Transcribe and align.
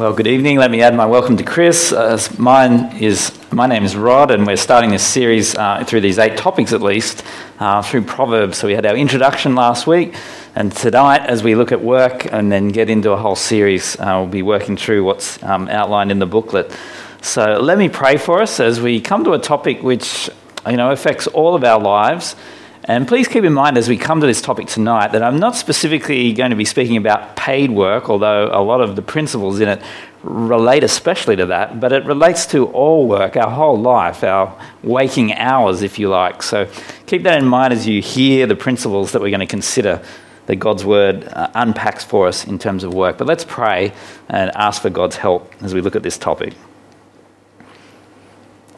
Well, 0.00 0.14
good 0.14 0.28
evening. 0.28 0.56
Let 0.56 0.70
me 0.70 0.80
add 0.80 0.94
my 0.94 1.04
welcome 1.04 1.36
to 1.36 1.44
Chris. 1.44 1.92
Uh, 1.92 2.18
mine 2.38 2.96
is 2.96 3.38
my 3.52 3.66
name 3.66 3.84
is 3.84 3.94
Rod, 3.94 4.30
and 4.30 4.46
we're 4.46 4.56
starting 4.56 4.88
this 4.88 5.06
series 5.06 5.54
uh, 5.54 5.84
through 5.84 6.00
these 6.00 6.18
eight 6.18 6.38
topics 6.38 6.72
at 6.72 6.80
least 6.80 7.22
uh, 7.58 7.82
through 7.82 8.04
Proverbs. 8.04 8.56
So 8.56 8.66
we 8.66 8.72
had 8.72 8.86
our 8.86 8.96
introduction 8.96 9.54
last 9.54 9.86
week, 9.86 10.14
and 10.54 10.72
tonight, 10.72 11.26
as 11.26 11.42
we 11.42 11.54
look 11.54 11.70
at 11.70 11.82
work 11.82 12.24
and 12.32 12.50
then 12.50 12.68
get 12.68 12.88
into 12.88 13.10
a 13.10 13.16
whole 13.18 13.36
series, 13.36 14.00
uh, 14.00 14.20
we'll 14.22 14.26
be 14.26 14.40
working 14.40 14.74
through 14.74 15.04
what's 15.04 15.40
um, 15.42 15.68
outlined 15.68 16.10
in 16.10 16.18
the 16.18 16.24
booklet. 16.24 16.74
So 17.20 17.60
let 17.60 17.76
me 17.76 17.90
pray 17.90 18.16
for 18.16 18.40
us 18.40 18.58
as 18.58 18.80
we 18.80 19.02
come 19.02 19.22
to 19.24 19.34
a 19.34 19.38
topic 19.38 19.82
which 19.82 20.30
you 20.66 20.78
know 20.78 20.92
affects 20.92 21.26
all 21.26 21.54
of 21.54 21.62
our 21.62 21.78
lives. 21.78 22.36
And 22.84 23.06
please 23.06 23.28
keep 23.28 23.44
in 23.44 23.52
mind 23.52 23.76
as 23.76 23.88
we 23.88 23.98
come 23.98 24.20
to 24.20 24.26
this 24.26 24.40
topic 24.40 24.66
tonight 24.66 25.12
that 25.12 25.22
I'm 25.22 25.38
not 25.38 25.54
specifically 25.54 26.32
going 26.32 26.50
to 26.50 26.56
be 26.56 26.64
speaking 26.64 26.96
about 26.96 27.36
paid 27.36 27.70
work, 27.70 28.08
although 28.08 28.48
a 28.52 28.62
lot 28.62 28.80
of 28.80 28.96
the 28.96 29.02
principles 29.02 29.60
in 29.60 29.68
it 29.68 29.82
relate 30.22 30.82
especially 30.82 31.36
to 31.36 31.46
that, 31.46 31.78
but 31.78 31.92
it 31.92 32.04
relates 32.06 32.46
to 32.46 32.66
all 32.68 33.06
work, 33.06 33.36
our 33.36 33.50
whole 33.50 33.78
life, 33.78 34.24
our 34.24 34.58
waking 34.82 35.34
hours, 35.34 35.82
if 35.82 35.98
you 35.98 36.08
like. 36.08 36.42
So 36.42 36.68
keep 37.06 37.22
that 37.24 37.38
in 37.38 37.46
mind 37.46 37.72
as 37.72 37.86
you 37.86 38.00
hear 38.00 38.46
the 38.46 38.56
principles 38.56 39.12
that 39.12 39.20
we're 39.20 39.30
going 39.30 39.40
to 39.40 39.46
consider 39.46 40.02
that 40.46 40.56
God's 40.56 40.84
word 40.84 41.24
uh, 41.24 41.50
unpacks 41.54 42.02
for 42.02 42.26
us 42.26 42.46
in 42.46 42.58
terms 42.58 42.82
of 42.82 42.94
work. 42.94 43.18
But 43.18 43.26
let's 43.26 43.44
pray 43.44 43.92
and 44.28 44.50
ask 44.54 44.80
for 44.80 44.90
God's 44.90 45.16
help 45.16 45.54
as 45.62 45.74
we 45.74 45.80
look 45.80 45.96
at 45.96 46.02
this 46.02 46.18
topic. 46.18 46.54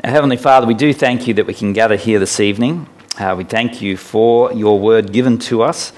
Heavenly 0.05 0.37
Father, 0.37 0.66
we 0.66 0.75
do 0.75 0.92
thank 0.92 1.28
you 1.28 1.34
that 1.34 1.47
we 1.47 1.55
can 1.55 1.73
gather 1.73 1.97
here 1.97 2.19
this 2.19 2.41
evening. 2.41 2.89
Uh, 3.23 3.37
we 3.37 3.45
thank 3.45 3.81
you 3.81 3.97
for 3.97 4.53
your 4.53 4.81
word 4.81 5.12
given 5.12 5.39
to 5.39 5.62
us, 5.62 5.93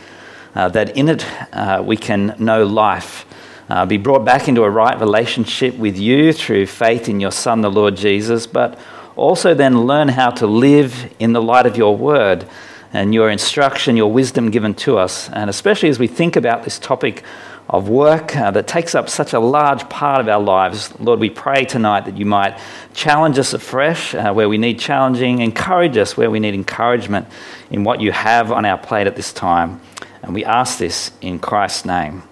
uh, 0.55 0.69
that 0.69 0.95
in 0.95 1.09
it 1.09 1.25
uh, 1.55 1.83
we 1.83 1.97
can 1.97 2.37
know 2.39 2.67
life, 2.67 3.25
uh, 3.71 3.87
be 3.87 3.97
brought 3.97 4.27
back 4.27 4.47
into 4.47 4.63
a 4.63 4.69
right 4.69 5.01
relationship 5.01 5.75
with 5.79 5.97
you 5.97 6.35
through 6.35 6.67
faith 6.67 7.09
in 7.09 7.21
your 7.21 7.31
Son, 7.31 7.63
the 7.63 7.71
Lord 7.71 7.97
Jesus, 7.97 8.47
but 8.47 8.79
also 9.17 9.55
then 9.55 9.87
learn 9.87 10.09
how 10.09 10.29
to 10.33 10.47
live 10.47 11.11
in 11.19 11.33
the 11.33 11.41
light 11.41 11.65
of 11.65 11.79
your 11.79 11.97
word 11.97 12.47
and 12.93 13.15
your 13.15 13.31
instruction, 13.31 13.97
your 13.97 14.13
wisdom 14.13 14.51
given 14.51 14.75
to 14.75 14.99
us. 14.99 15.31
And 15.31 15.49
especially 15.49 15.89
as 15.89 15.99
we 15.99 16.09
think 16.09 16.37
about 16.37 16.65
this 16.65 16.79
topic 16.79 17.23
of 17.69 17.89
work 17.89 18.37
uh, 18.37 18.51
that 18.51 18.67
takes 18.67 18.95
up 18.95 19.09
such 19.09 19.33
a 19.33 19.41
large 19.41 19.89
part 19.89 20.21
of 20.21 20.29
our 20.29 20.41
lives. 20.41 20.93
Lord, 21.01 21.21
we 21.21 21.31
pray 21.31 21.65
tonight 21.65 22.05
that 22.05 22.17
you 22.17 22.27
might 22.27 22.59
challenge 22.93 23.39
us 23.39 23.55
afresh 23.55 24.15
uh, 24.15 24.33
where 24.33 24.49
we 24.49 24.59
need 24.59 24.79
challenging, 24.79 25.41
encourage 25.41 25.97
us 25.97 26.17
where 26.17 26.31
we 26.31 26.41
need 26.41 26.55
encouragement 26.55 27.27
in 27.71 27.85
what 27.85 28.01
you 28.01 28.13
have 28.13 28.53
on 28.53 28.65
our 28.65 28.79
plate 28.79 29.07
at 29.07 29.17
this 29.17 29.33
time. 29.33 29.81
And 30.23 30.35
we 30.35 30.45
ask 30.45 30.79
this 30.79 31.11
in 31.21 31.39
Christ's 31.39 31.85
name. 31.85 32.23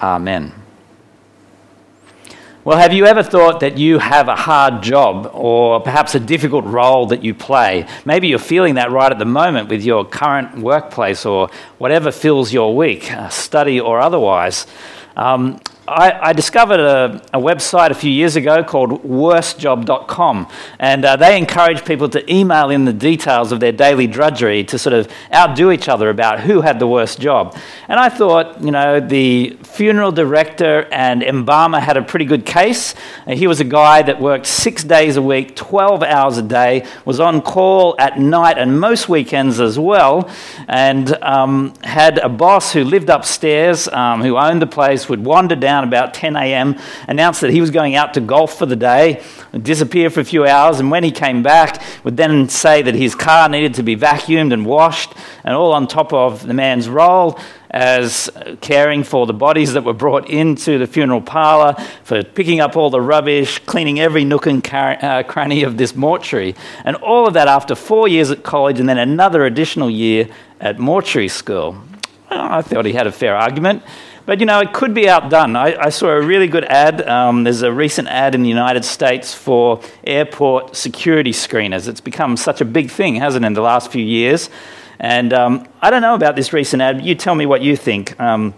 Amen. 0.00 0.65
Well, 2.66 2.78
have 2.78 2.92
you 2.92 3.06
ever 3.06 3.22
thought 3.22 3.60
that 3.60 3.78
you 3.78 4.00
have 4.00 4.26
a 4.26 4.34
hard 4.34 4.82
job 4.82 5.30
or 5.32 5.78
perhaps 5.78 6.16
a 6.16 6.18
difficult 6.18 6.64
role 6.64 7.06
that 7.06 7.22
you 7.22 7.32
play? 7.32 7.86
Maybe 8.04 8.26
you're 8.26 8.40
feeling 8.40 8.74
that 8.74 8.90
right 8.90 9.12
at 9.12 9.20
the 9.20 9.24
moment 9.24 9.68
with 9.68 9.84
your 9.84 10.04
current 10.04 10.58
workplace 10.58 11.24
or 11.24 11.48
whatever 11.78 12.10
fills 12.10 12.52
your 12.52 12.74
week, 12.74 13.12
uh, 13.12 13.28
study 13.28 13.78
or 13.78 14.00
otherwise. 14.00 14.66
Um, 15.16 15.60
I, 15.88 16.30
I, 16.30 16.32
discovered 16.32 16.80
a, 16.80 17.22
a, 17.32 17.38
website 17.38 17.90
a 17.90 17.94
few 17.94 18.10
years 18.10 18.34
ago 18.34 18.64
called 18.64 19.04
worstjob.com, 19.04 20.48
and 20.80 21.04
uh, 21.04 21.14
they 21.14 21.38
encourage 21.38 21.84
people 21.84 22.08
to 22.08 22.32
email 22.32 22.70
in 22.70 22.84
the 22.84 22.92
details 22.92 23.52
of 23.52 23.60
their 23.60 23.70
daily 23.70 24.08
drudgery 24.08 24.64
to 24.64 24.80
sort 24.80 24.94
of 24.94 25.08
outdo 25.32 25.70
each 25.70 25.88
other 25.88 26.10
about 26.10 26.40
who 26.40 26.62
had 26.62 26.80
the 26.80 26.88
worst 26.88 27.20
job. 27.20 27.56
And 27.86 28.00
I 28.00 28.08
thought, 28.08 28.60
you 28.60 28.72
know, 28.72 28.98
the 28.98 29.56
funeral 29.62 30.10
director 30.10 30.88
and 30.90 31.22
embalmer 31.22 31.78
had 31.78 31.96
a 31.96 32.02
pretty 32.02 32.24
good 32.24 32.44
case. 32.44 32.96
Uh, 33.24 33.36
he 33.36 33.46
was 33.46 33.60
a 33.60 33.64
guy 33.64 34.02
that 34.02 34.20
worked 34.20 34.46
six 34.46 34.82
days 34.82 35.16
a 35.16 35.22
week, 35.22 35.54
12 35.54 36.02
hours 36.02 36.36
a 36.36 36.42
day, 36.42 36.84
was 37.04 37.20
on 37.20 37.40
call 37.40 37.94
at 38.00 38.18
night 38.18 38.58
and 38.58 38.80
most 38.80 39.08
weekends 39.08 39.60
as 39.60 39.78
well, 39.78 40.28
and 40.66 41.16
um, 41.22 41.74
had 41.84 42.18
a 42.18 42.28
boss 42.28 42.72
who 42.72 42.82
lived 42.82 43.08
upstairs, 43.08 43.86
um, 43.88 44.20
who 44.20 44.36
owned 44.36 44.60
the 44.60 44.66
place, 44.66 45.08
would 45.08 45.24
wander 45.24 45.54
down 45.54 45.75
down 45.76 45.84
about 45.84 46.14
10 46.14 46.36
a.m., 46.36 46.76
announced 47.06 47.42
that 47.42 47.50
he 47.50 47.60
was 47.60 47.70
going 47.70 47.94
out 47.94 48.14
to 48.14 48.20
golf 48.20 48.58
for 48.58 48.66
the 48.66 48.76
day, 48.76 49.22
disappear 49.62 50.08
for 50.08 50.20
a 50.20 50.24
few 50.24 50.46
hours, 50.46 50.80
and 50.80 50.90
when 50.90 51.04
he 51.04 51.10
came 51.10 51.42
back, 51.42 51.82
would 52.02 52.16
then 52.16 52.48
say 52.48 52.80
that 52.82 52.94
his 52.94 53.14
car 53.14 53.48
needed 53.48 53.74
to 53.74 53.82
be 53.82 53.94
vacuumed 53.94 54.52
and 54.52 54.64
washed, 54.64 55.12
and 55.44 55.54
all 55.54 55.72
on 55.72 55.86
top 55.86 56.12
of 56.12 56.46
the 56.46 56.54
man's 56.54 56.88
role 56.88 57.38
as 57.70 58.30
caring 58.62 59.04
for 59.04 59.26
the 59.26 59.34
bodies 59.34 59.74
that 59.74 59.84
were 59.84 59.92
brought 59.92 60.30
into 60.30 60.78
the 60.78 60.86
funeral 60.86 61.20
parlour, 61.20 61.74
for 62.04 62.22
picking 62.22 62.58
up 62.58 62.74
all 62.74 62.88
the 62.88 63.00
rubbish, 63.00 63.58
cleaning 63.66 64.00
every 64.00 64.24
nook 64.24 64.46
and 64.46 64.64
car- 64.64 64.96
uh, 65.02 65.22
cranny 65.24 65.62
of 65.62 65.76
this 65.76 65.94
mortuary. 65.94 66.54
And 66.84 66.96
all 66.96 67.26
of 67.26 67.34
that 67.34 67.48
after 67.48 67.74
four 67.74 68.08
years 68.08 68.30
at 68.30 68.42
college 68.42 68.80
and 68.80 68.88
then 68.88 68.96
another 68.96 69.44
additional 69.44 69.90
year 69.90 70.28
at 70.58 70.78
mortuary 70.78 71.28
school. 71.28 71.76
Well, 72.30 72.40
I 72.40 72.62
thought 72.62 72.86
he 72.86 72.92
had 72.92 73.06
a 73.06 73.12
fair 73.12 73.36
argument. 73.36 73.82
But 74.26 74.40
you 74.40 74.46
know, 74.46 74.58
it 74.58 74.72
could 74.72 74.92
be 74.92 75.08
outdone. 75.08 75.54
I, 75.54 75.76
I 75.76 75.88
saw 75.88 76.08
a 76.08 76.20
really 76.20 76.48
good 76.48 76.64
ad. 76.64 77.08
Um, 77.08 77.44
there's 77.44 77.62
a 77.62 77.72
recent 77.72 78.08
ad 78.08 78.34
in 78.34 78.42
the 78.42 78.48
United 78.48 78.84
States 78.84 79.32
for 79.32 79.80
airport 80.04 80.74
security 80.74 81.30
screeners. 81.30 81.86
It's 81.86 82.00
become 82.00 82.36
such 82.36 82.60
a 82.60 82.64
big 82.64 82.90
thing, 82.90 83.14
hasn't 83.14 83.44
it, 83.44 83.46
in 83.46 83.52
the 83.54 83.62
last 83.62 83.92
few 83.92 84.04
years? 84.04 84.50
And 84.98 85.32
um, 85.32 85.68
I 85.80 85.90
don't 85.90 86.02
know 86.02 86.16
about 86.16 86.34
this 86.34 86.52
recent 86.52 86.82
ad. 86.82 87.04
You 87.04 87.14
tell 87.14 87.36
me 87.36 87.46
what 87.46 87.62
you 87.62 87.76
think. 87.76 88.18
Um, 88.20 88.54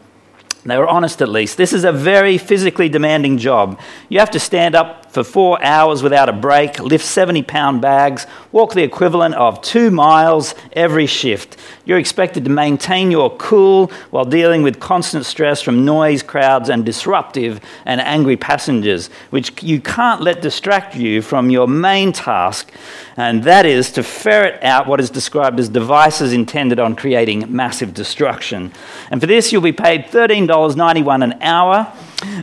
they 0.71 0.79
were 0.79 0.87
honest 0.87 1.23
at 1.23 1.29
least. 1.29 1.57
This 1.57 1.73
is 1.73 1.85
a 1.85 1.93
very 1.93 2.39
physically 2.39 2.89
demanding 2.89 3.39
job. 3.39 3.81
You 4.09 4.19
have 4.19 4.31
to 4.33 4.41
stand 4.41 4.75
up 4.75 5.11
for 5.13 5.25
four 5.25 5.63
hours 5.65 6.03
without 6.03 6.29
a 6.29 6.33
break, 6.33 6.79
lift 6.79 7.05
70 7.05 7.43
pound 7.43 7.81
bags, 7.81 8.27
walk 8.53 8.75
the 8.75 8.83
equivalent 8.83 9.35
of 9.35 9.61
two 9.63 9.91
miles 9.91 10.55
every 10.73 11.07
shift. 11.07 11.57
You're 11.85 11.99
expected 11.99 12.45
to 12.45 12.51
maintain 12.51 13.11
your 13.11 13.35
cool 13.37 13.91
while 14.11 14.25
dealing 14.25 14.63
with 14.63 14.81
constant 14.81 15.25
stress 15.25 15.63
from 15.63 15.85
noise, 15.85 16.23
crowds, 16.23 16.69
and 16.69 16.85
disruptive 16.85 17.61
and 17.87 18.01
angry 18.01 18.37
passengers, 18.37 19.09
which 19.31 19.63
you 19.63 19.81
can't 19.81 20.21
let 20.21 20.43
distract 20.43 20.95
you 20.95 21.23
from 21.23 21.51
your 21.51 21.67
main 21.67 22.13
task, 22.13 22.71
and 23.19 23.43
that 23.43 23.67
is 23.67 23.91
to 23.91 24.05
ferret 24.05 24.63
out 24.63 24.87
what 24.87 25.01
is 25.01 25.11
described 25.11 25.59
as 25.59 25.69
devices 25.69 26.33
intended 26.33 26.79
on 26.79 26.95
creating 26.95 27.45
massive 27.53 27.93
destruction. 27.93 28.73
And 29.11 29.21
for 29.21 29.27
this, 29.27 29.53
you'll 29.53 29.61
be 29.61 29.73
paid 29.73 30.05
$13.91 30.05 31.25
an 31.25 31.43
hour. 31.43 31.93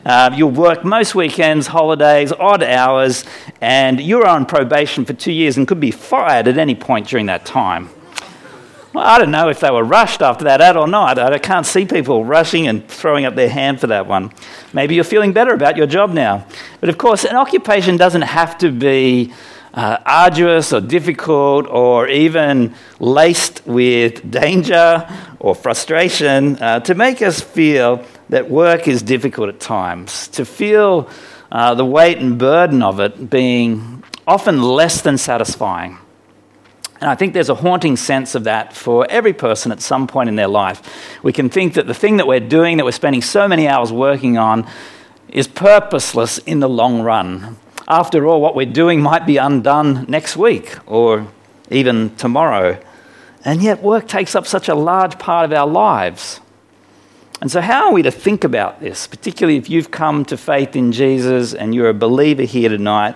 Uh, 0.05 0.31
you'll 0.35 0.51
work 0.51 0.83
most 0.83 1.15
weekends, 1.15 1.67
holidays, 1.67 2.33
odd 2.33 2.61
hours, 2.61 3.23
and 3.61 4.01
you're 4.01 4.27
on 4.27 4.45
probation 4.45 5.05
for 5.05 5.13
two 5.13 5.31
years 5.31 5.55
and 5.55 5.65
could 5.65 5.79
be 5.79 5.91
fired 5.91 6.45
at 6.45 6.57
any 6.57 6.75
point 6.75 7.07
during 7.07 7.27
that 7.27 7.45
time. 7.45 7.89
Well, 8.93 9.05
I 9.05 9.17
don't 9.17 9.31
know 9.31 9.47
if 9.47 9.61
they 9.61 9.71
were 9.71 9.83
rushed 9.83 10.21
after 10.21 10.43
that 10.43 10.59
ad 10.59 10.75
or 10.75 10.89
not. 10.89 11.17
I 11.17 11.37
can't 11.37 11.65
see 11.65 11.85
people 11.85 12.25
rushing 12.25 12.67
and 12.67 12.85
throwing 12.85 13.23
up 13.23 13.35
their 13.35 13.49
hand 13.49 13.79
for 13.79 13.87
that 13.87 14.07
one. 14.07 14.33
Maybe 14.73 14.95
you're 14.95 15.05
feeling 15.05 15.31
better 15.31 15.53
about 15.53 15.77
your 15.77 15.87
job 15.87 16.11
now. 16.11 16.45
But 16.81 16.89
of 16.89 16.97
course, 16.97 17.23
an 17.23 17.37
occupation 17.37 17.95
doesn't 17.95 18.23
have 18.23 18.57
to 18.57 18.71
be 18.71 19.33
uh, 19.75 19.97
arduous 20.05 20.71
or 20.73 20.81
difficult 20.81 21.67
or 21.67 22.07
even 22.07 22.73
laced 22.99 23.61
with 23.65 24.31
danger 24.31 25.07
or 25.39 25.53
frustration 25.53 26.55
uh, 26.57 26.79
to 26.79 26.95
make 26.95 27.21
us 27.21 27.41
feel 27.41 28.03
that 28.29 28.49
work 28.49 28.87
is 28.87 29.03
difficult 29.03 29.49
at 29.49 29.59
times, 29.59 30.29
to 30.29 30.45
feel 30.45 31.09
uh, 31.51 31.75
the 31.75 31.85
weight 31.85 32.17
and 32.17 32.39
burden 32.39 32.81
of 32.81 32.99
it 32.99 33.29
being 33.29 34.03
often 34.25 34.61
less 34.61 35.01
than 35.01 35.17
satisfying. 35.17 35.97
And 37.01 37.09
I 37.09 37.15
think 37.15 37.33
there's 37.33 37.49
a 37.49 37.55
haunting 37.55 37.97
sense 37.97 38.33
of 38.35 38.45
that 38.45 38.73
for 38.73 39.05
every 39.09 39.33
person 39.33 39.71
at 39.71 39.81
some 39.81 40.07
point 40.07 40.29
in 40.29 40.37
their 40.37 40.47
life. 40.47 40.81
We 41.21 41.33
can 41.33 41.49
think 41.49 41.73
that 41.73 41.87
the 41.87 41.93
thing 41.93 42.17
that 42.17 42.27
we're 42.27 42.39
doing, 42.39 42.77
that 42.77 42.85
we're 42.85 42.91
spending 42.91 43.21
so 43.21 43.47
many 43.47 43.67
hours 43.67 43.91
working 43.91 44.37
on, 44.37 44.67
is 45.27 45.47
purposeless 45.47 46.37
in 46.39 46.61
the 46.61 46.69
long 46.69 47.01
run. 47.01 47.57
After 47.87 48.25
all, 48.25 48.41
what 48.41 48.55
we're 48.55 48.65
doing 48.65 49.01
might 49.01 49.25
be 49.25 49.37
undone 49.37 50.05
next 50.07 50.35
week 50.35 50.77
or 50.87 51.27
even 51.69 52.15
tomorrow. 52.15 52.79
And 53.43 53.61
yet, 53.61 53.83
work 53.83 54.07
takes 54.07 54.35
up 54.35 54.47
such 54.47 54.67
a 54.67 54.75
large 54.75 55.19
part 55.19 55.45
of 55.45 55.53
our 55.53 55.67
lives. 55.67 56.39
And 57.41 57.51
so, 57.51 57.61
how 57.61 57.87
are 57.87 57.93
we 57.93 58.01
to 58.01 58.11
think 58.11 58.43
about 58.43 58.79
this, 58.79 59.05
particularly 59.05 59.57
if 59.57 59.69
you've 59.69 59.91
come 59.91 60.25
to 60.25 60.37
faith 60.37 60.75
in 60.75 60.91
Jesus 60.91 61.53
and 61.53 61.75
you're 61.75 61.89
a 61.89 61.93
believer 61.93 62.41
here 62.41 62.69
tonight? 62.69 63.15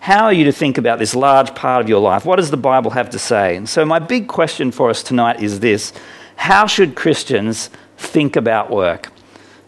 How 0.00 0.24
are 0.24 0.32
you 0.32 0.44
to 0.46 0.52
think 0.52 0.78
about 0.78 0.98
this 0.98 1.14
large 1.14 1.54
part 1.54 1.80
of 1.80 1.88
your 1.88 2.00
life? 2.00 2.24
What 2.24 2.36
does 2.36 2.50
the 2.50 2.56
Bible 2.56 2.90
have 2.90 3.10
to 3.10 3.20
say? 3.20 3.54
And 3.54 3.68
so, 3.68 3.84
my 3.84 4.00
big 4.00 4.26
question 4.26 4.72
for 4.72 4.90
us 4.90 5.04
tonight 5.04 5.40
is 5.40 5.60
this 5.60 5.92
How 6.34 6.66
should 6.66 6.96
Christians 6.96 7.70
think 7.96 8.34
about 8.34 8.68
work? 8.68 9.12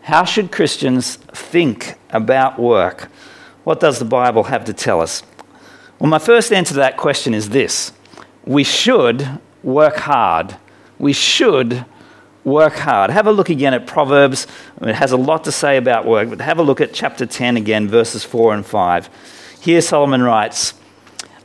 How 0.00 0.24
should 0.24 0.50
Christians 0.50 1.16
think 1.16 1.94
about 2.10 2.58
work? 2.58 3.08
What 3.64 3.80
does 3.80 3.98
the 3.98 4.04
Bible 4.04 4.44
have 4.44 4.64
to 4.66 4.72
tell 4.72 5.00
us? 5.00 5.22
Well, 5.98 6.10
my 6.10 6.18
first 6.18 6.52
answer 6.52 6.74
to 6.74 6.80
that 6.80 6.96
question 6.96 7.34
is 7.34 7.48
this 7.48 7.92
we 8.44 8.62
should 8.62 9.40
work 9.62 9.96
hard. 9.96 10.56
We 10.98 11.12
should 11.12 11.84
work 12.44 12.74
hard. 12.74 13.10
Have 13.10 13.26
a 13.26 13.32
look 13.32 13.48
again 13.48 13.74
at 13.74 13.86
Proverbs. 13.86 14.46
It 14.82 14.94
has 14.94 15.12
a 15.12 15.16
lot 15.16 15.44
to 15.44 15.52
say 15.52 15.76
about 15.78 16.06
work, 16.06 16.28
but 16.28 16.40
have 16.40 16.58
a 16.58 16.62
look 16.62 16.80
at 16.80 16.92
chapter 16.92 17.24
10 17.26 17.56
again, 17.56 17.88
verses 17.88 18.22
4 18.22 18.54
and 18.54 18.66
5. 18.66 19.08
Here 19.60 19.80
Solomon 19.80 20.22
writes 20.22 20.74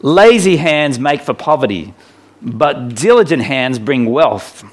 Lazy 0.01 0.57
hands 0.57 1.00
make 1.00 1.21
for 1.21 1.33
poverty, 1.33 1.94
but 2.42 2.95
diligent 2.95 3.44
hands 3.44 3.80
bring 3.80 4.06
wealth. 4.06 4.63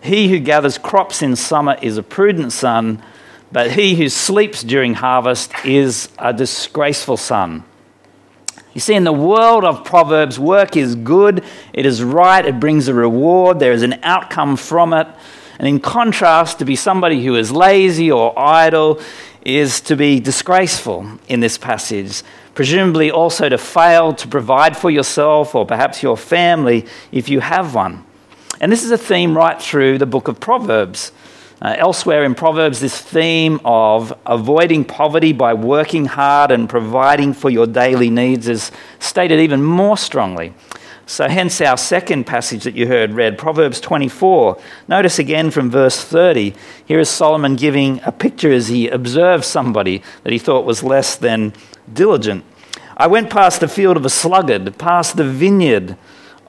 He 0.00 0.28
who 0.28 0.38
gathers 0.38 0.78
crops 0.78 1.20
in 1.20 1.34
summer 1.34 1.76
is 1.82 1.98
a 1.98 2.02
prudent 2.02 2.52
son, 2.52 3.02
but 3.52 3.72
he 3.72 3.94
who 3.94 4.08
sleeps 4.08 4.62
during 4.62 4.94
harvest 4.94 5.52
is 5.64 6.08
a 6.18 6.32
disgraceful 6.32 7.16
son. 7.16 7.64
You 8.74 8.80
see, 8.80 8.94
in 8.94 9.04
the 9.04 9.12
world 9.12 9.64
of 9.64 9.84
Proverbs, 9.84 10.38
work 10.38 10.76
is 10.76 10.96
good, 10.96 11.42
it 11.72 11.86
is 11.86 12.02
right, 12.02 12.44
it 12.44 12.60
brings 12.60 12.88
a 12.88 12.94
reward, 12.94 13.58
there 13.58 13.72
is 13.72 13.82
an 13.82 13.98
outcome 14.02 14.56
from 14.56 14.92
it. 14.92 15.08
And 15.58 15.66
in 15.66 15.80
contrast, 15.80 16.58
to 16.58 16.66
be 16.66 16.76
somebody 16.76 17.24
who 17.24 17.36
is 17.36 17.50
lazy 17.50 18.10
or 18.10 18.38
idle 18.38 19.00
is 19.46 19.80
to 19.80 19.96
be 19.96 20.20
disgraceful 20.20 21.08
in 21.28 21.40
this 21.40 21.56
passage. 21.56 22.22
Presumably, 22.54 23.10
also 23.10 23.48
to 23.48 23.56
fail 23.56 24.12
to 24.12 24.28
provide 24.28 24.76
for 24.76 24.90
yourself 24.90 25.54
or 25.54 25.64
perhaps 25.64 26.02
your 26.02 26.16
family 26.16 26.84
if 27.12 27.28
you 27.28 27.40
have 27.40 27.74
one. 27.74 28.04
And 28.60 28.72
this 28.72 28.84
is 28.84 28.90
a 28.90 28.98
theme 28.98 29.36
right 29.36 29.60
through 29.60 29.98
the 29.98 30.06
book 30.06 30.28
of 30.28 30.40
Proverbs. 30.40 31.12
Uh, 31.62 31.74
elsewhere 31.78 32.22
in 32.24 32.34
Proverbs, 32.34 32.80
this 32.80 33.00
theme 33.00 33.58
of 33.64 34.12
avoiding 34.26 34.84
poverty 34.84 35.32
by 35.32 35.54
working 35.54 36.04
hard 36.04 36.50
and 36.50 36.68
providing 36.68 37.32
for 37.32 37.48
your 37.48 37.66
daily 37.66 38.10
needs 38.10 38.46
is 38.46 38.70
stated 38.98 39.40
even 39.40 39.62
more 39.62 39.96
strongly. 39.96 40.52
So, 41.06 41.28
hence 41.28 41.60
our 41.62 41.78
second 41.78 42.24
passage 42.24 42.64
that 42.64 42.74
you 42.74 42.88
heard 42.88 43.12
read, 43.12 43.38
Proverbs 43.38 43.80
24. 43.80 44.60
Notice 44.88 45.18
again 45.18 45.50
from 45.50 45.70
verse 45.70 46.04
30. 46.04 46.52
Here 46.84 46.98
is 46.98 47.08
Solomon 47.08 47.56
giving 47.56 48.00
a 48.04 48.12
picture 48.12 48.52
as 48.52 48.68
he 48.68 48.88
observed 48.88 49.44
somebody 49.44 50.02
that 50.24 50.32
he 50.32 50.38
thought 50.38 50.66
was 50.66 50.82
less 50.82 51.16
than 51.16 51.54
diligent. 51.90 52.44
I 52.98 53.06
went 53.06 53.30
past 53.30 53.60
the 53.60 53.68
field 53.68 53.96
of 53.96 54.04
a 54.04 54.10
sluggard, 54.10 54.76
past 54.78 55.16
the 55.16 55.24
vineyard 55.24 55.96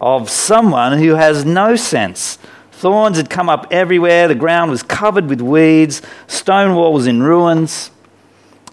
of 0.02 0.30
someone 0.30 0.98
who 0.98 1.16
has 1.16 1.46
no 1.46 1.76
sense. 1.78 2.40
Thorns 2.78 3.18
had 3.18 3.28
come 3.28 3.50
up 3.50 3.66
everywhere, 3.72 4.28
the 4.28 4.36
ground 4.36 4.70
was 4.70 4.84
covered 4.84 5.26
with 5.26 5.42
weeds, 5.42 6.04
stone 6.28 6.76
wall 6.76 6.94
was 6.94 7.08
in 7.08 7.24
ruins. 7.24 7.90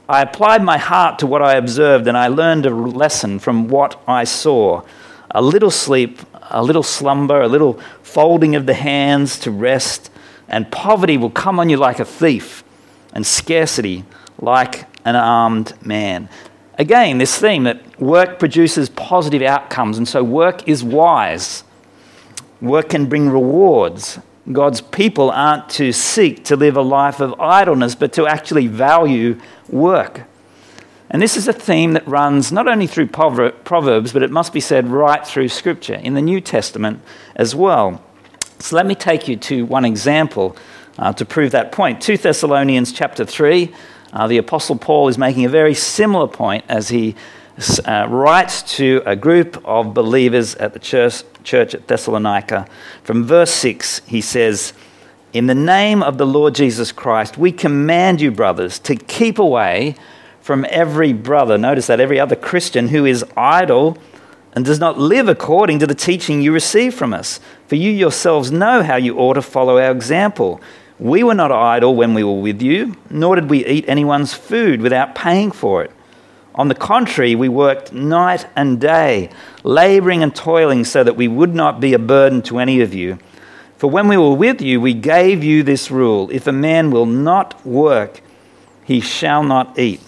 I 0.07 0.21
applied 0.21 0.63
my 0.63 0.77
heart 0.77 1.21
to 1.21 1.27
what 1.27 1.41
I 1.41 1.55
observed, 1.55 2.07
and 2.07 2.15
I 2.15 2.29
learned 2.29 2.67
a 2.67 2.71
lesson 2.71 3.39
from 3.39 3.69
what 3.69 3.99
I 4.07 4.25
saw 4.25 4.83
a 5.31 5.41
little 5.41 5.71
sleep, 5.71 6.21
a 6.51 6.63
little 6.63 6.83
slumber, 6.83 7.41
a 7.41 7.49
little 7.49 7.81
folding 8.03 8.55
of 8.55 8.67
the 8.67 8.75
hands 8.75 9.39
to 9.39 9.51
rest, 9.51 10.11
and 10.51 10.71
poverty 10.71 11.17
will 11.17 11.31
come 11.31 11.59
on 11.59 11.71
you 11.71 11.79
like 11.79 11.99
a 11.99 12.05
thief, 12.05 12.63
and 13.15 13.27
scarcity 13.27 14.05
like 14.39 14.85
an 15.07 15.17
armed 15.17 15.73
man. 15.83 16.29
Again, 16.79 17.17
this 17.17 17.39
theme 17.39 17.65
that 17.65 17.99
work 17.99 18.39
produces 18.39 18.91
positive 18.91 19.41
outcomes, 19.41 19.97
and 19.97 20.07
so 20.07 20.23
work 20.23 20.69
is 20.69 20.85
wise. 20.85 21.65
Work 22.65 22.89
can 22.89 23.07
bring 23.07 23.29
rewards. 23.29 24.19
God's 24.51 24.81
people 24.81 25.31
aren't 25.31 25.69
to 25.71 25.93
seek 25.93 26.45
to 26.47 26.57
live 26.57 26.79
a 26.79 26.83
life 26.83 27.21
of 27.21 27.39
idleness, 27.39 27.95
but 27.95 28.15
to 28.15 28.27
actually 28.27 28.69
value 28.69 29.39
work. 29.69 30.23
And 31.11 31.21
this 31.21 31.37
is 31.37 31.47
a 31.47 31.53
theme 31.53 31.93
that 31.93 32.09
runs 32.09 32.51
not 32.51 32.67
only 32.67 32.87
through 32.87 33.09
Proverbs, 33.09 34.15
but 34.15 34.23
it 34.23 34.31
must 34.31 34.55
be 34.55 34.61
said 34.61 34.89
right 34.89 35.27
through 35.27 35.49
Scripture, 35.49 35.95
in 35.95 36.15
the 36.15 36.23
New 36.23 36.41
Testament 36.41 37.03
as 37.37 37.55
well. 37.55 38.03
So 38.61 38.77
let 38.77 38.87
me 38.87 38.95
take 38.95 39.29
you 39.29 39.37
to 39.37 39.67
one 39.67 39.85
example 39.85 40.57
uh, 40.99 41.13
to 41.13 41.27
prove 41.27 41.53
that 41.53 41.71
point. 41.71 42.01
2 42.01 42.17
Thessalonians 42.17 42.93
chapter 42.93 43.27
3, 43.27 43.75
uh, 44.15 44.27
the 44.27 44.39
Apostle 44.39 44.77
Paul 44.77 45.09
is 45.09 45.19
making 45.19 45.45
a 45.45 45.51
very 45.51 45.75
similar 45.75 46.29
point 46.29 46.65
as 46.71 46.89
he 46.89 47.15
uh, 47.85 48.07
writes 48.09 48.63
to 48.77 49.03
a 49.05 49.15
group 49.15 49.63
of 49.67 49.93
believers 49.93 50.55
at 50.57 50.73
the 50.73 50.79
church, 50.79 51.23
church 51.45 51.75
at 51.75 51.87
Thessalonica. 51.87 52.67
From 53.03 53.25
verse 53.25 53.51
6, 53.53 54.01
he 54.07 54.21
says, 54.21 54.73
In 55.33 55.47
the 55.47 55.55
name 55.55 56.03
of 56.03 56.19
the 56.19 56.27
Lord 56.27 56.55
Jesus 56.55 56.91
Christ, 56.91 57.39
we 57.39 57.53
command 57.53 58.21
you, 58.21 58.31
brothers, 58.31 58.79
to 58.81 58.97
keep 58.97 59.39
away 59.39 59.95
from 60.41 60.67
every 60.69 61.13
brother, 61.13 61.57
notice 61.57 61.87
that 61.87 62.01
every 62.01 62.21
other 62.21 62.37
Christian 62.37 62.89
who 62.89 63.07
is 63.07 63.25
idle 63.37 63.97
and 64.53 64.65
does 64.65 64.79
not 64.79 64.99
live 64.99 65.29
according 65.29 65.79
to 65.79 65.87
the 65.87 65.95
teaching 65.95 66.43
you 66.43 66.53
receive 66.53 66.95
from 66.95 67.13
us. 67.13 67.41
For 67.67 67.77
you 67.77 67.91
yourselves 67.91 68.53
know 68.53 68.83
how 68.83 68.97
you 68.97 69.19
ought 69.19 69.35
to 69.35 69.43
follow 69.43 69.79
our 69.79 69.91
example. 69.91 70.61
We 70.99 71.25
were 71.25 71.35
not 71.35 71.51
idle 71.51 71.95
when 71.95 72.15
we 72.15 72.23
were 72.23 72.41
with 72.41 72.63
you, 72.63 72.95
nor 73.11 73.35
did 73.35 73.51
we 73.51 73.67
eat 73.67 73.85
anyone's 73.89 74.35
food 74.35 74.81
without 74.81 75.15
paying 75.15 75.51
for 75.51 75.83
it. 75.83 75.91
On 76.55 76.69
the 76.69 76.75
contrary, 76.75 77.35
we 77.35 77.49
worked 77.49 77.93
night 77.93 78.47
and 78.55 78.81
day, 78.81 79.31
laboring 79.65 80.23
and 80.23 80.35
toiling 80.35 80.85
so 80.85 81.03
that 81.03 81.17
we 81.17 81.27
would 81.27 81.55
not 81.55 81.81
be 81.81 81.95
a 81.95 81.99
burden 81.99 82.43
to 82.43 82.59
any 82.59 82.81
of 82.81 82.95
you. 82.95 83.19
For 83.77 83.91
when 83.91 84.07
we 84.07 84.17
were 84.17 84.35
with 84.35 84.63
you, 84.63 84.81
we 84.81 84.95
gave 84.95 85.43
you 85.43 85.63
this 85.63 85.91
rule 85.91 86.31
if 86.31 86.47
a 86.47 86.53
man 86.53 86.91
will 86.91 87.07
not 87.07 87.67
work, 87.67 88.21
he 88.85 89.01
shall 89.01 89.43
not 89.43 89.79
eat. 89.79 90.01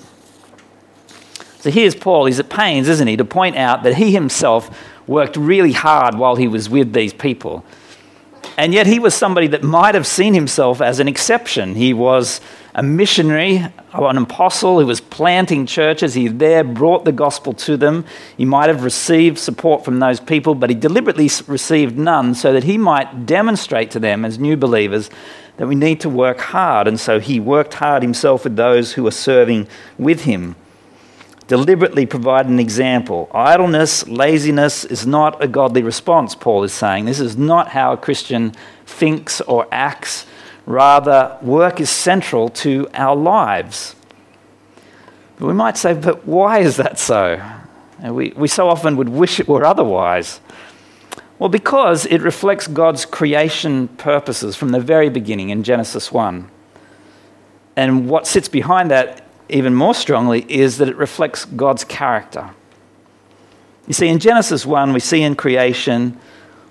So 1.59 1.71
here's 1.71 1.97
Paul. 1.97 2.27
He's 2.27 2.39
at 2.39 2.49
pains, 2.49 2.89
isn't 2.89 3.09
he, 3.09 3.17
to 3.17 3.25
point 3.25 3.57
out 3.57 3.83
that 3.83 3.97
he 3.97 4.13
himself 4.13 4.71
worked 5.09 5.37
really 5.37 5.73
hard 5.73 6.15
while 6.15 6.37
he 6.37 6.47
was 6.47 6.71
with 6.71 6.93
these 6.93 7.13
people. 7.13 7.65
And 8.57 8.73
yet 8.73 8.87
he 8.87 8.99
was 8.99 9.15
somebody 9.15 9.49
that 9.49 9.63
might 9.63 9.95
have 9.95 10.07
seen 10.07 10.33
himself 10.33 10.81
as 10.81 11.01
an 11.01 11.09
exception. 11.09 11.75
He 11.75 11.93
was 11.93 12.41
a 12.77 12.83
missionary, 12.83 13.67
an 13.95 14.19
apostle 14.19 14.79
who 14.79 14.87
was 14.87 15.01
planting 15.01 15.65
churches. 15.65 16.13
He 16.13 16.29
there 16.29 16.63
brought 16.63 17.07
the 17.07 17.11
gospel 17.11 17.55
to 17.55 17.79
them. 17.79 18.05
He 18.37 18.45
might 18.45 18.69
have 18.69 18.85
received 18.85 19.39
support 19.39 19.83
from 19.83 19.99
those 19.99 20.21
people, 20.21 20.55
but 20.55 20.69
he 20.69 20.77
deliberately 20.77 21.31
received 21.47 21.97
none 21.97 22.35
so 22.35 22.53
that 22.53 22.65
he 22.65 22.77
might 22.77 23.25
demonstrate 23.25 23.91
to 23.93 23.99
them 23.99 24.27
as 24.27 24.39
new 24.39 24.59
believers 24.59 25.09
that 25.57 25.67
we 25.67 25.75
need 25.75 26.01
to 26.03 26.11
work 26.11 26.39
hard. 26.39 26.87
And 26.87 27.01
so 27.01 27.19
he 27.19 27.41
worked 27.41 27.73
hard 27.73 28.03
himself 28.03 28.45
with 28.45 28.57
those 28.57 28.93
who 28.93 29.05
were 29.05 29.11
serving 29.11 29.69
with 29.99 30.25
him 30.25 30.55
deliberately 31.47 32.07
provide 32.07 32.47
an 32.47 32.59
example. 32.59 33.31
Idleness, 33.33 34.09
laziness 34.09 34.85
is 34.85 35.07
not 35.07 35.43
a 35.43 35.49
godly 35.49 35.83
response, 35.83 36.35
Paul 36.35 36.65
is 36.65 36.73
saying. 36.73 37.05
This 37.05 37.21
is 37.21 37.37
not 37.37 37.69
how 37.69 37.93
a 37.93 37.97
Christian 37.97 38.53
thinks 38.85 39.41
or 39.43 39.69
acts. 39.71 40.27
Rather, 40.67 41.39
work 41.43 41.81
is 41.81 41.89
central 41.89 42.49
to 42.49 42.89
our 42.93 43.15
lives. 43.15 43.95
But 45.39 45.47
we 45.47 45.55
might 45.55 45.77
say, 45.77 45.95
but 45.95 46.27
why 46.27 46.59
is 46.59 46.77
that 46.77 46.99
so? 46.99 47.41
And 48.01 48.15
we, 48.15 48.33
we 48.37 48.49
so 48.49 48.69
often 48.69 48.97
would 48.97 49.09
wish 49.09 49.39
it 49.39 49.49
were 49.49 49.65
otherwise. 49.65 50.41
Well, 51.39 51.49
because 51.49 52.07
it 52.07 52.21
reflects 52.21 52.67
God's 52.67 53.05
creation 53.05 53.89
purposes 53.89 54.57
from 54.57 54.71
the 54.71 54.81
very 54.81 55.09
beginning 55.09 55.51
in 55.51 55.63
Genesis 55.63 56.11
1. 56.11 56.51
And 57.77 58.09
what 58.09 58.27
sits 58.27 58.49
behind 58.49 58.91
that 58.91 59.27
even 59.49 59.75
more 59.75 59.95
strongly 59.95 60.45
is 60.49 60.79
that 60.79 60.89
it 60.89 60.97
reflects 60.97 61.45
God's 61.45 61.85
character. 61.85 62.51
You 63.87 63.93
see, 63.93 64.09
in 64.09 64.19
Genesis 64.19 64.67
1, 64.67 64.93
we 64.93 65.01
see 65.01 65.23
in 65.23 65.37
creation, 65.37 66.19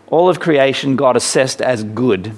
all 0.07 0.27
of 0.27 0.39
creation 0.39 0.95
God 0.95 1.15
assessed 1.15 1.61
as 1.61 1.83
good. 1.83 2.33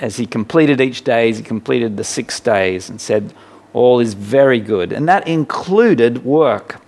As 0.00 0.16
he 0.16 0.26
completed 0.26 0.80
each 0.80 1.02
day, 1.02 1.30
as 1.30 1.38
he 1.38 1.44
completed 1.44 1.96
the 1.96 2.04
six 2.04 2.40
days 2.40 2.88
and 2.88 3.00
said, 3.00 3.34
All 3.72 4.00
is 4.00 4.14
very 4.14 4.60
good. 4.60 4.92
And 4.92 5.08
that 5.08 5.28
included 5.28 6.24
work. 6.24 6.80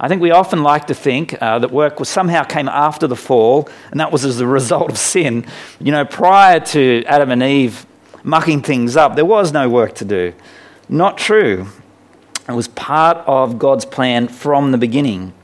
I 0.00 0.06
think 0.06 0.22
we 0.22 0.30
often 0.30 0.62
like 0.62 0.86
to 0.88 0.94
think 0.94 1.40
uh, 1.42 1.58
that 1.58 1.72
work 1.72 1.98
was 1.98 2.08
somehow 2.08 2.44
came 2.44 2.68
after 2.68 3.08
the 3.08 3.16
fall, 3.16 3.68
and 3.90 3.98
that 3.98 4.12
was 4.12 4.24
as 4.24 4.40
a 4.40 4.46
result 4.46 4.90
of 4.90 4.98
sin. 4.98 5.44
You 5.80 5.90
know, 5.90 6.04
prior 6.04 6.60
to 6.60 7.04
Adam 7.06 7.30
and 7.30 7.42
Eve 7.42 7.84
mucking 8.22 8.62
things 8.62 8.96
up, 8.96 9.16
there 9.16 9.24
was 9.24 9.52
no 9.52 9.68
work 9.68 9.94
to 9.96 10.04
do. 10.04 10.34
Not 10.88 11.18
true. 11.18 11.66
It 12.48 12.52
was 12.52 12.68
part 12.68 13.18
of 13.26 13.58
God's 13.58 13.84
plan 13.84 14.28
from 14.28 14.70
the 14.72 14.78
beginning. 14.78 15.34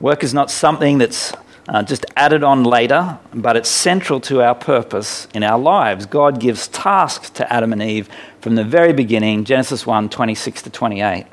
Work 0.00 0.22
is 0.22 0.34
not 0.34 0.50
something 0.50 0.98
that's 0.98 1.32
uh, 1.68 1.82
just 1.82 2.06
added 2.16 2.44
on 2.44 2.64
later, 2.64 3.18
but 3.34 3.56
it's 3.56 3.68
central 3.68 4.20
to 4.20 4.42
our 4.42 4.54
purpose 4.54 5.26
in 5.34 5.42
our 5.42 5.58
lives. 5.58 6.06
God 6.06 6.40
gives 6.40 6.68
tasks 6.68 7.30
to 7.30 7.52
Adam 7.52 7.72
and 7.72 7.82
Eve 7.82 8.08
from 8.40 8.54
the 8.54 8.64
very 8.64 8.92
beginning, 8.92 9.44
Genesis 9.44 9.86
1 9.86 10.08
26 10.08 10.62
to 10.62 10.70
28. 10.70 11.26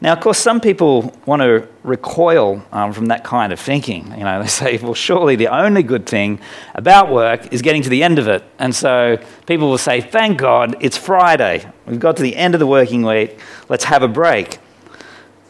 Now, 0.00 0.12
of 0.12 0.20
course, 0.20 0.38
some 0.38 0.60
people 0.60 1.14
want 1.24 1.40
to 1.40 1.66
recoil 1.82 2.62
um, 2.72 2.92
from 2.92 3.06
that 3.06 3.24
kind 3.24 3.54
of 3.54 3.60
thinking. 3.60 4.12
You 4.18 4.24
know, 4.24 4.42
they 4.42 4.48
say, 4.48 4.76
well, 4.76 4.92
surely 4.92 5.34
the 5.34 5.48
only 5.48 5.82
good 5.82 6.04
thing 6.04 6.40
about 6.74 7.10
work 7.10 7.50
is 7.54 7.62
getting 7.62 7.80
to 7.82 7.88
the 7.88 8.02
end 8.02 8.18
of 8.18 8.28
it. 8.28 8.44
And 8.58 8.74
so 8.74 9.16
people 9.46 9.70
will 9.70 9.78
say, 9.78 10.02
thank 10.02 10.36
God 10.36 10.76
it's 10.80 10.98
Friday. 10.98 11.66
We've 11.86 12.00
got 12.00 12.16
to 12.18 12.22
the 12.22 12.36
end 12.36 12.54
of 12.54 12.60
the 12.60 12.66
working 12.66 13.02
week. 13.02 13.38
Let's 13.70 13.84
have 13.84 14.02
a 14.02 14.08
break. 14.08 14.58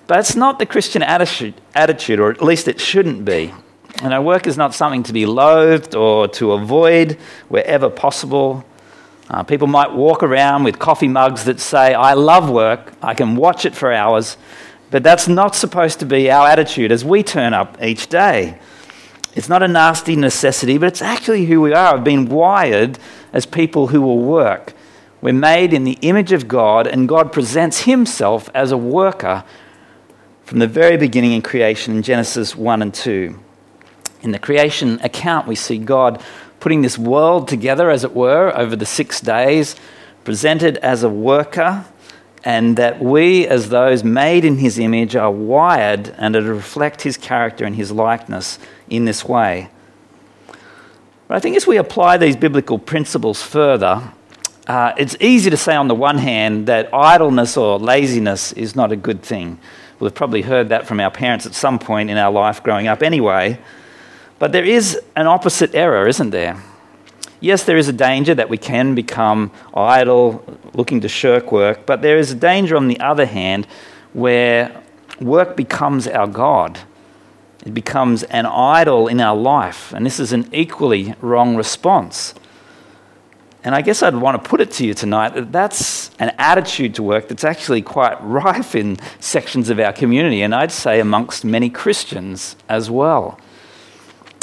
But 0.06 0.18
it's 0.18 0.36
not 0.36 0.58
the 0.58 0.66
Christian 0.66 1.02
attitude, 1.02 2.20
or 2.20 2.30
at 2.30 2.42
least 2.42 2.68
it 2.68 2.80
shouldn't 2.80 3.24
be. 3.24 3.52
And 4.02 4.12
our 4.12 4.20
work 4.20 4.46
is 4.46 4.56
not 4.56 4.74
something 4.74 5.02
to 5.04 5.12
be 5.12 5.24
loathed 5.24 5.94
or 5.94 6.28
to 6.28 6.52
avoid 6.52 7.18
wherever 7.48 7.88
possible. 7.88 8.64
Uh, 9.30 9.42
people 9.42 9.66
might 9.66 9.92
walk 9.92 10.22
around 10.22 10.64
with 10.64 10.78
coffee 10.78 11.08
mugs 11.08 11.44
that 11.44 11.60
say, 11.60 11.94
I 11.94 12.12
love 12.14 12.50
work, 12.50 12.92
I 13.02 13.14
can 13.14 13.36
watch 13.36 13.64
it 13.64 13.74
for 13.74 13.92
hours, 13.92 14.36
but 14.90 15.02
that's 15.02 15.26
not 15.26 15.54
supposed 15.54 16.00
to 16.00 16.06
be 16.06 16.30
our 16.30 16.46
attitude 16.46 16.92
as 16.92 17.04
we 17.04 17.22
turn 17.22 17.54
up 17.54 17.82
each 17.82 18.08
day. 18.08 18.58
It's 19.34 19.48
not 19.48 19.62
a 19.62 19.68
nasty 19.68 20.16
necessity, 20.16 20.76
but 20.76 20.88
it's 20.88 21.02
actually 21.02 21.46
who 21.46 21.60
we 21.60 21.72
are. 21.72 21.94
We've 21.94 22.04
been 22.04 22.28
wired 22.28 22.98
as 23.32 23.46
people 23.46 23.88
who 23.88 24.02
will 24.02 24.20
work. 24.20 24.74
We're 25.20 25.32
made 25.32 25.72
in 25.72 25.84
the 25.84 25.98
image 26.02 26.32
of 26.32 26.46
God, 26.46 26.86
and 26.86 27.08
God 27.08 27.32
presents 27.32 27.84
Himself 27.84 28.50
as 28.54 28.70
a 28.70 28.76
worker 28.76 29.42
from 30.44 30.58
the 30.58 30.66
very 30.66 30.96
beginning 30.96 31.32
in 31.32 31.42
creation 31.42 31.96
in 31.96 32.02
Genesis 32.02 32.54
1 32.54 32.82
and 32.82 32.92
2. 32.92 33.38
In 34.22 34.30
the 34.30 34.38
creation 34.38 35.00
account, 35.02 35.46
we 35.46 35.54
see 35.54 35.78
God 35.78 36.22
putting 36.60 36.82
this 36.82 36.98
world 36.98 37.48
together, 37.48 37.90
as 37.90 38.04
it 38.04 38.14
were, 38.14 38.54
over 38.56 38.76
the 38.76 38.86
six 38.86 39.20
days, 39.20 39.76
presented 40.24 40.76
as 40.78 41.02
a 41.02 41.08
worker, 41.08 41.84
and 42.42 42.76
that 42.76 43.02
we, 43.02 43.46
as 43.46 43.70
those 43.70 44.04
made 44.04 44.44
in 44.44 44.58
his 44.58 44.78
image, 44.78 45.16
are 45.16 45.30
wired 45.30 46.14
and 46.18 46.36
are 46.36 46.42
to 46.42 46.54
reflect 46.54 47.02
his 47.02 47.16
character 47.16 47.64
and 47.64 47.76
his 47.76 47.90
likeness 47.90 48.58
in 48.88 49.06
this 49.06 49.24
way. 49.24 49.70
But 51.26 51.36
I 51.36 51.40
think 51.40 51.56
as 51.56 51.66
we 51.66 51.78
apply 51.78 52.18
these 52.18 52.36
biblical 52.36 52.78
principles 52.78 53.42
further, 53.42 54.12
uh, 54.66 54.92
it's 54.98 55.16
easy 55.20 55.48
to 55.48 55.56
say 55.56 55.74
on 55.74 55.88
the 55.88 55.94
one 55.94 56.18
hand 56.18 56.66
that 56.66 56.92
idleness 56.92 57.56
or 57.56 57.78
laziness 57.78 58.52
is 58.52 58.76
not 58.76 58.92
a 58.92 58.96
good 58.96 59.22
thing. 59.22 59.58
We've 60.04 60.14
probably 60.14 60.42
heard 60.42 60.68
that 60.68 60.86
from 60.86 61.00
our 61.00 61.10
parents 61.10 61.46
at 61.46 61.54
some 61.54 61.78
point 61.78 62.10
in 62.10 62.18
our 62.18 62.30
life 62.30 62.62
growing 62.62 62.88
up 62.88 63.02
anyway. 63.02 63.58
But 64.38 64.52
there 64.52 64.62
is 64.62 65.00
an 65.16 65.26
opposite 65.26 65.74
error, 65.74 66.06
isn't 66.06 66.28
there? 66.28 66.62
Yes, 67.40 67.64
there 67.64 67.78
is 67.78 67.88
a 67.88 67.92
danger 67.94 68.34
that 68.34 68.50
we 68.50 68.58
can 68.58 68.94
become 68.94 69.50
idle, 69.72 70.44
looking 70.74 71.00
to 71.00 71.08
shirk 71.08 71.50
work, 71.50 71.86
but 71.86 72.02
there 72.02 72.18
is 72.18 72.32
a 72.32 72.34
danger, 72.34 72.76
on 72.76 72.88
the 72.88 73.00
other 73.00 73.24
hand, 73.24 73.66
where 74.12 74.82
work 75.22 75.56
becomes 75.56 76.06
our 76.06 76.26
God. 76.26 76.80
It 77.64 77.72
becomes 77.72 78.24
an 78.24 78.44
idol 78.44 79.08
in 79.08 79.22
our 79.22 79.34
life, 79.34 79.94
and 79.94 80.04
this 80.04 80.20
is 80.20 80.34
an 80.34 80.50
equally 80.52 81.14
wrong 81.22 81.56
response. 81.56 82.34
And 83.64 83.74
I 83.74 83.80
guess 83.80 84.02
I'd 84.02 84.14
want 84.14 84.42
to 84.42 84.48
put 84.48 84.60
it 84.60 84.70
to 84.72 84.86
you 84.86 84.92
tonight 84.92 85.30
that 85.30 85.50
that's 85.50 86.10
an 86.18 86.34
attitude 86.36 86.94
to 86.96 87.02
work 87.02 87.28
that's 87.28 87.44
actually 87.44 87.80
quite 87.80 88.14
rife 88.22 88.74
in 88.74 88.98
sections 89.20 89.70
of 89.70 89.80
our 89.80 89.92
community, 89.92 90.42
and 90.42 90.54
I'd 90.54 90.70
say 90.70 91.00
amongst 91.00 91.44
many 91.44 91.70
Christians 91.70 92.56
as 92.68 92.90
well, 92.90 93.40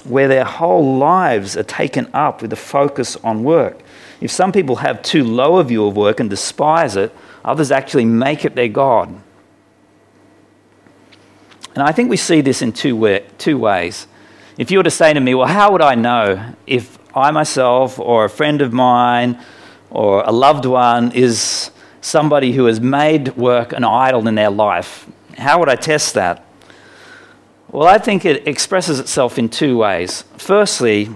where 0.05 0.27
their 0.27 0.43
whole 0.43 0.97
lives 0.97 1.55
are 1.55 1.63
taken 1.63 2.09
up 2.15 2.41
with 2.41 2.51
a 2.51 2.55
focus 2.55 3.15
on 3.17 3.43
work. 3.43 3.83
If 4.19 4.31
some 4.31 4.51
people 4.51 4.77
have 4.77 5.03
too 5.03 5.23
low 5.23 5.57
a 5.57 5.63
view 5.63 5.85
of 5.85 5.95
work 5.95 6.19
and 6.19 6.29
despise 6.29 6.95
it, 6.95 7.13
others 7.45 7.71
actually 7.71 8.05
make 8.05 8.43
it 8.43 8.55
their 8.55 8.67
God. 8.67 9.09
And 11.75 11.83
I 11.83 11.91
think 11.91 12.09
we 12.09 12.17
see 12.17 12.41
this 12.41 12.63
in 12.63 12.73
two, 12.73 12.95
way, 12.95 13.25
two 13.37 13.57
ways. 13.57 14.07
If 14.57 14.71
you 14.71 14.79
were 14.79 14.83
to 14.83 14.91
say 14.91 15.13
to 15.13 15.19
me, 15.19 15.33
Well, 15.33 15.47
how 15.47 15.71
would 15.71 15.81
I 15.81 15.95
know 15.95 16.53
if 16.67 16.97
I 17.13 17.31
myself 17.31 17.99
or 17.99 18.25
a 18.25 18.29
friend 18.29 18.61
of 18.61 18.71
mine 18.71 19.39
or 19.89 20.23
a 20.23 20.31
loved 20.31 20.65
one 20.65 21.11
is 21.11 21.71
somebody 21.99 22.53
who 22.53 22.65
has 22.65 22.79
made 22.79 23.35
work 23.35 23.73
an 23.73 23.83
idol 23.83 24.27
in 24.27 24.35
their 24.35 24.49
life. 24.49 25.07
How 25.37 25.59
would 25.59 25.69
I 25.69 25.75
test 25.75 26.13
that? 26.13 26.45
Well, 27.69 27.87
I 27.87 27.97
think 27.97 28.25
it 28.25 28.47
expresses 28.47 28.99
itself 28.99 29.37
in 29.37 29.49
two 29.49 29.77
ways. 29.77 30.23
Firstly, 30.37 31.09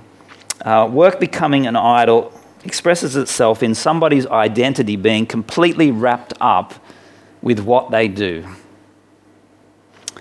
uh, 0.61 0.89
work 0.91 1.19
becoming 1.19 1.67
an 1.67 1.75
idol 1.75 2.31
expresses 2.63 3.15
itself 3.15 3.61
in 3.61 3.75
somebody's 3.75 4.25
identity 4.27 4.95
being 4.95 5.25
completely 5.25 5.91
wrapped 5.91 6.33
up 6.41 6.73
with 7.41 7.59
what 7.59 7.91
they 7.91 8.07
do. 8.07 8.45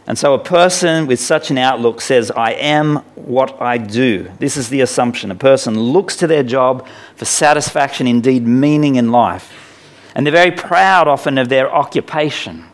And 0.07 0.19
so 0.19 0.35
a 0.35 0.39
person 0.39 1.07
with 1.07 1.19
such 1.19 1.51
an 1.51 1.57
outlook 1.57 2.01
says, 2.01 2.31
I 2.31 2.53
am 2.53 2.97
what 3.15 3.61
I 3.61 3.79
do. 3.79 4.31
This 4.39 4.57
is 4.57 4.69
the 4.69 4.83
assumption. 4.83 5.31
A 5.31 5.35
person 5.35 5.79
looks 5.81 6.17
to 6.17 6.27
their 6.27 6.43
job 6.43 6.87
for 7.17 7.25
satisfaction, 7.25 8.07
indeed 8.07 8.47
meaning 8.47 8.97
in 8.97 9.11
life. 9.11 9.53
And 10.15 10.27
they're 10.27 10.33
very 10.33 10.51
proud 10.51 11.09
often 11.09 11.39
of 11.39 11.49
their 11.49 11.75
occupation. 11.75 12.65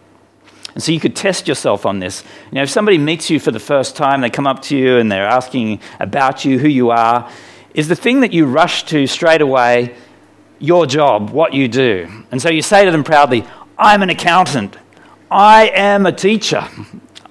And 0.75 0.83
so 0.83 0.93
you 0.93 1.01
could 1.01 1.17
test 1.17 1.47
yourself 1.47 1.87
on 1.87 2.01
this. 2.01 2.25
You 2.51 2.57
know, 2.57 2.63
if 2.63 2.71
somebody 2.71 2.99
meets 2.99 3.31
you 3.31 3.39
for 3.39 3.51
the 3.53 3.61
first 3.61 3.97
time, 3.97 4.21
they 4.21 4.31
come 4.31 4.47
up 4.47 4.63
to 4.63 4.77
you 4.77 4.99
and 4.99 5.11
they're 5.11 5.27
asking 5.27 5.81
about 6.01 6.45
you, 6.45 6.59
who 6.59 6.69
you 6.69 6.91
are, 6.91 7.31
is 7.75 7.89
the 7.89 7.97
thing 7.97 8.21
that 8.21 8.33
you 8.33 8.47
rush 8.47 8.85
to 8.87 9.07
straight 9.07 9.41
away 9.41 9.95
your 10.59 10.85
job, 10.85 11.31
what 11.31 11.55
you 11.55 11.69
do? 11.69 12.09
And 12.31 12.43
so 12.43 12.51
you 12.51 12.63
say 12.63 12.85
to 12.85 12.91
them 12.91 13.05
proudly, 13.05 13.47
I'm 13.79 14.03
an 14.03 14.11
accountant. 14.11 14.77
I 15.31 15.69
am 15.69 16.07
a 16.07 16.13
teacher. 16.13 16.69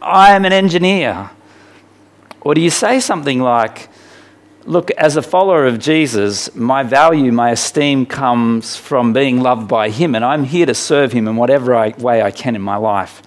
I 0.02 0.36
am 0.36 0.46
an 0.46 0.54
engineer? 0.54 1.32
Or 2.42 2.54
do 2.54 2.62
you 2.62 2.70
say 2.70 3.00
something 3.00 3.40
like, 3.40 3.90
Look, 4.66 4.92
as 4.92 5.16
a 5.16 5.24
follower 5.24 5.66
of 5.66 5.80
Jesus, 5.80 6.54
my 6.54 6.84
value, 6.84 7.32
my 7.32 7.50
esteem 7.50 8.06
comes 8.06 8.76
from 8.76 9.14
being 9.14 9.42
loved 9.42 9.68
by 9.68 9.90
Him, 9.90 10.14
and 10.14 10.24
I'm 10.24 10.44
here 10.44 10.68
to 10.68 10.76
serve 10.76 11.12
Him 11.12 11.28
in 11.28 11.38
whatever 11.38 11.74
I, 11.74 11.90
way 11.98 12.22
I 12.22 12.30
can 12.30 12.56
in 12.56 12.62
my 12.62 12.76
life. 12.76 13.24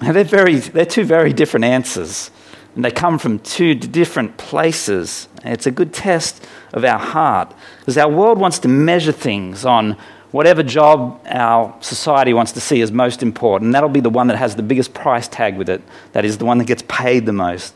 Now, 0.00 0.12
they're, 0.12 0.24
very, 0.24 0.56
they're 0.56 0.86
two 0.86 1.04
very 1.04 1.32
different 1.32 1.64
answers, 1.64 2.32
and 2.74 2.84
they 2.84 2.90
come 2.90 3.20
from 3.20 3.38
two 3.38 3.74
different 3.74 4.36
places. 4.36 5.28
It's 5.44 5.66
a 5.66 5.70
good 5.70 5.92
test 5.92 6.44
of 6.72 6.84
our 6.84 6.98
heart, 6.98 7.54
because 7.78 7.96
our 7.96 8.10
world 8.10 8.38
wants 8.38 8.58
to 8.60 8.68
measure 8.68 9.12
things 9.12 9.64
on 9.64 9.96
whatever 10.32 10.62
job 10.62 11.20
our 11.26 11.74
society 11.80 12.32
wants 12.32 12.52
to 12.52 12.60
see 12.60 12.80
as 12.80 12.92
most 12.92 13.22
important, 13.22 13.72
that'll 13.72 13.88
be 13.88 14.00
the 14.00 14.10
one 14.10 14.28
that 14.28 14.36
has 14.36 14.56
the 14.56 14.62
biggest 14.62 14.94
price 14.94 15.28
tag 15.28 15.56
with 15.56 15.68
it. 15.68 15.82
That 16.12 16.24
is 16.24 16.38
the 16.38 16.44
one 16.44 16.58
that 16.58 16.66
gets 16.66 16.82
paid 16.88 17.26
the 17.26 17.32
most. 17.32 17.74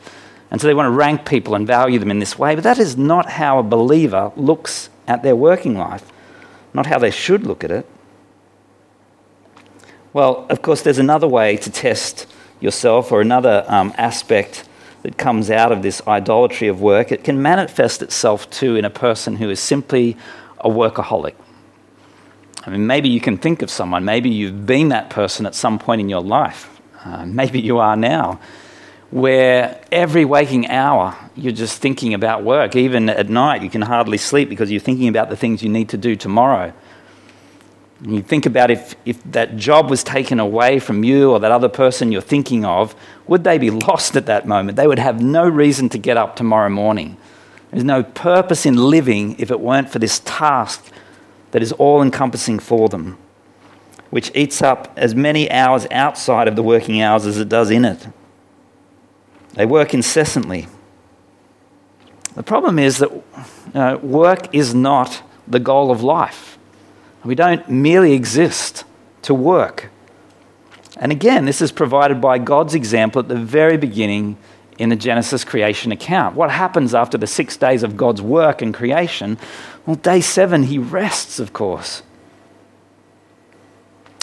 And 0.51 0.61
so 0.61 0.67
they 0.67 0.75
want 0.75 0.87
to 0.87 0.91
rank 0.91 1.27
people 1.27 1.55
and 1.55 1.67
value 1.67 1.99
them 1.99 2.11
in 2.11 2.21
this 2.21 2.39
way. 2.39 2.55
But 2.55 2.65
that 2.65 2.79
is 2.79 2.97
not 2.97 3.31
how 3.31 3.59
a 3.59 3.63
believer 3.63 4.31
looks 4.37 4.89
at 5.09 5.23
their 5.23 5.35
working 5.35 5.77
life, 5.77 6.13
not 6.73 6.87
how 6.87 6.99
they 6.99 7.11
should 7.11 7.47
look 7.47 7.65
at 7.65 7.71
it. 7.71 7.87
Well, 10.13 10.47
of 10.49 10.63
course, 10.63 10.83
there's 10.83 10.99
another 10.99 11.27
way 11.27 11.57
to 11.57 11.71
test 11.71 12.27
yourself 12.61 13.11
or 13.11 13.21
another 13.21 13.65
um, 13.67 13.93
aspect 13.99 14.69
that 15.03 15.19
comes 15.19 15.51
out 15.51 15.73
of 15.73 15.83
this 15.83 16.01
idolatry 16.07 16.69
of 16.69 16.81
work. 16.81 17.11
It 17.11 17.25
can 17.25 17.43
manifest 17.43 18.01
itself 18.01 18.49
too 18.49 18.77
in 18.77 18.85
a 18.85 18.91
person 18.91 19.37
who 19.37 19.51
is 19.51 19.59
simply 19.59 20.17
a 20.61 20.69
workaholic. 20.69 21.35
I 22.67 22.71
mean, 22.71 22.87
maybe 22.87 23.09
you 23.09 23.21
can 23.21 23.37
think 23.37 23.63
of 23.63 23.71
someone, 23.71 24.05
maybe 24.05 24.31
you've 24.31 24.65
been 24.67 24.89
that 24.89 25.11
person 25.11 25.45
at 25.45 25.55
some 25.55 25.79
point 25.79 26.01
in 26.01 26.09
your 26.09 26.23
life, 26.23 26.81
uh, 27.05 27.27
maybe 27.27 27.61
you 27.61 27.79
are 27.79 27.97
now, 27.97 28.41
where 29.11 29.81
every 29.93 30.25
waking 30.25 30.69
hour 30.69 31.17
you're 31.37 31.53
just 31.53 31.81
thinking 31.81 32.15
about 32.15 32.43
work. 32.43 32.75
Even 32.75 33.09
at 33.09 33.29
night, 33.29 33.63
you 33.63 33.71
can 33.71 33.83
hardly 33.83 34.19
sleep 34.19 34.49
because 34.49 34.71
you're 34.71 34.81
thinking 34.81 35.09
about 35.09 35.29
the 35.29 35.37
things 35.37 35.63
you 35.63 35.69
need 35.69 35.89
to 35.91 35.97
do 35.97 36.17
tomorrow. 36.17 36.73
And 38.01 38.17
you 38.17 38.23
think 38.23 38.47
about 38.47 38.71
if, 38.71 38.95
if 39.05 39.23
that 39.33 39.57
job 39.57 39.91
was 39.91 40.03
taken 40.03 40.41
away 40.41 40.79
from 40.79 41.05
you 41.05 41.31
or 41.31 41.41
that 41.41 41.53
other 41.53 41.69
person 41.69 42.13
you're 42.13 42.21
thinking 42.21 42.65
of, 42.65 42.95
would 43.27 43.45
they 43.45 43.59
be 43.59 43.71
lost 43.89 44.17
at 44.17 44.27
that 44.27 44.47
moment? 44.47 44.77
They 44.77 44.87
would 44.87 44.99
have 44.99 45.23
no 45.23 45.49
reason 45.49 45.89
to 45.91 45.99
get 45.99 46.17
up 46.17 46.37
tomorrow 46.37 46.71
morning. 46.71 47.17
There's 47.71 47.85
no 47.85 48.03
purpose 48.03 48.67
in 48.67 48.77
living 48.77 49.37
if 49.39 49.51
it 49.51 49.61
weren't 49.61 49.91
for 49.91 49.99
this 49.99 50.21
task 50.25 50.93
that 51.55 51.63
is 51.63 51.71
all 51.71 52.03
encompassing 52.03 52.59
for 52.59 52.89
them, 52.89 53.17
which 54.11 54.29
eats 54.35 54.61
up 54.61 54.93
as 54.97 55.15
many 55.15 55.49
hours 55.53 55.87
outside 55.93 56.49
of 56.49 56.57
the 56.57 56.65
working 56.65 57.01
hours 57.01 57.27
as 57.27 57.39
it 57.39 57.49
does 57.49 57.71
in 57.71 57.85
it. 57.85 58.09
They 59.53 59.65
work 59.65 59.95
incessantly. 59.95 60.67
The 62.35 62.43
problem 62.43 62.81
is 62.81 62.99
that 62.99 63.13
you 63.13 63.23
know, 63.73 63.99
work 63.99 64.53
is 64.53 64.75
not 64.75 65.23
the 65.47 65.61
goal 65.61 65.93
of 65.93 66.03
life. 66.03 66.59
We 67.25 67.37
don't 67.37 67.69
merely 67.69 68.15
exist 68.15 68.83
to 69.23 69.33
work. 69.33 69.91
And 70.97 71.13
again, 71.13 71.45
this 71.45 71.63
is 71.63 71.71
provided 71.71 72.21
by 72.21 72.39
God's 72.39 72.75
example 72.75 73.21
at 73.21 73.29
the 73.29 73.37
very 73.37 73.77
beginning 73.77 74.39
in 74.77 74.89
the 74.89 74.97
Genesis 74.97 75.45
creation 75.45 75.93
account. 75.93 76.35
What 76.35 76.51
happens 76.51 76.97
after 76.97 77.17
the 77.17 77.29
six 77.29 77.57
days 77.57 77.85
of 77.85 77.97
God's 77.97 78.21
work 78.21 78.61
and 78.61 78.75
creation? 78.75 79.39
Well, 79.87 79.97
day 79.97 80.21
seven, 80.21 80.65
he 80.65 80.79
rests, 80.79 81.39
of 81.39 81.53
course. 81.53 82.03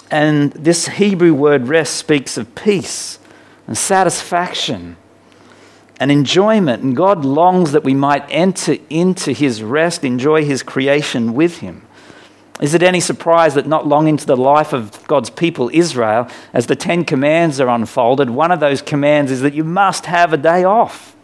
And 0.10 0.52
this 0.54 0.88
Hebrew 0.88 1.34
word 1.34 1.68
rest 1.68 1.96
speaks 1.96 2.38
of 2.38 2.54
peace 2.56 3.20
and 3.68 3.78
satisfaction 3.78 4.98
and 6.00 6.12
enjoyment. 6.12 6.84
And 6.84 6.96
God 6.96 7.24
longs 7.24 7.72
that 7.72 7.84
we 7.84 7.94
might 7.94 8.26
enter 8.30 8.76
into 8.90 9.32
his 9.32 9.62
rest, 9.62 10.04
enjoy 10.04 10.44
his 10.44 10.64
creation 10.64 11.34
with 11.34 11.60
him. 11.60 11.84
Is 12.60 12.74
it 12.74 12.84
any 12.84 13.00
surprise 13.00 13.54
that 13.54 13.68
not 13.68 13.88
long 13.88 14.08
into 14.08 14.26
the 14.26 14.36
life 14.36 14.74
of 14.74 15.08
God's 15.08 15.30
people, 15.30 15.70
Israel, 15.74 16.28
as 16.54 16.68
the 16.68 16.76
Ten 16.76 17.06
Commands 17.06 17.60
are 17.60 17.70
unfolded, 17.70 18.30
one 18.30 18.52
of 18.52 18.60
those 18.60 18.82
commands 18.82 19.32
is 19.32 19.42
that 19.42 19.54
you 19.54 19.64
must 19.64 20.06
have 20.08 20.34
a 20.34 20.38
day 20.38 20.64
off. 20.64 21.16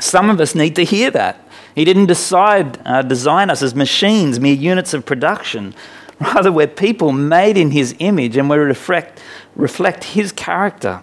Some 0.00 0.28
of 0.28 0.40
us 0.40 0.54
need 0.54 0.74
to 0.76 0.84
hear 0.84 1.10
that. 1.12 1.43
He 1.74 1.84
didn't 1.84 2.06
decide, 2.06 2.78
uh, 2.86 3.02
design 3.02 3.50
us 3.50 3.62
as 3.62 3.74
machines, 3.74 4.38
mere 4.38 4.54
units 4.54 4.94
of 4.94 5.04
production. 5.04 5.74
Rather, 6.20 6.52
we're 6.52 6.68
people 6.68 7.12
made 7.12 7.56
in 7.56 7.72
His 7.72 7.94
image 7.98 8.36
and 8.36 8.48
we 8.48 8.56
reflect, 8.56 9.20
reflect 9.56 10.04
His 10.04 10.30
character. 10.30 11.02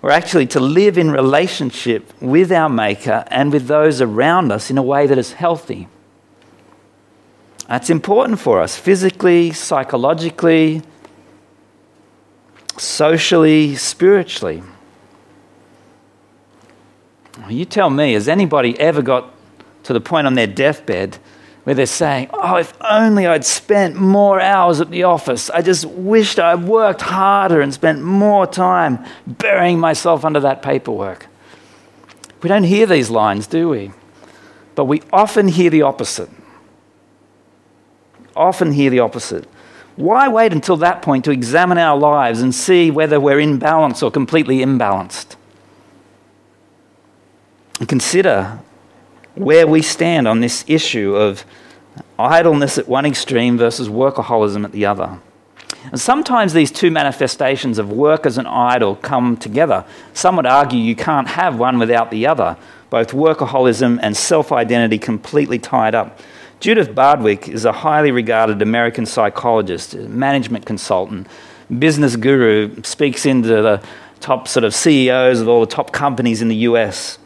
We're 0.00 0.10
actually 0.10 0.46
to 0.48 0.60
live 0.60 0.96
in 0.96 1.10
relationship 1.10 2.10
with 2.22 2.50
our 2.52 2.68
Maker 2.68 3.24
and 3.26 3.52
with 3.52 3.66
those 3.66 4.00
around 4.00 4.52
us 4.52 4.70
in 4.70 4.78
a 4.78 4.82
way 4.82 5.06
that 5.06 5.18
is 5.18 5.32
healthy. 5.32 5.88
That's 7.68 7.90
important 7.90 8.40
for 8.40 8.60
us 8.60 8.76
physically, 8.76 9.52
psychologically, 9.52 10.82
socially, 12.78 13.76
spiritually. 13.76 14.62
You 17.48 17.64
tell 17.64 17.90
me, 17.90 18.14
has 18.14 18.28
anybody 18.28 18.78
ever 18.80 19.02
got 19.02 19.32
to 19.90 19.94
the 19.94 20.00
point 20.00 20.24
on 20.24 20.34
their 20.34 20.46
deathbed 20.46 21.18
where 21.64 21.74
they're 21.74 21.84
saying, 21.84 22.30
Oh, 22.32 22.54
if 22.54 22.72
only 22.80 23.26
I'd 23.26 23.44
spent 23.44 23.96
more 23.96 24.40
hours 24.40 24.80
at 24.80 24.92
the 24.92 25.02
office. 25.02 25.50
I 25.50 25.62
just 25.62 25.84
wished 25.84 26.38
I'd 26.38 26.62
worked 26.62 27.00
harder 27.00 27.60
and 27.60 27.74
spent 27.74 28.00
more 28.00 28.46
time 28.46 29.04
burying 29.26 29.80
myself 29.80 30.24
under 30.24 30.38
that 30.38 30.62
paperwork. 30.62 31.26
We 32.40 32.48
don't 32.48 32.62
hear 32.62 32.86
these 32.86 33.10
lines, 33.10 33.48
do 33.48 33.68
we? 33.68 33.90
But 34.76 34.84
we 34.84 35.02
often 35.12 35.48
hear 35.48 35.70
the 35.70 35.82
opposite. 35.82 36.30
Often 38.36 38.70
hear 38.70 38.90
the 38.90 39.00
opposite. 39.00 39.48
Why 39.96 40.28
wait 40.28 40.52
until 40.52 40.76
that 40.76 41.02
point 41.02 41.24
to 41.24 41.32
examine 41.32 41.78
our 41.78 41.98
lives 41.98 42.42
and 42.42 42.54
see 42.54 42.92
whether 42.92 43.18
we're 43.18 43.40
in 43.40 43.58
balance 43.58 44.04
or 44.04 44.12
completely 44.12 44.58
imbalanced? 44.58 45.34
And 47.80 47.88
consider 47.88 48.60
where 49.40 49.66
we 49.66 49.80
stand 49.80 50.28
on 50.28 50.40
this 50.40 50.64
issue 50.66 51.16
of 51.16 51.44
idleness 52.18 52.76
at 52.78 52.86
one 52.86 53.06
extreme 53.06 53.56
versus 53.56 53.88
workaholism 53.88 54.64
at 54.64 54.72
the 54.72 54.84
other. 54.84 55.18
And 55.84 55.98
sometimes 55.98 56.52
these 56.52 56.70
two 56.70 56.90
manifestations 56.90 57.78
of 57.78 57.90
work 57.90 58.26
as 58.26 58.36
an 58.36 58.46
idol 58.46 58.96
come 58.96 59.36
together. 59.36 59.84
Some 60.12 60.36
would 60.36 60.46
argue 60.46 60.78
you 60.78 60.94
can't 60.94 61.28
have 61.28 61.58
one 61.58 61.78
without 61.78 62.10
the 62.10 62.26
other, 62.26 62.58
both 62.90 63.12
workaholism 63.12 63.98
and 64.02 64.14
self 64.14 64.52
identity 64.52 64.98
completely 64.98 65.58
tied 65.58 65.94
up. 65.94 66.20
Judith 66.60 66.94
Bardwick 66.94 67.48
is 67.48 67.64
a 67.64 67.72
highly 67.72 68.10
regarded 68.10 68.60
American 68.60 69.06
psychologist, 69.06 69.94
management 69.94 70.66
consultant, 70.66 71.26
business 71.78 72.16
guru, 72.16 72.82
speaks 72.82 73.24
into 73.24 73.48
the 73.48 73.82
top 74.20 74.46
sort 74.46 74.64
of 74.64 74.74
CEOs 74.74 75.40
of 75.40 75.48
all 75.48 75.60
the 75.60 75.66
top 75.66 75.92
companies 75.92 76.42
in 76.42 76.48
the 76.48 76.56
US. 76.56 77.18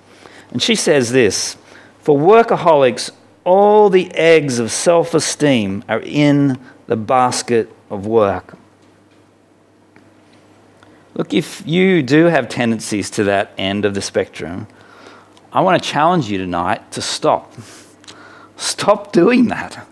And 0.53 0.63
she 0.63 0.77
says 0.77 1.11
this 1.11 1.57
For 2.05 2.19
workaholics, 2.19 3.11
all 3.45 3.89
the 3.89 4.15
eggs 4.15 4.59
of 4.59 4.71
self 4.71 5.15
esteem 5.15 5.83
are 5.89 6.03
in 6.05 6.61
the 6.87 6.97
basket 6.97 7.75
of 7.89 8.05
work. 8.05 8.59
Look, 11.15 11.33
if 11.33 11.67
you 11.67 12.03
do 12.03 12.27
have 12.27 12.51
tendencies 12.51 13.09
to 13.13 13.25
that 13.25 13.53
end 13.57 13.87
of 13.87 13.95
the 13.95 14.03
spectrum, 14.03 14.67
I 15.51 15.63
want 15.63 15.83
to 15.83 15.89
challenge 15.89 16.31
you 16.31 16.37
tonight 16.37 16.93
to 16.93 17.01
stop. 17.01 17.55
Stop 18.59 19.15
doing 19.15 19.47
that. 19.47 19.87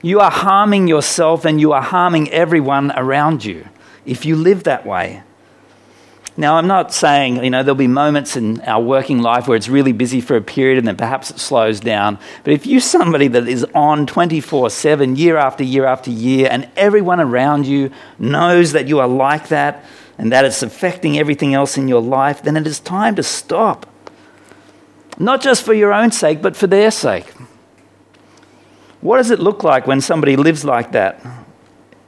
You 0.00 0.20
are 0.20 0.30
harming 0.30 0.88
yourself 0.88 1.44
and 1.44 1.60
you 1.60 1.72
are 1.72 1.82
harming 1.82 2.30
everyone 2.30 2.92
around 2.92 3.44
you 3.44 3.68
if 4.06 4.24
you 4.24 4.36
live 4.36 4.64
that 4.64 4.86
way. 4.86 5.22
Now, 6.34 6.56
I'm 6.56 6.66
not 6.66 6.94
saying, 6.94 7.44
you 7.44 7.50
know, 7.50 7.62
there'll 7.62 7.74
be 7.74 7.86
moments 7.86 8.36
in 8.36 8.62
our 8.62 8.82
working 8.82 9.20
life 9.20 9.46
where 9.46 9.56
it's 9.56 9.68
really 9.68 9.92
busy 9.92 10.22
for 10.22 10.34
a 10.34 10.40
period 10.40 10.78
and 10.78 10.88
then 10.88 10.96
perhaps 10.96 11.30
it 11.30 11.38
slows 11.38 11.78
down. 11.78 12.18
But 12.42 12.54
if 12.54 12.66
you're 12.66 12.80
somebody 12.80 13.28
that 13.28 13.46
is 13.46 13.66
on 13.74 14.06
24 14.06 14.70
7, 14.70 15.16
year 15.16 15.36
after 15.36 15.62
year 15.62 15.84
after 15.84 16.10
year, 16.10 16.48
and 16.50 16.70
everyone 16.74 17.20
around 17.20 17.66
you 17.66 17.90
knows 18.18 18.72
that 18.72 18.88
you 18.88 18.98
are 19.00 19.08
like 19.08 19.48
that 19.48 19.84
and 20.16 20.32
that 20.32 20.46
it's 20.46 20.62
affecting 20.62 21.18
everything 21.18 21.52
else 21.52 21.76
in 21.76 21.86
your 21.86 22.00
life, 22.00 22.42
then 22.42 22.56
it 22.56 22.66
is 22.66 22.80
time 22.80 23.14
to 23.16 23.22
stop. 23.22 23.86
Not 25.18 25.42
just 25.42 25.62
for 25.62 25.74
your 25.74 25.92
own 25.92 26.12
sake, 26.12 26.40
but 26.40 26.56
for 26.56 26.66
their 26.66 26.90
sake. 26.90 27.30
What 29.02 29.18
does 29.18 29.30
it 29.30 29.40
look 29.40 29.62
like 29.64 29.86
when 29.86 30.00
somebody 30.00 30.36
lives 30.36 30.64
like 30.64 30.92
that? 30.92 31.20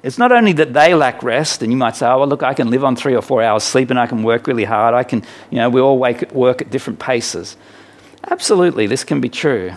It's 0.05 0.19
not 0.19 0.33
only 0.33 0.53
that 0.53 0.75
they 0.75 0.95
lack 0.95 1.23
rest, 1.23 1.63
and 1.63 1.73
you 1.73 1.79
might 1.79 1.97
say, 1.97 2.07
oh, 2.07 2.19
well, 2.19 2.29
look, 2.29 2.43
I 2.43 2.53
can 2.53 2.69
live 2.69 2.85
on 2.85 2.95
three 2.95 3.17
or 3.17 3.23
four 3.23 3.43
hours 3.43 3.65
sleep 3.65 3.89
and 3.89 3.99
I 3.99 4.07
can 4.07 4.23
work 4.23 4.47
really 4.47 4.65
hard. 4.65 4.93
I 4.93 5.03
can, 5.03 5.25
you 5.51 5.57
know, 5.57 5.71
we 5.71 5.81
all 5.81 5.99
wake, 5.99 6.31
work 6.33 6.61
at 6.61 6.71
different 6.71 6.99
paces. 6.99 7.57
Absolutely, 8.31 8.87
this 8.87 9.03
can 9.03 9.23
be 9.23 9.31
true. 9.31 9.73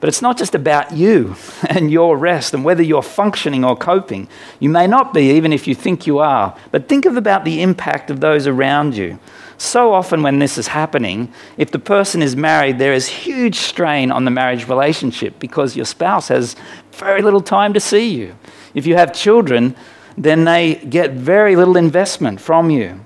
But 0.00 0.08
it's 0.08 0.20
not 0.20 0.36
just 0.36 0.54
about 0.54 0.92
you 0.92 1.34
and 1.70 1.90
your 1.90 2.18
rest 2.18 2.52
and 2.52 2.62
whether 2.62 2.82
you're 2.82 3.02
functioning 3.02 3.64
or 3.64 3.74
coping. 3.74 4.28
You 4.60 4.68
may 4.68 4.86
not 4.86 5.14
be, 5.14 5.30
even 5.30 5.54
if 5.54 5.66
you 5.66 5.74
think 5.74 6.06
you 6.06 6.18
are. 6.18 6.54
But 6.70 6.86
think 6.86 7.06
of 7.06 7.16
about 7.16 7.46
the 7.46 7.62
impact 7.62 8.10
of 8.10 8.20
those 8.20 8.46
around 8.46 8.98
you. 8.98 9.18
So 9.56 9.94
often, 9.94 10.22
when 10.22 10.40
this 10.40 10.58
is 10.58 10.68
happening, 10.68 11.32
if 11.56 11.70
the 11.70 11.78
person 11.78 12.20
is 12.20 12.36
married, 12.36 12.78
there 12.78 12.92
is 12.92 13.08
huge 13.08 13.56
strain 13.56 14.12
on 14.12 14.26
the 14.26 14.30
marriage 14.30 14.68
relationship 14.68 15.38
because 15.38 15.74
your 15.74 15.86
spouse 15.86 16.28
has 16.28 16.54
very 16.92 17.22
little 17.22 17.40
time 17.40 17.72
to 17.72 17.80
see 17.80 18.14
you. 18.14 18.36
If 18.74 18.86
you 18.86 18.96
have 18.96 19.12
children, 19.12 19.74
then 20.16 20.44
they 20.44 20.76
get 20.76 21.12
very 21.12 21.56
little 21.56 21.76
investment 21.76 22.40
from 22.40 22.70
you. 22.70 23.04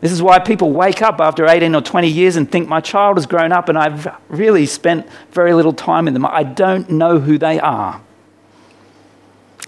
This 0.00 0.12
is 0.12 0.22
why 0.22 0.38
people 0.38 0.72
wake 0.72 1.02
up 1.02 1.20
after 1.20 1.46
18 1.46 1.74
or 1.74 1.80
20 1.80 2.08
years 2.08 2.36
and 2.36 2.50
think, 2.50 2.68
My 2.68 2.80
child 2.80 3.16
has 3.16 3.26
grown 3.26 3.50
up 3.50 3.68
and 3.68 3.78
I've 3.78 4.08
really 4.28 4.66
spent 4.66 5.06
very 5.30 5.54
little 5.54 5.72
time 5.72 6.04
with 6.04 6.14
them. 6.14 6.26
I 6.26 6.42
don't 6.42 6.90
know 6.90 7.18
who 7.18 7.38
they 7.38 7.58
are. 7.58 8.00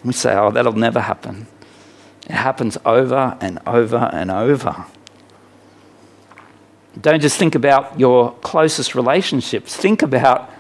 We 0.05 0.13
say, 0.13 0.35
Oh, 0.35 0.51
that'll 0.51 0.75
never 0.75 1.01
happen. 1.01 1.47
It 2.29 2.35
happens 2.35 2.77
over 2.85 3.39
and 3.41 3.59
over 3.67 4.11
and 4.13 4.31
over. 4.31 4.85
Don't 7.01 7.21
just 7.21 7.39
think 7.39 7.55
about 7.55 7.99
your 7.99 8.33
closest 8.43 8.95
relationships, 8.95 9.77
think 9.77 10.03
about 10.03 10.51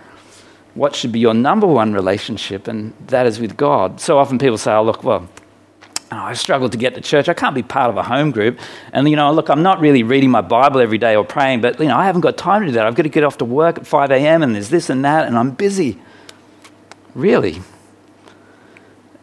what 0.78 0.94
should 0.94 1.10
be 1.10 1.18
your 1.18 1.34
number 1.34 1.66
one 1.66 1.92
relationship, 1.92 2.68
and 2.68 2.94
that 3.08 3.26
is 3.26 3.40
with 3.40 3.56
God. 3.56 4.00
So 4.00 4.16
often 4.16 4.38
people 4.38 4.56
say, 4.56 4.72
oh, 4.72 4.84
look, 4.84 5.02
well, 5.02 5.28
oh, 6.12 6.16
I 6.16 6.34
struggle 6.34 6.68
to 6.68 6.78
get 6.78 6.94
to 6.94 7.00
church. 7.00 7.28
I 7.28 7.34
can't 7.34 7.54
be 7.54 7.64
part 7.64 7.90
of 7.90 7.96
a 7.96 8.02
home 8.04 8.30
group. 8.30 8.60
And, 8.92 9.08
you 9.08 9.16
know, 9.16 9.32
look, 9.32 9.50
I'm 9.50 9.64
not 9.64 9.80
really 9.80 10.04
reading 10.04 10.30
my 10.30 10.40
Bible 10.40 10.80
every 10.80 10.98
day 10.98 11.16
or 11.16 11.24
praying, 11.24 11.62
but, 11.62 11.80
you 11.80 11.86
know, 11.86 11.96
I 11.96 12.06
haven't 12.06 12.20
got 12.20 12.36
time 12.36 12.60
to 12.62 12.68
do 12.68 12.72
that. 12.74 12.86
I've 12.86 12.94
got 12.94 13.02
to 13.02 13.08
get 13.08 13.24
off 13.24 13.38
to 13.38 13.44
work 13.44 13.78
at 13.78 13.88
5 13.88 14.12
a.m. 14.12 14.44
and 14.44 14.54
there's 14.54 14.70
this 14.70 14.88
and 14.88 15.04
that, 15.04 15.26
and 15.26 15.36
I'm 15.36 15.50
busy. 15.50 15.98
Really? 17.12 17.60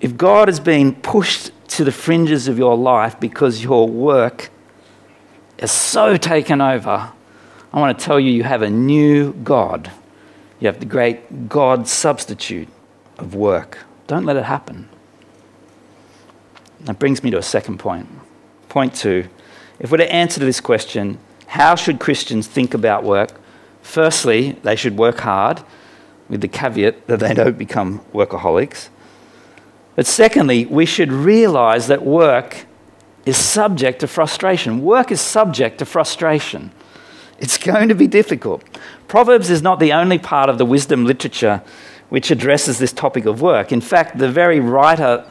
If 0.01 0.17
God 0.17 0.49
has 0.49 0.59
been 0.59 0.93
pushed 0.93 1.51
to 1.69 1.85
the 1.85 1.91
fringes 1.93 2.49
of 2.49 2.57
your 2.57 2.75
life 2.75 3.17
because 3.17 3.63
your 3.63 3.87
work 3.87 4.49
is 5.57 5.71
so 5.71 6.17
taken 6.17 6.59
over, 6.59 7.13
I 7.71 7.79
want 7.79 7.97
to 7.97 8.05
tell 8.05 8.19
you, 8.19 8.31
you 8.31 8.43
have 8.43 8.61
a 8.61 8.69
new 8.69 9.31
God. 9.31 9.89
You 10.59 10.67
have 10.67 10.79
the 10.79 10.85
great 10.85 11.49
God 11.49 11.87
substitute 11.87 12.69
of 13.17 13.35
work. 13.35 13.79
Don't 14.07 14.25
let 14.25 14.37
it 14.37 14.43
happen. 14.43 14.89
That 16.81 16.99
brings 16.99 17.23
me 17.23 17.31
to 17.31 17.37
a 17.37 17.43
second 17.43 17.79
point. 17.79 18.07
Point 18.69 18.95
two 18.95 19.27
if 19.79 19.91
we're 19.91 19.97
to 19.97 20.11
answer 20.11 20.39
to 20.39 20.45
this 20.45 20.61
question, 20.61 21.17
how 21.47 21.75
should 21.75 21.99
Christians 21.99 22.47
think 22.47 22.73
about 22.73 23.03
work? 23.03 23.31
Firstly, 23.81 24.53
they 24.63 24.75
should 24.75 24.97
work 24.97 25.19
hard, 25.19 25.61
with 26.29 26.41
the 26.41 26.47
caveat 26.47 27.07
that 27.07 27.19
they 27.19 27.33
don't 27.33 27.57
become 27.57 27.99
workaholics. 28.13 28.89
But 29.95 30.07
secondly, 30.07 30.65
we 30.65 30.85
should 30.85 31.11
realize 31.11 31.87
that 31.87 32.03
work 32.03 32.65
is 33.25 33.37
subject 33.37 33.99
to 33.99 34.07
frustration. 34.07 34.81
Work 34.81 35.11
is 35.11 35.21
subject 35.21 35.79
to 35.79 35.85
frustration. 35.85 36.71
It's 37.39 37.57
going 37.57 37.89
to 37.89 37.95
be 37.95 38.07
difficult. 38.07 38.63
Proverbs 39.07 39.49
is 39.49 39.61
not 39.61 39.79
the 39.79 39.93
only 39.93 40.17
part 40.17 40.49
of 40.49 40.57
the 40.57 40.65
wisdom 40.65 41.05
literature 41.05 41.61
which 42.09 42.31
addresses 42.31 42.79
this 42.79 42.93
topic 42.93 43.25
of 43.25 43.41
work. 43.41 43.71
In 43.71 43.81
fact, 43.81 44.17
the 44.17 44.31
very 44.31 44.59
writer 44.59 45.25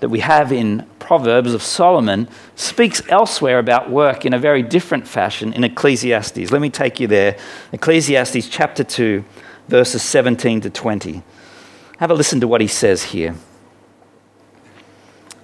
that 0.00 0.08
we 0.08 0.20
have 0.20 0.52
in 0.52 0.86
Proverbs 0.98 1.52
of 1.52 1.62
Solomon 1.62 2.28
speaks 2.54 3.02
elsewhere 3.08 3.58
about 3.58 3.90
work 3.90 4.24
in 4.24 4.32
a 4.32 4.38
very 4.38 4.62
different 4.62 5.06
fashion 5.06 5.52
in 5.52 5.64
Ecclesiastes. 5.64 6.50
Let 6.50 6.62
me 6.62 6.70
take 6.70 7.00
you 7.00 7.06
there. 7.06 7.36
Ecclesiastes 7.72 8.48
chapter 8.48 8.84
2, 8.84 9.24
verses 9.68 10.02
17 10.02 10.62
to 10.62 10.70
20. 10.70 11.22
Have 11.98 12.10
a 12.10 12.14
listen 12.14 12.40
to 12.40 12.48
what 12.48 12.60
he 12.60 12.66
says 12.66 13.02
here. 13.04 13.34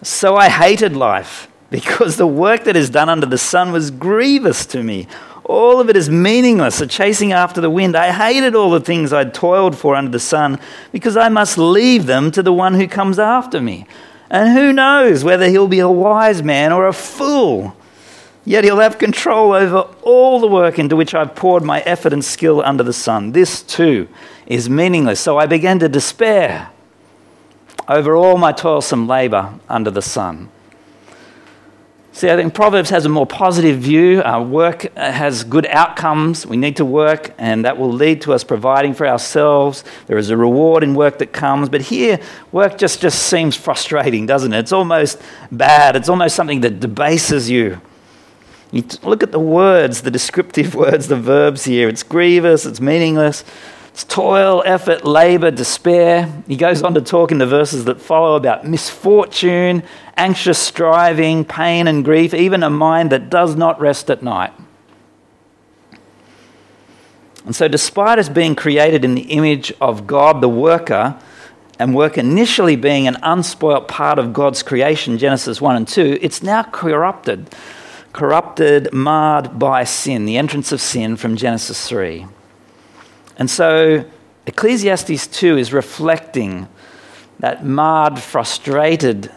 So 0.02 0.36
I 0.36 0.48
hated 0.48 0.96
life 0.96 1.48
because 1.70 2.16
the 2.16 2.26
work 2.26 2.64
that 2.64 2.76
is 2.76 2.88
done 2.88 3.08
under 3.08 3.26
the 3.26 3.38
sun 3.38 3.72
was 3.72 3.90
grievous 3.90 4.64
to 4.66 4.82
me. 4.82 5.08
All 5.48 5.78
of 5.78 5.88
it 5.88 5.96
is 5.96 6.10
meaningless, 6.10 6.80
a 6.80 6.88
chasing 6.88 7.32
after 7.32 7.60
the 7.60 7.70
wind. 7.70 7.96
I 7.96 8.10
hated 8.10 8.56
all 8.56 8.70
the 8.70 8.80
things 8.80 9.12
I'd 9.12 9.32
toiled 9.32 9.78
for 9.78 9.94
under 9.94 10.10
the 10.10 10.18
sun 10.18 10.58
because 10.90 11.16
I 11.16 11.28
must 11.28 11.56
leave 11.56 12.06
them 12.06 12.32
to 12.32 12.42
the 12.42 12.52
one 12.52 12.74
who 12.74 12.88
comes 12.88 13.20
after 13.20 13.60
me. 13.60 13.86
And 14.28 14.52
who 14.52 14.72
knows 14.72 15.22
whether 15.22 15.48
he'll 15.48 15.68
be 15.68 15.78
a 15.78 15.88
wise 15.88 16.42
man 16.42 16.72
or 16.72 16.88
a 16.88 16.92
fool? 16.92 17.76
Yet 18.44 18.64
he'll 18.64 18.80
have 18.80 18.98
control 18.98 19.52
over 19.52 19.88
all 20.02 20.40
the 20.40 20.48
work 20.48 20.80
into 20.80 20.96
which 20.96 21.14
I've 21.14 21.36
poured 21.36 21.62
my 21.62 21.80
effort 21.82 22.12
and 22.12 22.24
skill 22.24 22.60
under 22.62 22.82
the 22.82 22.92
sun. 22.92 23.30
This 23.30 23.62
too 23.62 24.08
is 24.46 24.68
meaningless. 24.68 25.20
So 25.20 25.38
I 25.38 25.46
began 25.46 25.78
to 25.78 25.88
despair 25.88 26.70
over 27.88 28.16
all 28.16 28.36
my 28.36 28.50
toilsome 28.50 29.06
labor 29.06 29.54
under 29.68 29.92
the 29.92 30.02
sun. 30.02 30.48
See, 32.16 32.30
I 32.30 32.36
think 32.36 32.54
Proverbs 32.54 32.88
has 32.88 33.04
a 33.04 33.10
more 33.10 33.26
positive 33.26 33.78
view. 33.78 34.22
Our 34.22 34.42
work 34.42 34.86
uh, 34.96 35.12
has 35.12 35.44
good 35.44 35.66
outcomes. 35.66 36.46
We 36.46 36.56
need 36.56 36.76
to 36.76 36.84
work, 36.86 37.34
and 37.36 37.66
that 37.66 37.76
will 37.76 37.92
lead 37.92 38.22
to 38.22 38.32
us 38.32 38.42
providing 38.42 38.94
for 38.94 39.06
ourselves. 39.06 39.84
There 40.06 40.16
is 40.16 40.30
a 40.30 40.36
reward 40.38 40.82
in 40.82 40.94
work 40.94 41.18
that 41.18 41.34
comes. 41.34 41.68
But 41.68 41.82
here, 41.82 42.18
work 42.52 42.78
just, 42.78 43.02
just 43.02 43.24
seems 43.24 43.54
frustrating, 43.54 44.24
doesn't 44.24 44.54
it? 44.54 44.60
It's 44.60 44.72
almost 44.72 45.20
bad. 45.52 45.94
It's 45.94 46.08
almost 46.08 46.34
something 46.34 46.62
that 46.62 46.80
debases 46.80 47.50
you. 47.50 47.82
You 48.72 48.82
look 49.02 49.22
at 49.22 49.30
the 49.30 49.38
words, 49.38 50.00
the 50.00 50.10
descriptive 50.10 50.74
words, 50.84 51.08
the 51.08 51.16
verbs 51.16 51.64
here. 51.64 51.86
It's 51.86 52.02
grievous, 52.02 52.64
it's 52.64 52.80
meaningless, 52.80 53.44
it's 53.90 54.04
toil, 54.04 54.62
effort, 54.64 55.04
labor, 55.04 55.50
despair. 55.50 56.32
He 56.48 56.56
goes 56.56 56.82
on 56.82 56.94
to 56.94 57.02
talk 57.02 57.30
in 57.30 57.36
the 57.36 57.46
verses 57.46 57.84
that 57.84 58.00
follow 58.00 58.36
about 58.36 58.66
misfortune, 58.66 59.82
anxious 60.16 60.58
striving, 60.58 61.44
pain 61.44 61.86
and 61.86 62.04
grief, 62.04 62.32
even 62.32 62.62
a 62.62 62.70
mind 62.70 63.10
that 63.12 63.30
does 63.30 63.56
not 63.56 63.80
rest 63.80 64.10
at 64.10 64.22
night. 64.22 64.52
And 67.44 67.54
so, 67.54 67.68
despite 67.68 68.18
us 68.18 68.28
being 68.28 68.56
created 68.56 69.04
in 69.04 69.14
the 69.14 69.22
image 69.22 69.72
of 69.80 70.06
God, 70.06 70.40
the 70.40 70.48
worker, 70.48 71.16
and 71.78 71.94
work 71.94 72.18
initially 72.18 72.74
being 72.74 73.06
an 73.06 73.16
unspoilt 73.22 73.86
part 73.86 74.18
of 74.18 74.32
God's 74.32 74.62
creation, 74.62 75.18
Genesis 75.18 75.60
1 75.60 75.76
and 75.76 75.86
2, 75.86 76.18
it's 76.20 76.42
now 76.42 76.62
corrupted, 76.64 77.54
corrupted, 78.12 78.92
marred 78.92 79.58
by 79.58 79.84
sin, 79.84 80.24
the 80.24 80.38
entrance 80.38 80.72
of 80.72 80.80
sin 80.80 81.16
from 81.16 81.36
Genesis 81.36 81.86
3. 81.88 82.26
And 83.38 83.50
so 83.50 84.04
Ecclesiastes 84.46 85.26
2 85.26 85.58
is 85.58 85.72
reflecting 85.72 86.68
that 87.38 87.64
marred, 87.64 88.18
frustrated 88.18 89.30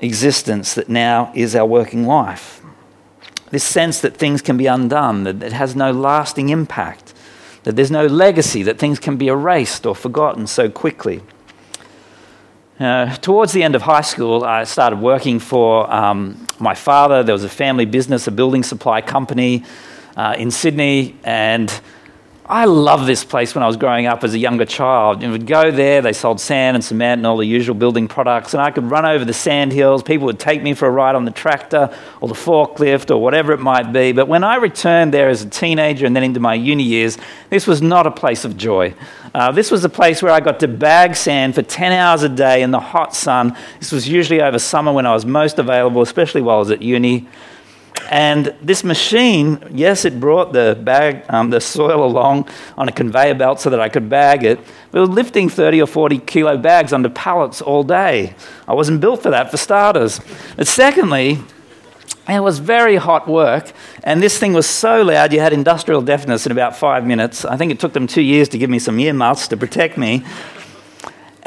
existence 0.00 0.74
that 0.74 0.88
now 0.88 1.32
is 1.34 1.54
our 1.56 1.66
working 1.66 2.06
life. 2.06 2.60
This 3.50 3.64
sense 3.64 4.00
that 4.00 4.16
things 4.16 4.42
can 4.42 4.56
be 4.56 4.66
undone, 4.66 5.24
that 5.24 5.42
it 5.42 5.52
has 5.52 5.74
no 5.74 5.90
lasting 5.90 6.50
impact, 6.50 7.14
that 7.64 7.76
there's 7.76 7.90
no 7.90 8.06
legacy, 8.06 8.62
that 8.64 8.78
things 8.78 8.98
can 8.98 9.16
be 9.16 9.28
erased 9.28 9.86
or 9.86 9.94
forgotten 9.94 10.46
so 10.46 10.68
quickly. 10.68 11.22
Uh, 12.78 13.16
towards 13.16 13.52
the 13.52 13.62
end 13.62 13.74
of 13.74 13.82
high 13.82 14.02
school, 14.02 14.44
I 14.44 14.64
started 14.64 15.00
working 15.00 15.40
for 15.40 15.92
um, 15.92 16.46
my 16.60 16.74
father. 16.74 17.24
There 17.24 17.32
was 17.32 17.42
a 17.42 17.48
family 17.48 17.86
business, 17.86 18.28
a 18.28 18.30
building 18.30 18.62
supply 18.62 19.00
company 19.00 19.64
uh, 20.16 20.36
in 20.38 20.50
Sydney, 20.50 21.16
and 21.24 21.72
I 22.50 22.64
loved 22.64 23.06
this 23.06 23.24
place 23.24 23.54
when 23.54 23.62
I 23.62 23.66
was 23.66 23.76
growing 23.76 24.06
up 24.06 24.24
as 24.24 24.32
a 24.32 24.38
younger 24.38 24.64
child. 24.64 25.22
You 25.22 25.30
would 25.30 25.46
go 25.46 25.70
there, 25.70 26.00
they 26.00 26.14
sold 26.14 26.40
sand 26.40 26.76
and 26.76 26.82
cement 26.82 27.18
and 27.18 27.26
all 27.26 27.36
the 27.36 27.44
usual 27.44 27.74
building 27.74 28.08
products, 28.08 28.54
and 28.54 28.62
I 28.62 28.70
could 28.70 28.90
run 28.90 29.04
over 29.04 29.22
the 29.22 29.34
sand 29.34 29.70
hills. 29.70 30.02
People 30.02 30.24
would 30.24 30.38
take 30.38 30.62
me 30.62 30.72
for 30.72 30.88
a 30.88 30.90
ride 30.90 31.14
on 31.14 31.26
the 31.26 31.30
tractor 31.30 31.94
or 32.22 32.28
the 32.28 32.34
forklift 32.34 33.10
or 33.10 33.18
whatever 33.18 33.52
it 33.52 33.60
might 33.60 33.92
be. 33.92 34.12
But 34.12 34.28
when 34.28 34.44
I 34.44 34.56
returned 34.56 35.12
there 35.12 35.28
as 35.28 35.42
a 35.42 35.50
teenager 35.50 36.06
and 36.06 36.16
then 36.16 36.22
into 36.22 36.40
my 36.40 36.54
uni 36.54 36.84
years, 36.84 37.18
this 37.50 37.66
was 37.66 37.82
not 37.82 38.06
a 38.06 38.10
place 38.10 38.46
of 38.46 38.56
joy. 38.56 38.94
Uh, 39.34 39.52
this 39.52 39.70
was 39.70 39.84
a 39.84 39.90
place 39.90 40.22
where 40.22 40.32
I 40.32 40.40
got 40.40 40.58
to 40.60 40.68
bag 40.68 41.16
sand 41.16 41.54
for 41.54 41.60
10 41.60 41.92
hours 41.92 42.22
a 42.22 42.30
day 42.30 42.62
in 42.62 42.70
the 42.70 42.80
hot 42.80 43.14
sun. 43.14 43.54
This 43.78 43.92
was 43.92 44.08
usually 44.08 44.40
over 44.40 44.58
summer 44.58 44.90
when 44.90 45.04
I 45.04 45.12
was 45.12 45.26
most 45.26 45.58
available, 45.58 46.00
especially 46.00 46.40
while 46.40 46.56
I 46.56 46.60
was 46.60 46.70
at 46.70 46.80
uni. 46.80 47.28
And 48.08 48.54
this 48.62 48.84
machine, 48.84 49.62
yes, 49.70 50.06
it 50.06 50.18
brought 50.18 50.54
the 50.54 50.78
bag, 50.82 51.24
um, 51.28 51.50
the 51.50 51.60
soil 51.60 52.04
along 52.04 52.48
on 52.76 52.88
a 52.88 52.92
conveyor 52.92 53.34
belt 53.34 53.60
so 53.60 53.68
that 53.68 53.80
I 53.80 53.90
could 53.90 54.08
bag 54.08 54.44
it. 54.44 54.58
We 54.92 55.00
were 55.00 55.06
lifting 55.06 55.50
30 55.50 55.82
or 55.82 55.86
40 55.86 56.18
kilo 56.20 56.56
bags 56.56 56.94
under 56.94 57.10
pallets 57.10 57.60
all 57.60 57.82
day. 57.82 58.34
I 58.66 58.72
wasn't 58.72 59.02
built 59.02 59.22
for 59.22 59.30
that, 59.30 59.50
for 59.50 59.58
starters. 59.58 60.20
But 60.56 60.66
secondly, 60.66 61.38
it 62.28 62.40
was 62.40 62.58
very 62.58 62.96
hot 62.96 63.26
work, 63.26 63.72
and 64.04 64.22
this 64.22 64.38
thing 64.38 64.52
was 64.52 64.66
so 64.66 65.02
loud 65.02 65.32
you 65.32 65.40
had 65.40 65.54
industrial 65.54 66.02
deafness 66.02 66.44
in 66.44 66.52
about 66.52 66.76
five 66.76 67.06
minutes. 67.06 67.44
I 67.44 67.56
think 67.56 67.72
it 67.72 67.80
took 67.80 67.94
them 67.94 68.06
two 68.06 68.20
years 68.22 68.50
to 68.50 68.58
give 68.58 68.68
me 68.68 68.78
some 68.78 68.98
earmuffs 69.00 69.48
to 69.48 69.56
protect 69.56 69.96
me. 69.96 70.24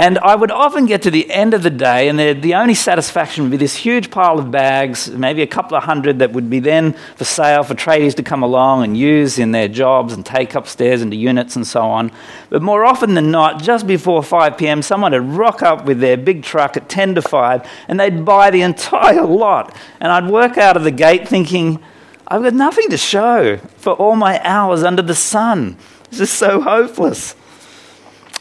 And 0.02 0.18
I 0.18 0.34
would 0.34 0.50
often 0.50 0.88
get 0.88 1.04
to 1.04 1.12
the 1.12 1.30
end 1.30 1.54
of 1.54 1.62
the 1.62 1.70
day, 1.70 2.10
and 2.10 2.18
the, 2.18 2.56
only 2.56 2.74
satisfaction 2.74 3.44
would 3.44 3.52
be 3.52 3.58
this 3.58 3.76
huge 3.76 4.10
pile 4.10 4.40
of 4.40 4.50
bags, 4.50 5.12
maybe 5.12 5.44
a 5.44 5.48
couple 5.48 5.78
of 5.78 5.84
hundred 5.84 6.18
that 6.18 6.32
would 6.32 6.50
be 6.50 6.60
then 6.60 6.94
for 7.18 7.24
sale 7.24 7.62
for 7.62 7.76
tradies 7.76 8.16
to 8.16 8.24
come 8.24 8.42
along 8.42 8.84
and 8.84 8.98
use 8.98 9.38
in 9.38 9.52
their 9.52 9.68
jobs 9.68 10.12
and 10.12 10.26
take 10.26 10.56
upstairs 10.56 11.04
into 11.04 11.16
units 11.16 11.56
and 11.56 11.68
so 11.68 11.82
on. 11.82 12.12
But 12.50 12.64
more 12.64 12.84
often 12.84 13.14
than 13.14 13.30
not, 13.30 13.62
just 13.62 13.86
before 13.86 14.24
5 14.24 14.58
p.m., 14.58 14.82
someone 14.82 15.12
would 15.12 15.38
rock 15.38 15.62
up 15.62 15.86
with 15.86 16.00
their 16.00 16.18
big 16.18 16.42
truck 16.42 16.76
at 16.76 16.90
10 16.90 17.14
to 17.14 17.22
5 17.22 17.70
and 17.88 18.00
they'd 18.00 18.26
buy 18.26 18.50
the 18.50 18.64
entire 18.64 19.22
lot. 19.22 19.78
And 20.00 20.12
I'd 20.12 20.32
work 20.32 20.58
out 20.58 20.76
of 20.76 20.84
the 20.84 20.90
gate 20.90 21.28
thinking, 21.28 21.80
I've 22.28 22.42
got 22.42 22.56
nothing 22.56 22.90
to 22.90 22.98
show 22.98 23.58
for 23.78 23.94
all 23.94 24.16
my 24.16 24.42
hours 24.44 24.82
under 24.82 25.04
the 25.04 25.14
sun. 25.14 25.78
This 26.10 26.22
is 26.22 26.32
so 26.32 26.60
hopeless. 26.60 27.36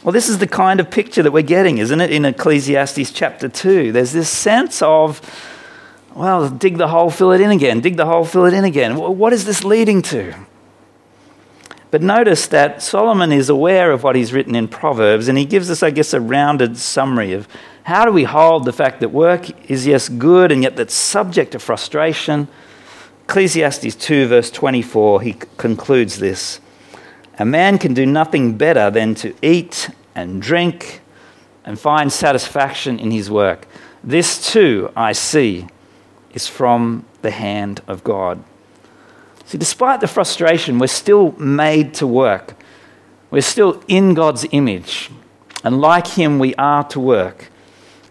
Well, 0.03 0.11
this 0.11 0.29
is 0.29 0.39
the 0.39 0.47
kind 0.47 0.79
of 0.79 0.89
picture 0.89 1.21
that 1.21 1.31
we're 1.31 1.43
getting, 1.43 1.77
isn't 1.77 2.01
it, 2.01 2.11
in 2.11 2.25
Ecclesiastes 2.25 3.11
chapter 3.11 3.47
2? 3.47 3.91
There's 3.91 4.11
this 4.11 4.29
sense 4.29 4.81
of, 4.81 5.21
well, 6.15 6.49
dig 6.49 6.77
the 6.77 6.87
hole, 6.87 7.11
fill 7.11 7.31
it 7.33 7.41
in 7.41 7.51
again, 7.51 7.81
dig 7.81 7.97
the 7.97 8.07
hole, 8.07 8.25
fill 8.25 8.45
it 8.45 8.53
in 8.55 8.63
again. 8.63 8.95
What 8.95 9.31
is 9.31 9.45
this 9.45 9.63
leading 9.63 10.01
to? 10.03 10.33
But 11.91 12.01
notice 12.01 12.47
that 12.47 12.81
Solomon 12.81 13.31
is 13.31 13.47
aware 13.47 13.91
of 13.91 14.01
what 14.01 14.15
he's 14.15 14.33
written 14.33 14.55
in 14.55 14.69
Proverbs, 14.69 15.27
and 15.27 15.37
he 15.37 15.45
gives 15.45 15.69
us, 15.69 15.83
I 15.83 15.91
guess, 15.91 16.13
a 16.13 16.21
rounded 16.21 16.77
summary 16.77 17.33
of 17.33 17.47
how 17.83 18.03
do 18.05 18.11
we 18.11 18.23
hold 18.23 18.65
the 18.65 18.73
fact 18.73 19.01
that 19.01 19.09
work 19.09 19.69
is, 19.69 19.85
yes, 19.85 20.09
good, 20.09 20.51
and 20.51 20.63
yet 20.63 20.77
that's 20.77 20.95
subject 20.95 21.51
to 21.51 21.59
frustration. 21.59 22.47
Ecclesiastes 23.25 23.95
2, 23.95 24.27
verse 24.27 24.49
24, 24.49 25.21
he 25.21 25.33
concludes 25.57 26.17
this. 26.17 26.59
A 27.39 27.45
man 27.45 27.77
can 27.77 27.93
do 27.93 28.05
nothing 28.05 28.57
better 28.57 28.89
than 28.89 29.15
to 29.15 29.33
eat 29.41 29.89
and 30.15 30.41
drink 30.41 31.01
and 31.63 31.79
find 31.79 32.11
satisfaction 32.11 32.99
in 32.99 33.11
his 33.11 33.29
work. 33.29 33.67
This 34.03 34.51
too, 34.51 34.91
I 34.95 35.11
see, 35.11 35.67
is 36.33 36.47
from 36.47 37.05
the 37.21 37.31
hand 37.31 37.81
of 37.87 38.03
God. 38.03 38.43
See, 39.45 39.57
despite 39.57 39.99
the 39.99 40.07
frustration, 40.07 40.79
we're 40.79 40.87
still 40.87 41.33
made 41.33 41.93
to 41.95 42.07
work. 42.07 42.55
We're 43.29 43.41
still 43.41 43.83
in 43.87 44.13
God's 44.13 44.45
image. 44.51 45.09
And 45.63 45.79
like 45.79 46.07
Him, 46.07 46.39
we 46.39 46.55
are 46.55 46.83
to 46.85 46.99
work. 46.99 47.49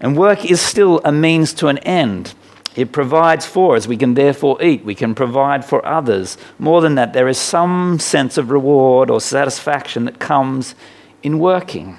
And 0.01 0.17
work 0.17 0.45
is 0.45 0.61
still 0.61 1.01
a 1.05 1.13
means 1.13 1.53
to 1.55 1.69
an 1.69 1.79
end. 1.79 2.35
It 2.77 2.93
provides 2.93 3.45
for 3.47 3.75
us. 3.77 3.87
We 3.87 3.97
can 3.97 4.15
therefore 4.15 4.63
eat. 4.63 4.85
We 4.85 4.95
can 4.95 5.15
provide 5.15 5.65
for 5.65 5.85
others. 5.85 6.39
More 6.59 6.81
than 6.81 6.95
that, 6.95 7.13
there 7.13 7.29
is 7.29 7.39
some 7.39 7.99
sense 7.99 8.39
of 8.39 8.51
reward 8.51 9.11
or 9.11 9.21
satisfaction 9.21 10.05
that 10.05 10.21
comes 10.21 10.75
in 11.23 11.39
working. 11.39 11.99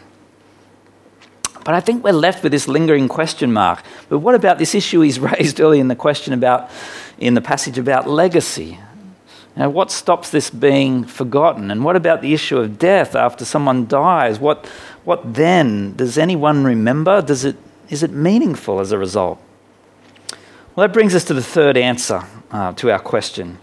But 1.64 1.76
I 1.76 1.80
think 1.80 2.04
we're 2.04 2.14
left 2.14 2.42
with 2.42 2.52
this 2.52 2.68
lingering 2.68 3.08
question 3.08 3.52
mark. 3.52 3.84
But 4.10 4.20
what 4.20 4.34
about 4.34 4.58
this 4.58 4.74
issue 4.74 5.02
he's 5.02 5.20
raised 5.32 5.60
early 5.60 5.80
in 5.80 5.90
the 5.90 5.96
question 5.96 6.34
about, 6.34 6.70
in 7.20 7.34
the 7.34 7.42
passage 7.42 7.78
about 7.78 8.10
legacy? 8.10 8.80
Now, 9.56 9.70
what 9.70 9.92
stops 9.92 10.30
this 10.30 10.50
being 10.50 11.04
forgotten? 11.04 11.70
And 11.72 11.84
what 11.84 11.98
about 11.98 12.22
the 12.22 12.34
issue 12.34 12.58
of 12.58 12.80
death 12.80 13.16
after 13.16 13.44
someone 13.44 13.86
dies? 13.86 14.40
What, 14.40 14.66
what 15.04 15.34
then? 15.34 15.96
Does 15.98 16.18
anyone 16.18 16.64
remember? 16.64 17.22
Does 17.22 17.44
it, 17.44 17.58
is 17.90 18.02
it 18.02 18.12
meaningful 18.12 18.80
as 18.80 18.94
a 18.94 18.98
result? 18.98 19.40
Well, 20.82 20.88
that 20.88 20.96
brings 20.96 21.13
us 21.13 21.26
to 21.26 21.36
the 21.36 21.44
third 21.44 21.78
answer 21.78 22.24
uh, 22.50 22.74
to 22.74 22.89
our 22.89 22.98
question 22.98 23.60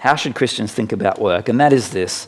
How 0.00 0.16
should 0.16 0.34
Christians 0.34 0.72
think 0.72 0.90
about 0.90 1.20
work? 1.20 1.48
And 1.48 1.60
that 1.60 1.72
is 1.72 1.90
this 1.90 2.26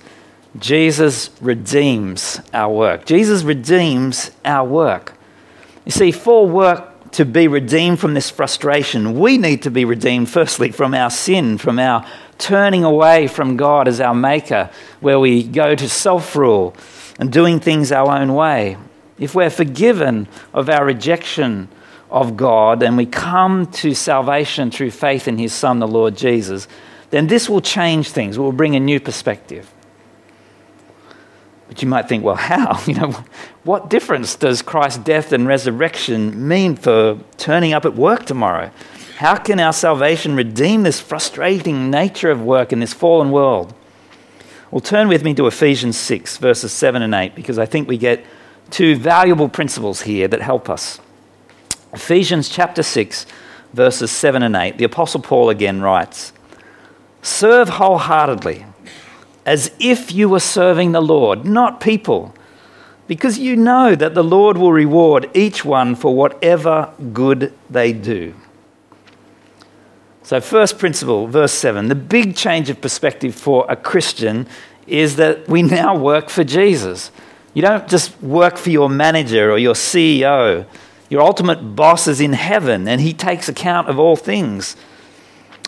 Jesus 0.61 1.31
redeems 1.40 2.40
our 2.55 2.72
work. 2.72 3.05
Jesus 3.05 3.42
redeems 3.42 4.31
our 4.44 4.64
work. 4.64 5.14
You 5.85 5.90
see, 5.90 6.12
for 6.12 6.46
work 6.46 7.11
to 7.14 7.24
be 7.24 7.48
redeemed 7.48 7.98
from 7.98 8.14
this 8.14 8.31
frustration, 8.31 9.18
we 9.18 9.38
need 9.38 9.62
to 9.62 9.72
be 9.72 9.85
redeemed, 9.85 10.29
firstly, 10.29 10.70
from 10.70 10.94
our 10.94 11.11
sin, 11.11 11.59
from 11.59 11.81
our 11.81 12.07
turning 12.38 12.85
away 12.85 13.27
from 13.27 13.57
God 13.57 13.88
as 13.88 14.01
our 14.01 14.14
maker, 14.14 14.70
where 15.01 15.18
we 15.18 15.42
go 15.42 15.74
to 15.74 15.88
self 15.88 16.37
rule 16.37 16.77
and 17.18 17.33
doing 17.33 17.59
things 17.59 17.90
our 17.90 18.16
own 18.16 18.33
way. 18.35 18.77
If 19.18 19.35
we're 19.35 19.51
forgiven 19.51 20.29
of 20.55 20.68
our 20.68 20.85
rejection 20.85 21.70
of 22.11 22.37
God 22.37 22.83
and 22.83 22.97
we 22.97 23.07
come 23.07 23.66
to 23.66 23.94
salvation 23.94 24.71
through 24.71 24.90
faith 24.90 25.29
in 25.29 25.38
his 25.38 25.53
Son, 25.53 25.79
the 25.79 25.88
Lord 25.88 26.16
Jesus, 26.16 26.68
then 27.11 27.27
this 27.27 27.49
will 27.49 27.61
change 27.61 28.11
things. 28.11 28.37
It 28.37 28.40
will 28.40 28.53
bring 28.53 28.77
a 28.77 28.81
new 28.81 29.01
perspective. 29.01 29.71
But 31.68 31.83
you 31.83 31.88
might 31.88 32.09
think, 32.09 32.25
well, 32.25 32.35
how? 32.37 32.83
You 32.87 32.94
know, 32.94 33.25
what 33.64 33.90
difference 33.90 34.35
does 34.35 34.62
Christ's 34.62 34.99
death 35.05 35.33
and 35.33 35.47
resurrection 35.47 36.49
mean 36.49 36.77
for 36.77 37.18
turning 37.37 37.73
up 37.73 37.85
at 37.85 37.94
work 37.94 38.25
tomorrow? 38.25 38.71
How 39.18 39.37
can 39.37 39.59
our 39.59 39.73
salvation 39.73 40.37
redeem 40.37 40.85
this 40.85 41.01
frustrating 41.01 41.90
nature 41.90 42.31
of 42.31 42.40
work 42.40 42.73
in 42.73 42.81
this 42.81 42.94
fallen 42.94 43.31
world? 43.31 43.75
Well, 44.71 44.81
turn 44.81 45.09
with 45.09 45.25
me 45.25 45.35
to 45.35 45.47
Ephesians 45.47 45.97
6, 45.97 46.37
verses 46.37 46.73
7 46.73 47.03
and 47.03 47.14
8, 47.14 47.35
because 47.35 47.59
I 47.59 47.66
think 47.66 47.88
we 47.88 47.97
get 47.97 48.25
two 48.71 48.97
valuable 48.97 49.49
principles 49.49 50.03
here 50.03 50.29
that 50.29 50.42
help 50.42 50.68
us. 50.68 51.01
Ephesians 51.92 52.48
chapter 52.48 52.83
6, 52.83 53.27
verses 53.72 54.11
7 54.11 54.42
and 54.42 54.55
8. 54.55 54.79
The 54.79 54.85
Apostle 54.85 55.20
Paul 55.20 55.51
again 55.51 55.81
writes 55.81 56.33
Serve 57.22 57.70
wholeheartedly, 57.70 58.66
as 59.46 59.72
if 59.81 60.12
you 60.12 60.29
were 60.29 60.40
serving 60.40 60.92
the 60.92 61.01
Lord, 61.01 61.44
not 61.44 61.81
people, 61.81 62.35
because 63.07 63.38
you 63.38 63.57
know 63.57 63.94
that 63.94 64.14
the 64.14 64.24
Lord 64.24 64.59
will 64.59 64.72
reward 64.72 65.31
each 65.35 65.64
one 65.64 65.94
for 65.94 66.14
whatever 66.14 66.92
good 67.12 67.53
they 67.70 67.92
do. 67.92 68.35
So, 70.22 70.42
first 70.42 70.79
principle, 70.79 71.27
verse 71.27 71.53
7 71.53 71.88
the 71.88 71.94
big 71.94 72.37
change 72.37 72.68
of 72.68 72.83
perspective 72.83 73.35
for 73.35 73.64
a 73.70 73.77
Christian 73.77 74.46
is 74.87 75.16
that 75.16 75.48
we 75.48 75.62
now 75.62 75.96
work 75.96 76.29
for 76.29 76.44
Jesus. 76.44 77.11
You 77.55 77.62
don't 77.62 77.88
just 77.88 78.20
work 78.22 78.59
for 78.59 78.68
your 78.68 78.90
manager 78.90 79.51
or 79.51 79.59
your 79.59 79.74
CEO. 79.74 80.66
Your 81.09 81.23
ultimate 81.23 81.77
boss 81.77 82.07
is 82.07 82.21
in 82.21 82.35
heaven, 82.35 82.87
and 82.87 83.01
he 83.01 83.12
takes 83.12 83.49
account 83.49 83.88
of 83.88 83.99
all 83.99 84.16
things. 84.16 84.77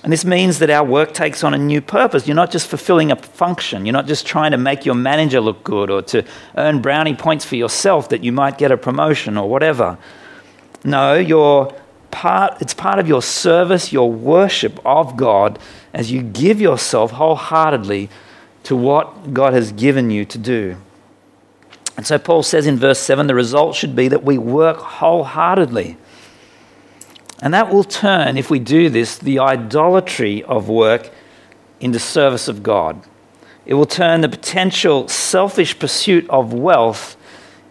And 0.02 0.12
this 0.12 0.24
means 0.24 0.58
that 0.60 0.70
our 0.70 0.84
work 0.84 1.12
takes 1.12 1.44
on 1.44 1.52
a 1.52 1.58
new 1.58 1.82
purpose. 1.82 2.26
You're 2.26 2.34
not 2.34 2.50
just 2.50 2.68
fulfilling 2.68 3.12
a 3.12 3.16
function. 3.16 3.84
You're 3.84 3.92
not 3.92 4.06
just 4.06 4.26
trying 4.26 4.52
to 4.52 4.56
make 4.56 4.86
your 4.86 4.94
manager 4.94 5.40
look 5.40 5.62
good 5.62 5.90
or 5.90 6.00
to 6.02 6.24
earn 6.56 6.80
brownie 6.80 7.14
points 7.14 7.44
for 7.44 7.56
yourself 7.56 8.08
that 8.08 8.24
you 8.24 8.32
might 8.32 8.56
get 8.56 8.72
a 8.72 8.78
promotion 8.78 9.36
or 9.36 9.48
whatever. 9.48 9.98
No, 10.84 11.14
you're 11.14 11.74
part, 12.10 12.62
it's 12.62 12.72
part 12.72 12.98
of 12.98 13.08
your 13.08 13.20
service, 13.20 13.92
your 13.92 14.10
worship 14.10 14.80
of 14.86 15.16
God 15.16 15.58
as 15.92 16.10
you 16.10 16.22
give 16.22 16.60
yourself 16.60 17.12
wholeheartedly 17.12 18.08
to 18.62 18.76
what 18.76 19.34
God 19.34 19.52
has 19.52 19.72
given 19.72 20.10
you 20.10 20.24
to 20.24 20.38
do. 20.38 20.76
And 22.00 22.06
so 22.06 22.18
Paul 22.18 22.42
says 22.42 22.66
in 22.66 22.78
verse 22.78 22.98
7 22.98 23.26
the 23.26 23.34
result 23.34 23.74
should 23.74 23.94
be 23.94 24.08
that 24.08 24.24
we 24.24 24.38
work 24.38 24.78
wholeheartedly. 24.78 25.98
And 27.42 27.52
that 27.52 27.70
will 27.70 27.84
turn, 27.84 28.38
if 28.38 28.48
we 28.48 28.58
do 28.58 28.88
this, 28.88 29.18
the 29.18 29.38
idolatry 29.38 30.42
of 30.44 30.70
work 30.70 31.10
into 31.78 31.98
service 31.98 32.48
of 32.48 32.62
God. 32.62 33.02
It 33.66 33.74
will 33.74 33.84
turn 33.84 34.22
the 34.22 34.30
potential 34.30 35.08
selfish 35.08 35.78
pursuit 35.78 36.28
of 36.30 36.54
wealth 36.54 37.18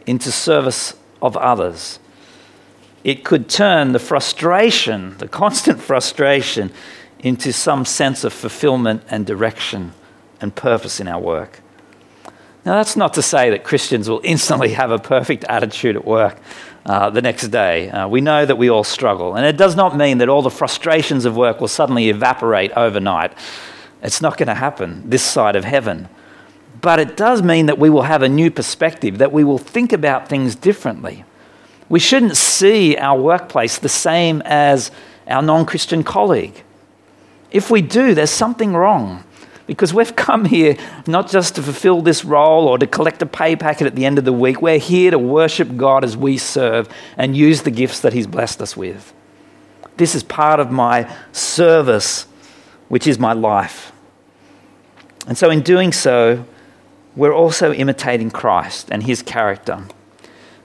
into 0.06 0.32
service 0.32 0.94
of 1.22 1.36
others 1.36 1.98
it 3.04 3.24
could 3.24 3.50
turn 3.50 3.94
the 3.94 4.00
frustration, 4.00 5.18
the 5.18 5.28
constant 5.28 5.82
frustration, 5.90 6.72
into 7.20 7.52
some 7.52 7.86
sense 7.86 8.24
of 8.24 8.34
fulfillment 8.34 9.04
and 9.10 9.26
direction 9.26 9.94
and 10.40 10.56
purpose 10.56 11.00
in 11.00 11.08
our 11.08 11.20
work. 11.20 11.62
Now, 12.66 12.76
that's 12.76 12.98
not 12.98 13.14
to 13.14 13.22
say 13.22 13.50
that 13.52 13.64
Christians 13.64 14.10
will 14.10 14.22
instantly 14.24 14.74
have 14.74 14.92
a 14.92 15.00
perfect 15.00 15.46
attitude 15.46 15.96
at 15.96 16.06
work 16.06 16.38
uh, 16.86 17.10
the 17.10 17.22
next 17.22 17.48
day. 17.48 17.90
Uh, 17.90 18.08
we 18.08 18.20
know 18.20 18.46
that 18.46 18.58
we 18.58 18.70
all 18.70 18.84
struggle. 18.84 19.36
And 19.36 19.46
it 19.46 19.58
does 19.58 19.76
not 19.76 19.96
mean 19.96 20.18
that 20.18 20.28
all 20.28 20.42
the 20.42 20.50
frustrations 20.50 21.24
of 21.26 21.38
work 21.38 21.62
will 21.62 21.70
suddenly 21.70 22.10
evaporate 22.10 22.72
overnight. 22.74 23.34
It's 24.02 24.22
not 24.22 24.38
going 24.38 24.48
to 24.48 24.56
happen 24.56 25.10
this 25.10 25.24
side 25.24 25.56
of 25.56 25.64
heaven. 25.64 26.10
But 26.82 27.00
it 27.00 27.18
does 27.18 27.42
mean 27.42 27.66
that 27.68 27.78
we 27.78 27.90
will 27.90 28.04
have 28.04 28.24
a 28.24 28.30
new 28.30 28.52
perspective, 28.52 29.18
that 29.18 29.32
we 29.32 29.44
will 29.44 29.58
think 29.58 29.94
about 29.94 30.28
things 30.28 30.56
differently. 30.56 31.26
We 31.90 32.00
shouldn't 32.00 32.38
see 32.38 32.96
our 32.98 33.20
workplace 33.20 33.78
the 33.78 33.90
same 33.90 34.42
as 34.46 34.92
our 35.28 35.42
non 35.42 35.66
Christian 35.66 36.04
colleague. 36.04 36.64
If 37.52 37.72
we 37.72 37.82
do, 37.82 38.14
there's 38.14 38.30
something 38.30 38.74
wrong 38.74 39.24
because 39.70 39.94
we've 39.94 40.16
come 40.16 40.46
here 40.46 40.76
not 41.06 41.30
just 41.30 41.54
to 41.54 41.62
fulfill 41.62 42.02
this 42.02 42.26
role 42.26 42.68
or 42.68 42.80
to 42.80 42.88
collect 42.88 43.22
a 43.22 43.26
pay 43.28 43.56
packet 43.56 43.86
at 43.86 43.96
the 43.96 44.04
end 44.04 44.18
of 44.18 44.26
the 44.26 44.34
week. 44.34 44.64
We're 44.64 44.80
here 44.80 45.12
to 45.12 45.20
worship 45.20 45.78
God 45.78 46.04
as 46.04 46.18
we 46.18 46.40
serve 46.40 46.90
and 47.18 47.38
use 47.38 47.62
the 47.62 47.70
gifts 47.70 48.00
that 48.00 48.12
He's 48.12 48.26
blessed 48.26 48.64
us 48.64 48.76
with. 48.76 49.14
This 49.96 50.16
is 50.16 50.24
part 50.24 50.60
of 50.60 50.72
my 50.72 51.08
service, 51.34 52.26
which 52.88 53.06
is 53.06 53.20
my 53.20 53.34
life. 53.34 53.92
And 55.28 55.38
so, 55.38 55.52
in 55.52 55.62
doing 55.62 55.92
so, 55.92 56.46
we're 57.16 57.36
also 57.36 57.72
imitating 57.72 58.32
Christ 58.32 58.90
and 58.90 59.04
His 59.04 59.22
character. 59.22 59.84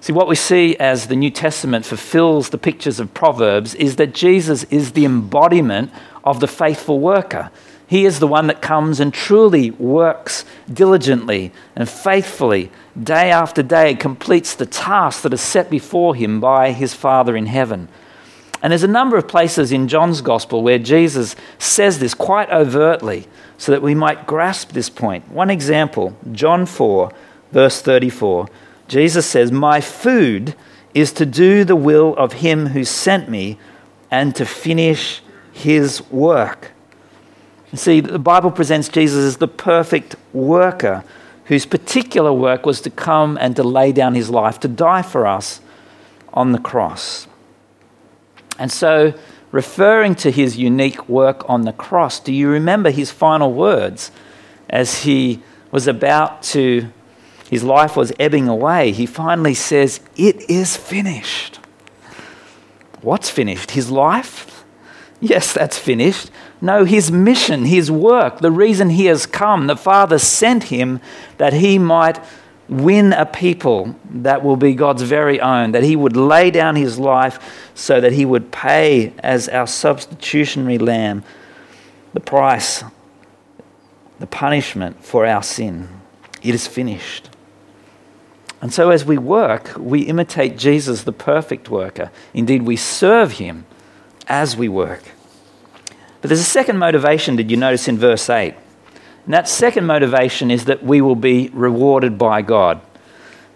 See, 0.01 0.14
what 0.14 0.29
we 0.29 0.35
see 0.35 0.77
as 0.77 1.09
the 1.09 1.17
New 1.17 1.31
Testament 1.31 1.85
fulfills 1.85 2.49
the 2.49 2.59
pictures 2.59 2.99
of 3.01 3.12
Proverbs 3.12 3.75
is 3.75 3.97
that 3.97 4.14
Jesus 4.14 4.64
is 4.64 4.93
the 4.93 5.05
embodiment 5.05 5.93
of 6.25 6.40
the 6.40 6.49
faithful 6.49 7.01
worker. 7.01 7.51
He 7.87 8.07
is 8.07 8.18
the 8.18 8.27
one 8.27 8.47
that 8.47 8.62
comes 8.62 8.99
and 8.99 9.12
truly 9.12 9.70
works 9.73 10.44
diligently 10.73 11.53
and 11.77 11.88
faithfully, 11.88 12.70
day 13.01 13.31
after 13.31 13.62
day, 13.62 13.94
completes 13.94 14.55
the 14.55 14.66
task 14.66 15.23
that 15.23 15.35
is 15.35 15.40
set 15.40 15.68
before 15.68 16.14
him 16.14 16.40
by 16.40 16.73
his 16.73 16.94
Father 16.94 17.37
in 17.37 17.47
heaven. 17.47 17.88
And 18.62 18.70
there's 18.70 18.83
a 18.83 18.88
number 18.88 19.18
of 19.18 19.29
places 19.29 19.73
in 19.73 19.88
John's 19.88 20.23
Gospel 20.23 20.62
where 20.62 20.79
Jesus 20.79 21.37
says 21.59 21.99
this 21.99 22.14
quite 22.14 22.49
overtly 22.49 23.27
so 23.59 23.73
that 23.73 23.83
we 23.83 23.94
might 23.94 24.27
grasp 24.27 24.73
this 24.73 24.88
point. 24.88 25.31
One 25.31 25.51
example, 25.51 26.16
John 26.33 26.64
4, 26.64 27.12
verse 27.53 27.83
34. 27.83 28.49
Jesus 28.88 29.27
says, 29.27 29.53
My 29.53 29.83
food 29.83 30.55
is 30.94 31.12
to 31.12 31.27
do 31.27 31.64
the 31.64 31.77
will 31.77 32.16
of 32.16 32.35
him 32.35 32.68
who 32.68 32.85
sent 32.85 33.29
me 33.29 33.59
and 34.11 34.35
to 34.37 34.47
finish 34.47 35.20
his 35.53 36.01
work. 36.11 36.73
See, 37.75 38.01
the 38.01 38.19
Bible 38.19 38.51
presents 38.51 38.89
Jesus 38.89 39.25
as 39.25 39.37
the 39.39 39.49
perfect 39.49 40.17
worker 40.33 41.05
whose 41.47 41.67
particular 41.67 42.33
work 42.33 42.65
was 42.65 42.81
to 42.83 42.91
come 42.91 43.37
and 43.41 43.55
to 43.57 43.63
lay 43.63 43.93
down 43.93 44.15
his 44.15 44.31
life, 44.31 44.61
to 44.61 44.69
die 44.69 45.03
for 45.03 45.27
us 45.27 45.61
on 46.33 46.53
the 46.53 46.59
cross. 46.59 47.27
And 48.59 48.73
so, 48.73 49.15
referring 49.53 50.15
to 50.17 50.31
his 50.31 50.57
unique 50.57 51.09
work 51.09 51.49
on 51.49 51.63
the 51.63 51.73
cross, 51.73 52.21
do 52.21 52.33
you 52.33 52.49
remember 52.49 52.91
his 52.91 53.11
final 53.11 53.53
words 53.53 54.11
as 54.71 55.03
he 55.03 55.43
was 55.71 55.87
about 55.87 56.43
to 56.43 56.89
his 57.51 57.63
life 57.63 57.97
was 57.97 58.13
ebbing 58.19 58.49
away, 58.49 58.91
he 58.91 59.07
finally 59.07 59.55
says, 59.55 60.01
It 60.17 60.51
is 60.51 60.77
finished. 60.77 61.61
What's 63.01 63.31
finished? 63.31 63.73
His 63.73 63.91
life? 63.91 64.65
Yes, 65.21 65.53
that's 65.53 65.79
finished. 65.79 66.31
No, 66.64 66.87
his 66.87 67.12
mission, 67.12 67.66
his 67.66 67.90
work, 67.90 68.38
the 68.38 68.50
reason 68.50 68.88
he 68.88 69.05
has 69.05 69.27
come, 69.27 69.66
the 69.66 69.77
Father 69.77 70.18
sent 70.18 70.64
him 70.64 70.98
that 71.37 71.53
he 71.53 71.79
might 71.79 72.18
win 72.70 73.12
a 73.12 73.27
people 73.27 73.94
that 74.09 74.42
will 74.42 74.57
be 74.57 74.74
God's 74.74 75.03
very 75.03 75.38
own, 75.38 75.72
that 75.72 75.83
he 75.83 75.94
would 75.94 76.16
lay 76.16 76.50
down 76.50 76.74
his 76.74 76.98
life 76.98 77.68
so 77.74 78.00
that 78.00 78.12
he 78.12 78.24
would 78.24 78.50
pay 78.50 79.12
as 79.18 79.46
our 79.50 79.66
substitutionary 79.66 80.79
lamb 80.79 81.22
the 82.14 82.20
price, 82.20 82.83
the 84.18 84.27
punishment 84.27 85.05
for 85.05 85.27
our 85.27 85.42
sin. 85.42 85.87
It 86.42 86.55
is 86.55 86.66
finished. 86.66 87.29
And 88.62 88.72
so, 88.72 88.88
as 88.88 89.05
we 89.05 89.18
work, 89.18 89.72
we 89.77 90.00
imitate 90.00 90.57
Jesus, 90.57 91.03
the 91.03 91.12
perfect 91.12 91.68
worker. 91.68 92.11
Indeed, 92.33 92.62
we 92.62 92.77
serve 92.77 93.33
him 93.33 93.66
as 94.27 94.57
we 94.57 94.70
work. 94.70 95.03
But 96.25 96.31
there's 96.31 96.41
a 96.41 96.45
second 96.45 96.79
motivation, 96.79 97.37
did 97.37 97.51
you 97.51 97.59
notice 97.59 97.87
in 97.87 97.99
verse 97.99 98.31
8? 98.31 98.55
And 99.27 99.35
that 99.35 99.47
second 99.47 99.85
motivation 99.85 100.51
is 100.51 100.65
that 100.65 100.83
we 100.83 101.03
will 101.03 101.17
be 101.17 101.51
rewarded 101.53 102.17
by 102.17 102.41
God. 102.41 102.81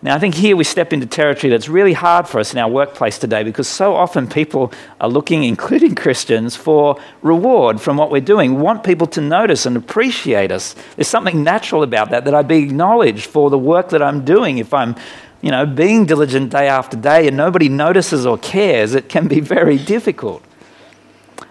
Now, 0.03 0.15
I 0.15 0.19
think 0.19 0.35
here 0.35 0.55
we 0.55 0.65
step 0.65 0.93
into 0.93 1.07
territory 1.07 1.51
that's 1.51 1.71
really 1.71 1.95
hard 1.95 2.29
for 2.29 2.39
us 2.41 2.53
in 2.53 2.59
our 2.59 2.69
workplace 2.69 3.19
today 3.19 3.43
because 3.43 3.69
so 3.69 3.95
often 3.95 4.29
people 4.29 4.71
are 5.01 5.09
looking, 5.09 5.45
including 5.45 5.95
Christians, 5.95 6.57
for 6.57 7.01
reward 7.23 7.81
from 7.81 7.97
what 7.97 8.11
we're 8.11 8.21
doing. 8.21 8.61
Want 8.61 8.85
people 8.85 9.07
to 9.07 9.23
notice 9.23 9.65
and 9.65 9.75
appreciate 9.75 10.53
us. 10.53 10.75
There's 10.97 11.09
something 11.09 11.43
natural 11.43 11.83
about 11.83 12.11
that, 12.11 12.27
that 12.27 12.35
I 12.35 12.43
be 12.43 12.59
acknowledged 12.59 13.25
for 13.25 13.49
the 13.49 13.59
work 13.59 13.89
that 13.89 14.03
I'm 14.03 14.27
doing. 14.27 14.59
If 14.59 14.75
I'm, 14.75 14.95
you 15.41 15.51
know, 15.51 15.65
being 15.65 16.05
diligent 16.05 16.51
day 16.51 16.69
after 16.69 16.99
day 16.99 17.29
and 17.29 17.35
nobody 17.35 17.71
notices 17.71 18.27
or 18.27 18.37
cares, 18.37 18.95
it 18.95 19.09
can 19.09 19.27
be 19.27 19.41
very 19.57 19.79
difficult. 19.79 20.45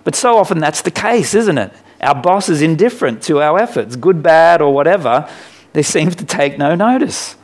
But 0.04 0.16
so 0.16 0.38
often 0.38 0.60
that's 0.60 0.82
the 0.82 0.92
case, 0.92 1.34
isn't 1.34 1.58
it? 1.58 1.74
Our 2.02 2.16
boss 2.16 2.50
is 2.50 2.62
indifferent 2.62 3.24
to 3.24 3.42
our 3.42 3.60
efforts, 3.60 3.96
good, 3.96 4.22
bad, 4.22 4.62
or 4.62 4.74
whatever. 4.74 5.30
They 5.74 5.84
seem 5.84 6.12
to 6.12 6.26
take 6.26 6.58
no 6.58 6.76
notice. 6.76 7.36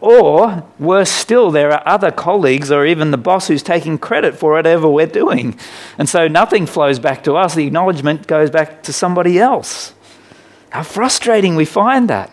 Or, 0.00 0.64
worse 0.78 1.10
still, 1.10 1.50
there 1.50 1.72
are 1.72 1.82
other 1.86 2.10
colleagues 2.10 2.70
or 2.70 2.84
even 2.84 3.10
the 3.10 3.16
boss 3.16 3.48
who's 3.48 3.62
taking 3.62 3.96
credit 3.96 4.36
for 4.36 4.52
whatever 4.52 4.86
we're 4.86 5.06
doing. 5.06 5.58
And 5.96 6.08
so 6.08 6.28
nothing 6.28 6.66
flows 6.66 6.98
back 6.98 7.24
to 7.24 7.36
us, 7.36 7.54
the 7.54 7.66
acknowledgement 7.66 8.26
goes 8.26 8.50
back 8.50 8.82
to 8.82 8.92
somebody 8.92 9.38
else. 9.38 9.94
How 10.68 10.82
frustrating 10.82 11.56
we 11.56 11.64
find 11.64 12.10
that. 12.10 12.30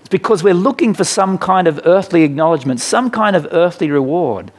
It's 0.00 0.08
because 0.08 0.44
we're 0.44 0.54
looking 0.54 0.94
for 0.94 1.02
some 1.02 1.38
kind 1.38 1.66
of 1.66 1.80
earthly 1.84 2.22
acknowledgement, 2.22 2.80
some 2.80 3.10
kind 3.10 3.34
of 3.34 3.48
earthly 3.50 3.90
reward. 3.90 4.52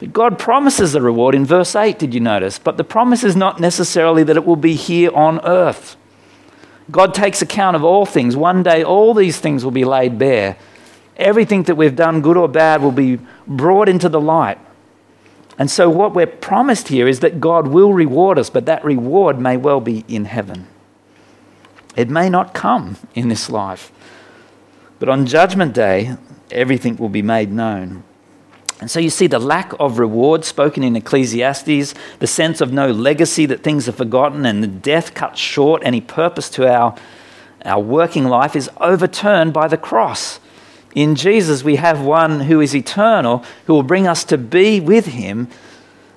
But 0.00 0.14
God 0.14 0.38
promises 0.38 0.94
a 0.94 1.00
reward 1.00 1.34
in 1.34 1.44
verse 1.44 1.76
8, 1.76 1.98
did 1.98 2.14
you 2.14 2.20
notice? 2.20 2.58
But 2.58 2.78
the 2.78 2.84
promise 2.84 3.22
is 3.22 3.36
not 3.36 3.60
necessarily 3.60 4.24
that 4.24 4.36
it 4.36 4.46
will 4.46 4.56
be 4.56 4.74
here 4.74 5.10
on 5.14 5.44
earth. 5.44 5.96
God 6.90 7.14
takes 7.14 7.42
account 7.42 7.76
of 7.76 7.84
all 7.84 8.06
things. 8.06 8.34
One 8.34 8.62
day, 8.62 8.82
all 8.82 9.14
these 9.14 9.38
things 9.38 9.62
will 9.62 9.70
be 9.70 9.84
laid 9.84 10.18
bare. 10.18 10.56
Everything 11.16 11.64
that 11.64 11.74
we've 11.74 11.94
done, 11.94 12.22
good 12.22 12.38
or 12.38 12.48
bad, 12.48 12.82
will 12.82 12.92
be 12.92 13.18
brought 13.46 13.88
into 13.88 14.08
the 14.08 14.20
light. 14.20 14.58
And 15.58 15.70
so, 15.70 15.90
what 15.90 16.14
we're 16.14 16.26
promised 16.26 16.88
here 16.88 17.06
is 17.06 17.20
that 17.20 17.38
God 17.38 17.68
will 17.68 17.92
reward 17.92 18.38
us, 18.38 18.48
but 18.48 18.64
that 18.64 18.82
reward 18.82 19.38
may 19.38 19.58
well 19.58 19.82
be 19.82 20.06
in 20.08 20.24
heaven. 20.24 20.66
It 21.94 22.08
may 22.08 22.30
not 22.30 22.54
come 22.54 22.96
in 23.14 23.28
this 23.28 23.50
life, 23.50 23.92
but 24.98 25.10
on 25.10 25.26
Judgment 25.26 25.74
Day, 25.74 26.16
everything 26.50 26.96
will 26.96 27.10
be 27.10 27.20
made 27.20 27.52
known. 27.52 28.04
And 28.80 28.90
so 28.90 28.98
you 28.98 29.10
see 29.10 29.26
the 29.26 29.38
lack 29.38 29.72
of 29.78 29.98
reward 29.98 30.44
spoken 30.44 30.82
in 30.82 30.96
Ecclesiastes, 30.96 31.94
the 32.18 32.26
sense 32.26 32.62
of 32.62 32.72
no 32.72 32.90
legacy, 32.90 33.44
that 33.46 33.62
things 33.62 33.86
are 33.88 33.92
forgotten, 33.92 34.46
and 34.46 34.62
the 34.62 34.68
death 34.68 35.12
cut 35.14 35.36
short 35.36 35.82
any 35.84 36.00
purpose 36.00 36.48
to 36.50 36.66
our, 36.66 36.96
our 37.64 37.80
working 37.80 38.24
life 38.24 38.56
is 38.56 38.70
overturned 38.78 39.52
by 39.52 39.68
the 39.68 39.76
cross. 39.76 40.40
In 40.94 41.14
Jesus, 41.14 41.62
we 41.62 41.76
have 41.76 42.00
one 42.00 42.40
who 42.40 42.60
is 42.60 42.74
eternal, 42.74 43.44
who 43.66 43.74
will 43.74 43.82
bring 43.82 44.06
us 44.06 44.24
to 44.24 44.38
be 44.38 44.80
with 44.80 45.06
him, 45.06 45.48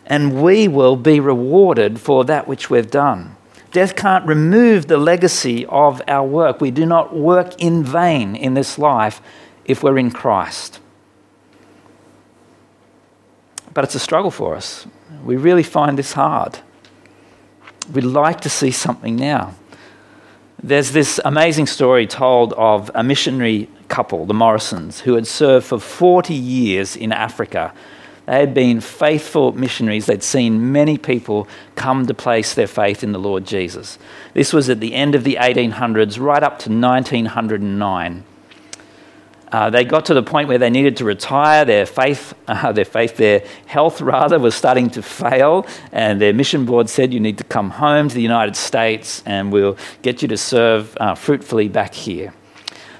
and 0.05 0.41
we 0.41 0.67
will 0.69 0.95
be 0.95 1.19
rewarded 1.19 1.99
for 1.99 2.23
that 2.25 2.47
which 2.47 2.69
we've 2.69 2.89
done. 2.89 3.35
Death 3.73 3.95
can't 3.95 4.25
remove 4.25 4.87
the 4.87 4.97
legacy 4.97 5.65
of 5.65 6.01
our 6.07 6.25
work. 6.25 6.61
We 6.61 6.71
do 6.71 6.85
not 6.85 7.15
work 7.15 7.61
in 7.61 7.83
vain 7.83 8.35
in 8.35 8.53
this 8.53 8.77
life 8.77 9.21
if 9.65 9.83
we're 9.83 9.97
in 9.97 10.11
Christ. 10.11 10.79
But 13.73 13.83
it's 13.83 13.95
a 13.95 13.99
struggle 13.99 14.31
for 14.31 14.55
us. 14.55 14.87
We 15.23 15.35
really 15.35 15.63
find 15.63 15.97
this 15.97 16.13
hard. 16.13 16.59
We'd 17.91 18.03
like 18.03 18.41
to 18.41 18.49
see 18.49 18.71
something 18.71 19.15
now. 19.15 19.55
There's 20.61 20.91
this 20.91 21.19
amazing 21.25 21.67
story 21.67 22.07
told 22.07 22.53
of 22.53 22.89
a 22.95 23.03
missionary 23.03 23.67
couple, 23.89 24.25
the 24.25 24.33
Morrisons, 24.33 25.01
who 25.01 25.15
had 25.15 25.27
served 25.27 25.65
for 25.65 25.79
40 25.79 26.33
years 26.33 26.95
in 26.95 27.11
Africa. 27.11 27.73
They 28.25 28.39
had 28.39 28.53
been 28.53 28.79
faithful 28.79 29.51
missionaries. 29.51 30.05
They'd 30.05 30.23
seen 30.23 30.71
many 30.71 30.97
people 30.97 31.47
come 31.75 32.05
to 32.07 32.13
place 32.13 32.53
their 32.53 32.67
faith 32.67 33.03
in 33.03 33.11
the 33.11 33.19
Lord 33.19 33.45
Jesus. 33.45 33.99
This 34.33 34.53
was 34.53 34.69
at 34.69 34.79
the 34.79 34.93
end 34.93 35.15
of 35.15 35.25
the 35.25 35.35
1800s, 35.35 36.17
right 36.19 36.41
up 36.41 36.59
to 36.59 36.69
1909. 36.69 38.23
Uh, 39.53 39.69
they 39.69 39.85
got 39.85 40.03
to 40.07 40.15
the 40.15 40.23
point 40.23 40.47
where 40.47 40.57
they 40.57 40.71
needed 40.71 40.97
to 40.97 41.05
retire. 41.05 41.63
Their 41.63 41.85
faith, 41.85 42.33
uh, 42.47 42.71
their 42.77 42.85
faith, 42.85 43.17
their 43.17 43.45
health 43.67 44.01
rather, 44.01 44.39
was 44.39 44.55
starting 44.55 44.89
to 44.89 45.03
fail, 45.03 45.67
and 45.91 46.19
their 46.19 46.33
mission 46.33 46.65
board 46.65 46.89
said, 46.89 47.13
"You 47.13 47.19
need 47.19 47.37
to 47.37 47.43
come 47.43 47.69
home 47.69 48.09
to 48.09 48.15
the 48.15 48.21
United 48.21 48.55
States, 48.55 49.21
and 49.27 49.53
we'll 49.53 49.77
get 50.01 50.23
you 50.23 50.27
to 50.29 50.37
serve 50.37 50.97
uh, 50.99 51.13
fruitfully 51.13 51.69
back 51.69 51.93
here." 51.93 52.33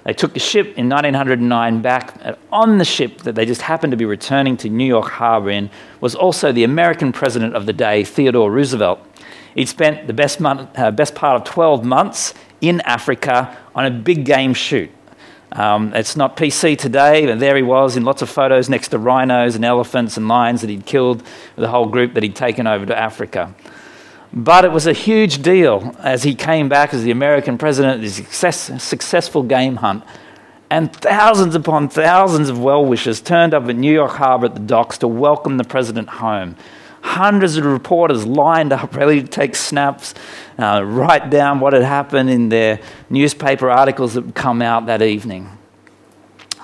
They 0.04 0.14
took 0.14 0.34
the 0.34 0.40
ship 0.40 0.78
in 0.78 0.90
1909 0.90 1.82
back. 1.82 2.38
On 2.52 2.78
the 2.78 2.86
ship 2.86 3.22
that 3.24 3.36
they 3.36 3.46
just 3.46 3.62
happened 3.62 3.92
to 3.92 3.98
be 3.98 4.06
returning 4.06 4.56
to 4.58 4.70
New 4.70 4.86
York 4.86 5.10
Harbor 5.10 5.50
in 5.50 5.72
was 6.02 6.14
also 6.14 6.52
the 6.52 6.66
American 6.66 7.12
president 7.14 7.56
of 7.56 7.66
the 7.66 7.74
day, 7.74 8.04
Theodore 8.04 8.52
Roosevelt. 8.52 9.00
He'd 9.56 9.70
spent 9.70 10.08
the 10.08 10.14
best, 10.14 10.40
month, 10.40 10.78
uh, 10.78 10.92
best 10.92 11.16
part 11.16 11.42
of 11.42 11.48
12 11.48 11.86
months 11.86 12.34
in 12.60 12.82
Africa 12.82 13.58
on 13.74 13.86
a 13.86 13.92
big 13.92 14.26
game 14.26 14.54
shoot. 14.54 14.92
Um, 15.54 15.94
it's 15.94 16.16
not 16.16 16.36
PC 16.36 16.78
today, 16.78 17.28
but 17.28 17.40
there 17.40 17.56
he 17.56 17.62
was 17.62 17.96
in 17.96 18.04
lots 18.04 18.24
of 18.24 18.30
photos 18.30 18.70
next 18.70 18.88
to 18.90 18.98
rhinos 18.98 19.56
and 19.56 19.64
elephants 19.64 20.18
and 20.18 20.28
lions 20.28 20.62
that 20.62 20.70
he'd 20.70 20.86
killed 20.86 21.22
with 21.22 21.58
the 21.58 21.68
whole 21.68 21.86
group 21.86 22.16
that 22.16 22.24
he'd 22.24 22.36
taken 22.36 22.66
over 22.66 22.86
to 22.88 22.98
Africa. 22.98 23.54
But 24.34 24.66
it 24.66 24.72
was 24.72 24.88
a 24.88 24.94
huge 24.94 25.44
deal 25.44 25.96
as 26.00 26.24
he 26.24 26.34
came 26.34 26.68
back 26.70 26.92
as 26.92 27.04
the 27.04 27.12
American 27.12 27.60
president 27.60 28.02
the 28.02 28.10
success, 28.10 28.84
successful 28.84 29.44
game 29.44 29.76
hunt. 29.76 30.04
And 30.72 30.92
thousands 30.92 31.54
upon 31.54 31.88
thousands 31.88 32.50
of 32.50 32.60
well 32.60 32.84
wishers 32.84 33.22
turned 33.22 33.54
up 33.54 33.70
at 33.70 33.76
New 33.76 33.94
York 33.94 34.14
Harbor 34.14 34.48
at 34.48 34.56
the 34.56 34.60
docks 34.60 34.98
to 35.00 35.08
welcome 35.08 35.58
the 35.58 35.64
president 35.64 36.10
home. 36.10 36.56
Hundreds 37.04 37.58
of 37.58 37.66
reporters 37.66 38.26
lined 38.26 38.72
up, 38.72 38.96
ready 38.96 39.22
to 39.22 39.28
take 39.28 39.56
snaps, 39.56 40.14
uh, 40.58 40.82
write 40.84 41.30
down 41.30 41.60
what 41.60 41.74
had 41.74 41.84
happened 41.84 42.30
in 42.30 42.50
their 42.50 42.80
newspaper 43.10 43.70
articles 43.70 44.14
that 44.14 44.22
would 44.22 44.36
come 44.36 44.62
out 44.62 44.86
that 44.86 45.02
evening. 45.02 45.58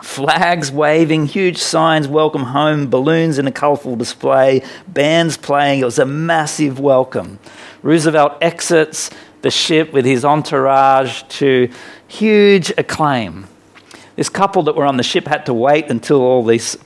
Flags 0.01 0.71
waving, 0.71 1.25
huge 1.25 1.57
signs, 1.57 2.07
welcome 2.07 2.43
home, 2.43 2.89
balloons 2.89 3.37
in 3.37 3.47
a 3.47 3.51
colourful 3.51 3.97
display, 3.97 4.63
bands 4.87 5.35
playing. 5.35 5.81
It 5.81 5.85
was 5.85 5.99
a 5.99 6.05
massive 6.05 6.79
welcome. 6.79 7.37
Roosevelt 7.83 8.37
exits 8.41 9.11
the 9.41 9.51
ship 9.51 9.91
with 9.91 10.05
his 10.05 10.23
entourage 10.23 11.23
to 11.23 11.69
huge 12.07 12.71
acclaim. 12.77 13.47
This 14.15 14.29
couple 14.29 14.63
that 14.63 14.75
were 14.75 14.85
on 14.85 14.97
the 14.97 15.03
ship 15.03 15.27
had 15.27 15.45
to 15.47 15.53
wait 15.53 15.89
until 15.89 16.21
all 16.21 16.43
these 16.43 16.77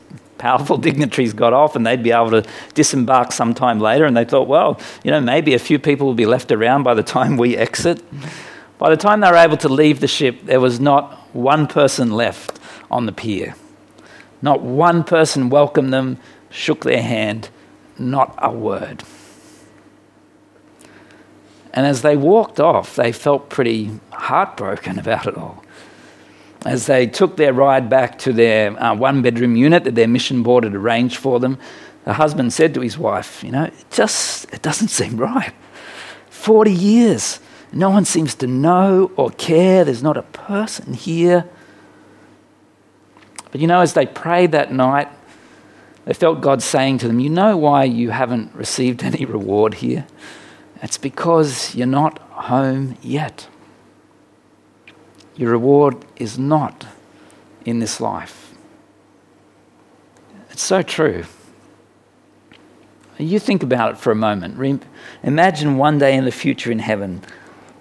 powerful 0.43 0.77
dignitaries 0.89 1.31
got 1.31 1.53
off 1.53 1.77
and 1.77 1.87
they'd 1.87 2.03
be 2.03 2.11
able 2.11 2.29
to 2.29 2.45
disembark 2.73 3.31
sometime 3.31 3.79
later. 3.79 4.03
And 4.03 4.15
they 4.15 4.25
thought, 4.25 4.47
well, 4.47 4.77
you 5.01 5.09
know, 5.09 5.21
maybe 5.21 5.53
a 5.53 5.59
few 5.59 5.79
people 5.79 6.05
will 6.05 6.13
be 6.13 6.25
left 6.25 6.51
around 6.51 6.83
by 6.83 6.93
the 6.93 7.01
time 7.01 7.37
we 7.37 7.55
exit. 7.55 8.03
By 8.77 8.89
the 8.89 8.97
time 8.97 9.21
they 9.21 9.31
were 9.31 9.37
able 9.37 9.55
to 9.57 9.69
leave 9.69 10.01
the 10.01 10.07
ship, 10.07 10.41
there 10.43 10.59
was 10.59 10.81
not 10.81 11.13
one 11.33 11.65
person 11.65 12.11
left 12.11 12.59
on 12.91 13.05
the 13.05 13.13
pier. 13.13 13.55
Not 14.41 14.61
one 14.61 15.05
person 15.05 15.49
welcomed 15.49 15.93
them, 15.93 16.17
shook 16.49 16.83
their 16.83 17.01
hand, 17.01 17.49
not 17.97 18.35
a 18.37 18.51
word. 18.51 19.03
And 21.73 21.87
as 21.87 22.01
they 22.01 22.17
walked 22.17 22.59
off, 22.59 22.97
they 22.97 23.13
felt 23.13 23.49
pretty 23.49 23.91
heartbroken 24.11 24.99
about 25.03 25.25
it 25.25 25.37
all 25.37 25.62
as 26.65 26.85
they 26.85 27.07
took 27.07 27.37
their 27.37 27.53
ride 27.53 27.89
back 27.89 28.17
to 28.19 28.33
their 28.33 28.81
uh, 28.81 28.95
one 28.95 29.21
bedroom 29.21 29.55
unit 29.55 29.83
that 29.83 29.95
their 29.95 30.07
mission 30.07 30.43
board 30.43 30.63
had 30.63 30.75
arranged 30.75 31.17
for 31.17 31.39
them, 31.39 31.57
the 32.05 32.13
husband 32.13 32.53
said 32.53 32.73
to 32.73 32.81
his 32.81 32.97
wife, 32.97 33.43
You 33.43 33.51
know, 33.51 33.63
it 33.65 33.85
just 33.91 34.51
it 34.53 34.61
doesn't 34.61 34.89
seem 34.89 35.17
right. 35.17 35.53
40 36.29 36.71
years. 36.71 37.39
No 37.71 37.89
one 37.89 38.05
seems 38.05 38.35
to 38.35 38.47
know 38.47 39.11
or 39.15 39.31
care. 39.31 39.83
There's 39.83 40.03
not 40.03 40.17
a 40.17 40.23
person 40.23 40.93
here. 40.93 41.49
But 43.51 43.61
you 43.61 43.67
know, 43.67 43.81
as 43.81 43.93
they 43.93 44.05
prayed 44.05 44.51
that 44.51 44.71
night, 44.71 45.09
they 46.05 46.13
felt 46.13 46.41
God 46.41 46.61
saying 46.61 46.99
to 46.99 47.07
them, 47.07 47.19
You 47.19 47.29
know 47.29 47.57
why 47.57 47.85
you 47.85 48.09
haven't 48.09 48.53
received 48.53 49.03
any 49.03 49.25
reward 49.25 49.75
here? 49.75 50.05
It's 50.81 50.97
because 50.97 51.73
you're 51.73 51.87
not 51.87 52.19
home 52.19 52.97
yet. 53.01 53.47
Your 55.35 55.51
reward 55.51 55.97
is 56.15 56.37
not 56.37 56.85
in 57.65 57.79
this 57.79 57.99
life. 57.99 58.53
It's 60.51 60.61
so 60.61 60.81
true. 60.81 61.25
You 63.17 63.39
think 63.39 63.63
about 63.63 63.91
it 63.93 63.97
for 63.97 64.11
a 64.11 64.15
moment. 64.15 64.83
Imagine 65.23 65.77
one 65.77 65.97
day 65.97 66.15
in 66.15 66.25
the 66.25 66.31
future 66.31 66.71
in 66.71 66.79
heaven, 66.79 67.21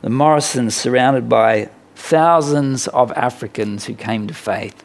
the 0.01 0.11
Morrisons 0.11 0.75
surrounded 0.75 1.29
by 1.29 1.69
thousands 1.95 2.89
of 2.89 3.13
Africans 3.13 3.87
who 3.87 3.95
came 3.95 4.27
to 4.27 4.35
faith, 4.35 4.83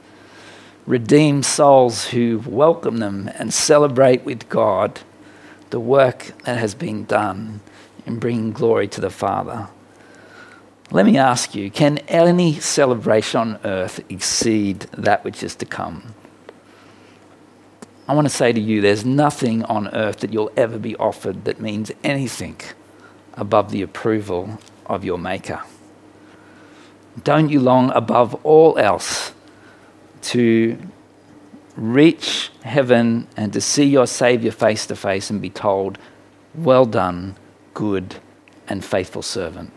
redeemed 0.85 1.45
souls 1.45 2.07
who 2.09 2.43
welcome 2.45 2.97
them 2.97 3.29
and 3.35 3.53
celebrate 3.53 4.23
with 4.23 4.49
God 4.49 5.01
the 5.69 5.79
work 5.79 6.33
that 6.43 6.57
has 6.57 6.75
been 6.75 7.05
done 7.05 7.61
in 8.05 8.19
bringing 8.19 8.51
glory 8.51 8.87
to 8.87 9.01
the 9.01 9.09
Father. 9.09 9.67
Let 10.89 11.05
me 11.05 11.17
ask 11.17 11.53
you 11.53 11.69
can 11.69 11.97
any 12.07 12.53
celebration 12.59 13.39
on 13.39 13.59
earth 13.65 13.99
exceed 14.09 14.81
that 14.97 15.23
which 15.25 15.43
is 15.43 15.53
to 15.55 15.65
come? 15.65 16.13
I 18.07 18.13
want 18.13 18.25
to 18.25 18.33
say 18.33 18.53
to 18.53 18.59
you, 18.59 18.79
there's 18.79 19.03
nothing 19.03 19.65
on 19.65 19.89
earth 19.89 20.21
that 20.21 20.31
you'll 20.31 20.51
ever 20.55 20.79
be 20.79 20.95
offered 20.95 21.43
that 21.43 21.59
means 21.59 21.91
anything 22.05 22.61
above 23.33 23.69
the 23.71 23.81
approval 23.81 24.59
of 24.85 25.03
your 25.03 25.17
Maker. 25.17 25.61
Don't 27.21 27.49
you 27.49 27.59
long 27.59 27.91
above 27.91 28.33
all 28.45 28.77
else 28.77 29.33
to 30.21 30.77
reach 31.75 32.49
heaven 32.63 33.27
and 33.35 33.51
to 33.51 33.59
see 33.59 33.83
your 33.83 34.07
Savior 34.07 34.51
face 34.51 34.85
to 34.85 34.95
face 34.95 35.29
and 35.29 35.41
be 35.41 35.49
told, 35.49 35.97
Well 36.55 36.85
done, 36.85 37.35
good 37.73 38.15
and 38.69 38.85
faithful 38.85 39.21
servant? 39.21 39.73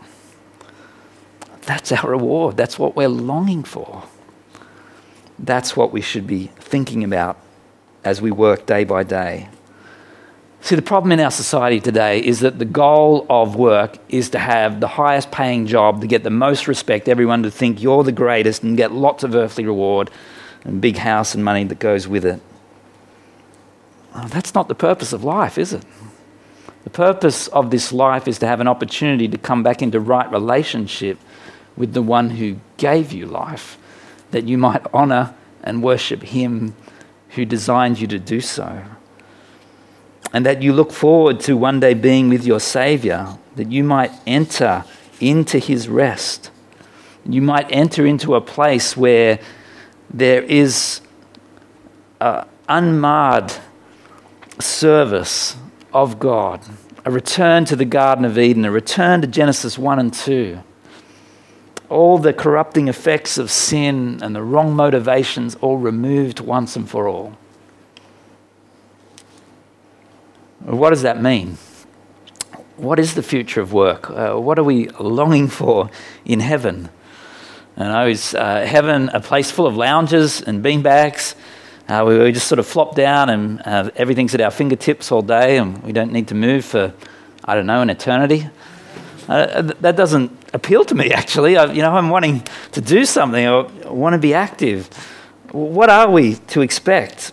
That's 1.71 1.93
our 1.93 2.09
reward. 2.09 2.57
That's 2.57 2.77
what 2.77 2.97
we're 2.97 3.07
longing 3.07 3.63
for. 3.63 4.03
That's 5.39 5.77
what 5.77 5.93
we 5.93 6.01
should 6.01 6.27
be 6.27 6.47
thinking 6.57 7.01
about 7.01 7.37
as 8.03 8.21
we 8.21 8.29
work 8.29 8.65
day 8.65 8.83
by 8.83 9.03
day. 9.03 9.47
See, 10.59 10.75
the 10.75 10.81
problem 10.81 11.13
in 11.13 11.21
our 11.21 11.31
society 11.31 11.79
today 11.79 12.19
is 12.19 12.41
that 12.41 12.59
the 12.59 12.65
goal 12.65 13.25
of 13.29 13.55
work 13.55 13.99
is 14.09 14.31
to 14.31 14.39
have 14.39 14.81
the 14.81 14.87
highest 14.89 15.31
paying 15.31 15.65
job, 15.65 16.01
to 16.01 16.07
get 16.07 16.23
the 16.25 16.29
most 16.29 16.67
respect, 16.67 17.07
everyone 17.07 17.41
to 17.43 17.49
think 17.49 17.81
you're 17.81 18.03
the 18.03 18.11
greatest, 18.11 18.63
and 18.63 18.75
get 18.75 18.91
lots 18.91 19.23
of 19.23 19.33
earthly 19.33 19.65
reward 19.65 20.11
and 20.65 20.81
big 20.81 20.97
house 20.97 21.33
and 21.33 21.45
money 21.45 21.63
that 21.63 21.79
goes 21.79 22.05
with 22.05 22.25
it. 22.25 22.41
that's 24.27 24.53
not 24.53 24.67
the 24.67 24.75
purpose 24.75 25.13
of 25.13 25.23
life, 25.23 25.57
is 25.57 25.71
it? 25.71 25.85
The 26.83 26.89
purpose 26.89 27.47
of 27.47 27.71
this 27.71 27.93
life 27.93 28.27
is 28.27 28.39
to 28.39 28.47
have 28.47 28.59
an 28.59 28.67
opportunity 28.67 29.29
to 29.29 29.37
come 29.37 29.63
back 29.63 29.81
into 29.81 30.01
right 30.01 30.29
relationship 30.29 31.17
with 31.75 31.93
the 31.93 32.01
one 32.01 32.31
who 32.31 32.57
gave 32.77 33.11
you 33.11 33.25
life, 33.25 33.77
that 34.31 34.47
you 34.47 34.57
might 34.57 34.85
honor 34.93 35.35
and 35.63 35.83
worship 35.83 36.23
him 36.23 36.75
who 37.29 37.45
designed 37.45 37.99
you 37.99 38.07
to 38.07 38.19
do 38.19 38.41
so. 38.41 38.83
And 40.33 40.45
that 40.45 40.61
you 40.61 40.73
look 40.73 40.91
forward 40.91 41.39
to 41.41 41.57
one 41.57 41.79
day 41.79 41.93
being 41.93 42.29
with 42.29 42.45
your 42.45 42.59
Savior, 42.59 43.37
that 43.55 43.71
you 43.71 43.83
might 43.83 44.11
enter 44.25 44.85
into 45.19 45.59
his 45.59 45.87
rest. 45.87 46.51
You 47.25 47.41
might 47.41 47.67
enter 47.69 48.05
into 48.05 48.35
a 48.35 48.41
place 48.41 48.97
where 48.97 49.39
there 50.09 50.41
is 50.41 51.01
uh, 52.19 52.45
unmarred 52.67 53.53
service 54.59 55.55
of 55.93 56.19
God, 56.19 56.61
a 57.05 57.11
return 57.11 57.65
to 57.65 57.75
the 57.75 57.85
Garden 57.85 58.25
of 58.25 58.37
Eden, 58.37 58.65
a 58.65 58.71
return 58.71 59.21
to 59.21 59.27
Genesis 59.27 59.77
1 59.77 59.99
and 59.99 60.13
2. 60.13 60.61
All 61.91 62.17
the 62.17 62.31
corrupting 62.31 62.87
effects 62.87 63.37
of 63.37 63.51
sin 63.51 64.19
and 64.23 64.33
the 64.33 64.41
wrong 64.41 64.73
motivations 64.73 65.55
all 65.55 65.77
removed 65.77 66.39
once 66.39 66.77
and 66.77 66.89
for 66.89 67.07
all. 67.07 67.37
What 70.61 70.91
does 70.91 71.01
that 71.01 71.21
mean? 71.21 71.57
What 72.77 72.97
is 72.97 73.15
the 73.15 73.23
future 73.23 73.59
of 73.59 73.73
work? 73.73 74.09
Uh, 74.09 74.35
what 74.35 74.57
are 74.57 74.63
we 74.63 74.87
longing 74.99 75.49
for 75.49 75.89
in 76.23 76.39
heaven? 76.39 76.89
And 77.75 77.91
I 77.91 78.05
was 78.05 78.35
uh, 78.35 78.65
heaven 78.65 79.09
a 79.09 79.19
place 79.19 79.51
full 79.51 79.67
of 79.67 79.75
lounges 79.75 80.41
and 80.41 80.63
beanbags 80.63 81.35
uh, 81.91 82.05
we, 82.05 82.17
we, 82.17 82.31
just 82.31 82.47
sort 82.47 82.59
of 82.59 82.65
flop 82.65 82.95
down 82.95 83.29
and 83.29 83.61
uh, 83.65 83.89
everything's 83.97 84.33
at 84.33 84.39
our 84.39 84.51
fingertips 84.51 85.11
all 85.11 85.21
day 85.21 85.57
and 85.57 85.83
we 85.83 85.91
don't 85.91 86.13
need 86.13 86.25
to 86.29 86.35
move 86.35 86.63
for, 86.63 86.93
I 87.43 87.53
don't 87.53 87.65
know, 87.65 87.81
an 87.81 87.89
eternity. 87.89 88.47
Uh, 89.27 89.61
that 89.61 89.95
doesn't 89.95 90.31
appeal 90.53 90.83
to 90.85 90.95
me, 90.95 91.11
actually. 91.11 91.57
I, 91.57 91.71
you 91.71 91.81
know, 91.81 91.95
I'm 91.95 92.09
wanting 92.09 92.43
to 92.71 92.81
do 92.81 93.05
something, 93.05 93.45
I 93.47 93.61
want 93.89 94.13
to 94.13 94.19
be 94.19 94.33
active. 94.33 94.87
What 95.51 95.89
are 95.89 96.09
we 96.09 96.35
to 96.47 96.61
expect? 96.61 97.31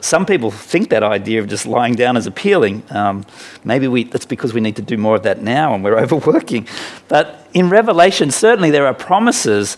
Some 0.00 0.24
people 0.24 0.50
think 0.50 0.88
that 0.90 1.02
idea 1.02 1.40
of 1.40 1.48
just 1.48 1.66
lying 1.66 1.94
down 1.94 2.16
is 2.16 2.26
appealing. 2.26 2.82
Um, 2.90 3.24
maybe 3.64 3.86
we, 3.86 4.04
that's 4.04 4.24
because 4.24 4.54
we 4.54 4.60
need 4.60 4.76
to 4.76 4.82
do 4.82 4.96
more 4.96 5.16
of 5.16 5.24
that 5.24 5.42
now 5.42 5.74
and 5.74 5.84
we're 5.84 5.98
overworking. 6.02 6.66
But 7.08 7.48
in 7.52 7.68
Revelation, 7.68 8.30
certainly 8.30 8.70
there 8.70 8.86
are 8.86 8.94
promises 8.94 9.76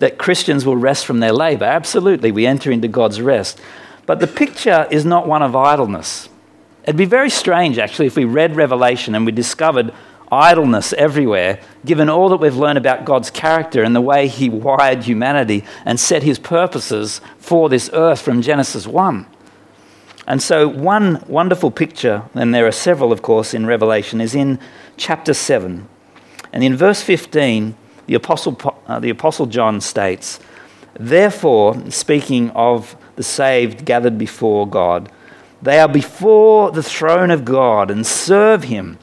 that 0.00 0.18
Christians 0.18 0.66
will 0.66 0.76
rest 0.76 1.06
from 1.06 1.20
their 1.20 1.32
labor. 1.32 1.64
Absolutely, 1.64 2.32
we 2.32 2.44
enter 2.44 2.70
into 2.70 2.88
God's 2.88 3.20
rest. 3.20 3.60
But 4.04 4.20
the 4.20 4.26
picture 4.26 4.86
is 4.90 5.04
not 5.04 5.28
one 5.28 5.42
of 5.42 5.54
idleness. 5.54 6.28
It'd 6.82 6.96
be 6.96 7.04
very 7.04 7.30
strange, 7.30 7.78
actually, 7.78 8.06
if 8.06 8.16
we 8.16 8.24
read 8.24 8.56
Revelation 8.56 9.14
and 9.14 9.24
we 9.24 9.32
discovered 9.32 9.94
idleness 10.32 10.94
everywhere, 10.94 11.60
given 11.84 12.08
all 12.08 12.30
that 12.30 12.38
we've 12.38 12.56
learned 12.56 12.78
about 12.78 13.04
God's 13.04 13.30
character 13.30 13.82
and 13.82 13.94
the 13.94 14.00
way 14.00 14.26
He 14.26 14.48
wired 14.48 15.04
humanity 15.04 15.62
and 15.84 16.00
set 16.00 16.22
His 16.22 16.38
purposes 16.38 17.20
for 17.38 17.68
this 17.68 17.90
earth 17.92 18.22
from 18.22 18.40
Genesis 18.40 18.86
1. 18.86 19.26
And 20.26 20.42
so, 20.42 20.66
one 20.66 21.22
wonderful 21.26 21.70
picture, 21.70 22.22
and 22.34 22.54
there 22.54 22.66
are 22.66 22.72
several, 22.72 23.12
of 23.12 23.22
course, 23.22 23.52
in 23.52 23.66
Revelation, 23.66 24.20
is 24.20 24.34
in 24.34 24.58
chapter 24.96 25.34
7. 25.34 25.88
And 26.52 26.64
in 26.64 26.76
verse 26.76 27.02
15, 27.02 27.76
the 28.06 28.14
Apostle, 28.14 28.58
uh, 28.86 29.00
the 29.00 29.10
Apostle 29.10 29.46
John 29.46 29.80
states, 29.80 30.40
Therefore, 30.94 31.90
speaking 31.90 32.50
of 32.50 32.96
the 33.16 33.22
saved 33.22 33.84
gathered 33.84 34.18
before 34.18 34.68
God, 34.68 35.10
they 35.60 35.78
are 35.78 35.88
before 35.88 36.70
the 36.70 36.82
throne 36.82 37.30
of 37.30 37.44
God 37.44 37.90
and 37.90 38.06
serve 38.06 38.64
him 38.64 38.98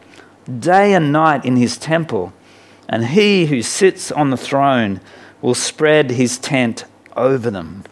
day 0.49 0.93
and 0.93 1.11
night 1.11 1.45
in 1.45 1.55
his 1.55 1.77
temple. 1.77 2.33
And 2.87 3.05
he 3.05 3.45
who 3.45 3.61
sits 3.61 4.11
on 4.11 4.29
the 4.29 4.37
throne 4.37 4.99
will 5.41 5.55
spread 5.55 6.11
his 6.11 6.37
tent 6.37 6.85
over 7.15 7.51
them. 7.51 7.83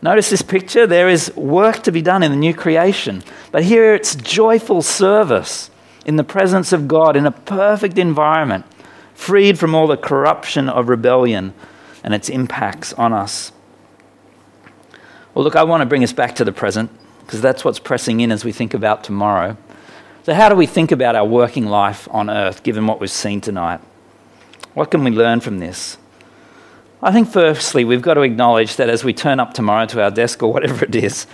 Notice 0.00 0.30
this 0.30 0.42
picture. 0.42 0.86
There 0.86 1.08
is 1.08 1.34
work 1.36 1.82
to 1.84 1.92
be 1.92 2.02
done 2.02 2.22
in 2.22 2.30
the 2.30 2.36
new 2.36 2.54
creation. 2.54 3.22
But 3.50 3.64
here 3.64 3.94
it's 3.94 4.14
joyful 4.14 4.82
service 4.82 5.70
in 6.04 6.16
the 6.16 6.24
presence 6.24 6.72
of 6.72 6.88
God 6.88 7.16
in 7.16 7.26
a 7.26 7.30
perfect 7.30 7.98
environment 7.98 8.66
freed 9.14 9.58
from 9.58 9.74
all 9.74 9.86
the 9.86 9.96
corruption 9.96 10.68
of 10.68 10.88
rebellion 10.88 11.54
and 12.02 12.12
its 12.12 12.28
impacts 12.28 12.92
on 12.94 13.12
us. 13.12 13.52
Well, 15.32 15.44
look, 15.44 15.54
I 15.54 15.62
want 15.62 15.80
to 15.82 15.86
bring 15.86 16.02
us 16.02 16.12
back 16.12 16.34
to 16.36 16.44
the 16.44 16.52
present 16.52 16.90
because 17.20 17.40
that's 17.40 17.64
what's 17.64 17.78
pressing 17.78 18.20
in 18.20 18.32
as 18.32 18.44
we 18.44 18.50
think 18.50 18.74
about 18.74 19.04
tomorrow. 19.04 19.56
So, 20.24 20.34
how 20.34 20.48
do 20.48 20.54
we 20.54 20.66
think 20.66 20.92
about 20.92 21.16
our 21.16 21.24
working 21.24 21.66
life 21.66 22.06
on 22.12 22.30
earth 22.30 22.62
given 22.62 22.86
what 22.86 23.00
we've 23.00 23.10
seen 23.10 23.40
tonight? 23.40 23.80
What 24.74 24.92
can 24.92 25.02
we 25.02 25.10
learn 25.10 25.40
from 25.40 25.58
this? 25.58 25.98
I 27.02 27.10
think, 27.10 27.28
firstly, 27.28 27.84
we've 27.84 28.02
got 28.02 28.14
to 28.14 28.20
acknowledge 28.20 28.76
that 28.76 28.88
as 28.88 29.02
we 29.02 29.12
turn 29.12 29.40
up 29.40 29.52
tomorrow 29.52 29.84
to 29.86 30.00
our 30.00 30.12
desk 30.12 30.40
or 30.40 30.52
whatever 30.52 30.84
it 30.84 30.94
is, 30.94 31.26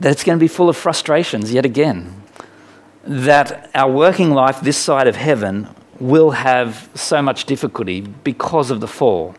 that 0.00 0.12
it's 0.12 0.24
going 0.24 0.38
to 0.38 0.42
be 0.42 0.48
full 0.48 0.70
of 0.70 0.78
frustrations 0.78 1.52
yet 1.52 1.66
again. 1.66 2.22
That 3.04 3.70
our 3.74 3.92
working 3.92 4.30
life 4.30 4.62
this 4.62 4.78
side 4.78 5.06
of 5.06 5.16
heaven 5.16 5.68
will 5.98 6.30
have 6.30 6.88
so 6.94 7.20
much 7.20 7.44
difficulty 7.44 8.00
because 8.00 8.70
of 8.70 8.80
the 8.80 8.88
fall. 8.88 9.34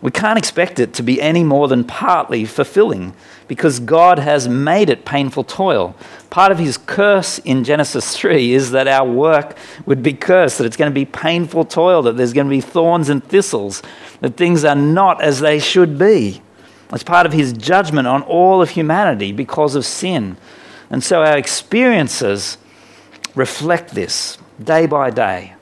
We 0.00 0.12
can't 0.12 0.38
expect 0.38 0.78
it 0.78 0.94
to 0.94 1.02
be 1.02 1.20
any 1.20 1.42
more 1.42 1.66
than 1.66 1.82
partly 1.82 2.44
fulfilling 2.44 3.14
because 3.48 3.80
God 3.80 4.20
has 4.20 4.46
made 4.46 4.90
it 4.90 5.04
painful 5.04 5.42
toil. 5.42 5.96
Part 6.30 6.52
of 6.52 6.58
his 6.58 6.78
curse 6.78 7.38
in 7.40 7.64
Genesis 7.64 8.16
3 8.16 8.52
is 8.52 8.70
that 8.70 8.86
our 8.86 9.08
work 9.08 9.56
would 9.86 10.02
be 10.02 10.12
cursed, 10.12 10.58
that 10.58 10.64
it's 10.64 10.76
going 10.76 10.90
to 10.90 10.94
be 10.94 11.04
painful 11.04 11.64
toil, 11.64 12.02
that 12.02 12.16
there's 12.16 12.32
going 12.32 12.46
to 12.46 12.50
be 12.50 12.60
thorns 12.60 13.08
and 13.08 13.24
thistles, 13.24 13.82
that 14.20 14.36
things 14.36 14.64
are 14.64 14.76
not 14.76 15.20
as 15.20 15.40
they 15.40 15.58
should 15.58 15.98
be. 15.98 16.42
It's 16.92 17.02
part 17.02 17.26
of 17.26 17.32
his 17.32 17.52
judgment 17.52 18.06
on 18.06 18.22
all 18.22 18.62
of 18.62 18.70
humanity 18.70 19.32
because 19.32 19.74
of 19.74 19.84
sin. 19.84 20.36
And 20.90 21.02
so 21.02 21.22
our 21.22 21.36
experiences 21.36 22.56
reflect 23.34 23.94
this 23.94 24.38
day 24.62 24.86
by 24.86 25.10
day. 25.10 25.54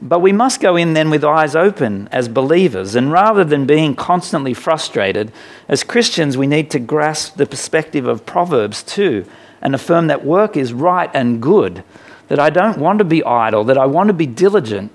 But 0.00 0.20
we 0.20 0.32
must 0.32 0.60
go 0.60 0.76
in 0.76 0.94
then 0.94 1.10
with 1.10 1.24
eyes 1.24 1.56
open 1.56 2.08
as 2.12 2.28
believers, 2.28 2.94
and 2.94 3.10
rather 3.10 3.42
than 3.42 3.66
being 3.66 3.96
constantly 3.96 4.54
frustrated, 4.54 5.32
as 5.68 5.82
Christians, 5.82 6.36
we 6.36 6.46
need 6.46 6.70
to 6.70 6.78
grasp 6.78 7.36
the 7.36 7.46
perspective 7.46 8.06
of 8.06 8.24
Proverbs 8.24 8.82
2 8.84 9.24
and 9.60 9.74
affirm 9.74 10.06
that 10.06 10.24
work 10.24 10.56
is 10.56 10.72
right 10.72 11.10
and 11.12 11.42
good, 11.42 11.82
that 12.28 12.38
I 12.38 12.48
don't 12.48 12.78
want 12.78 13.00
to 13.00 13.04
be 13.04 13.24
idle, 13.24 13.64
that 13.64 13.78
I 13.78 13.86
want 13.86 14.06
to 14.06 14.12
be 14.12 14.26
diligent, 14.26 14.92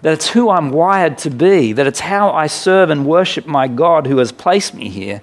that 0.00 0.14
it's 0.14 0.30
who 0.30 0.48
I'm 0.48 0.70
wired 0.70 1.18
to 1.18 1.30
be, 1.30 1.72
that 1.72 1.86
it's 1.86 2.00
how 2.00 2.30
I 2.30 2.46
serve 2.46 2.88
and 2.88 3.06
worship 3.06 3.46
my 3.46 3.68
God 3.68 4.06
who 4.06 4.18
has 4.18 4.32
placed 4.32 4.72
me 4.72 4.88
here 4.88 5.20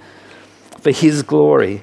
for 0.80 0.92
His 0.92 1.24
glory. 1.24 1.82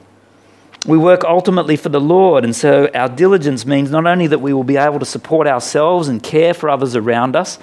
We 0.90 0.98
work 0.98 1.22
ultimately 1.22 1.76
for 1.76 1.88
the 1.88 2.00
Lord, 2.00 2.42
and 2.42 2.54
so 2.54 2.90
our 2.96 3.08
diligence 3.08 3.64
means 3.64 3.92
not 3.92 4.08
only 4.08 4.26
that 4.26 4.40
we 4.40 4.52
will 4.52 4.64
be 4.64 4.76
able 4.76 4.98
to 4.98 5.04
support 5.04 5.46
ourselves 5.46 6.08
and 6.08 6.20
care 6.20 6.52
for 6.52 6.68
others 6.68 6.96
around 6.96 7.36
us, 7.36 7.60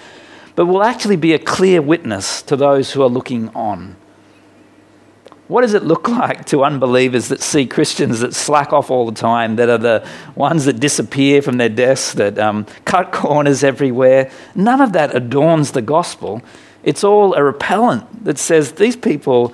but 0.55 0.65
we'll 0.65 0.81
actually 0.81 1.17
be 1.17 1.33
a 1.33 1.37
clear 1.37 1.81
witness 1.81 2.41
to 2.43 2.55
those 2.55 2.93
who 2.93 3.01
are 3.03 3.09
looking 3.09 3.49
on. 3.49 3.97
What 5.49 5.63
does 5.63 5.73
it 5.73 5.83
look 5.83 6.07
like 6.07 6.45
to 6.45 6.63
unbelievers 6.63 7.27
that 7.27 7.41
see 7.41 7.65
Christians 7.65 8.21
that 8.21 8.33
slack 8.33 8.71
off 8.71 8.89
all 8.89 9.05
the 9.05 9.19
time, 9.19 9.57
that 9.57 9.67
are 9.67 9.77
the 9.77 10.07
ones 10.35 10.63
that 10.63 10.79
disappear 10.79 11.41
from 11.41 11.57
their 11.57 11.67
desks, 11.67 12.13
that 12.13 12.39
um, 12.39 12.65
cut 12.85 13.11
corners 13.11 13.61
everywhere? 13.61 14.31
None 14.55 14.79
of 14.79 14.93
that 14.93 15.13
adorns 15.13 15.73
the 15.73 15.81
gospel. 15.81 16.41
It's 16.81 17.03
all 17.03 17.33
a 17.33 17.43
repellent 17.43 18.23
that 18.23 18.37
says 18.37 18.71
these 18.71 18.95
people 18.95 19.53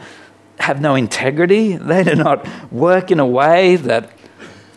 have 0.60 0.82
no 0.82 0.96
integrity. 0.96 1.76
They 1.76 2.04
do 2.04 2.16
not 2.16 2.48
work 2.72 3.12
in 3.12 3.20
a 3.20 3.26
way 3.26 3.76
that 3.76 4.12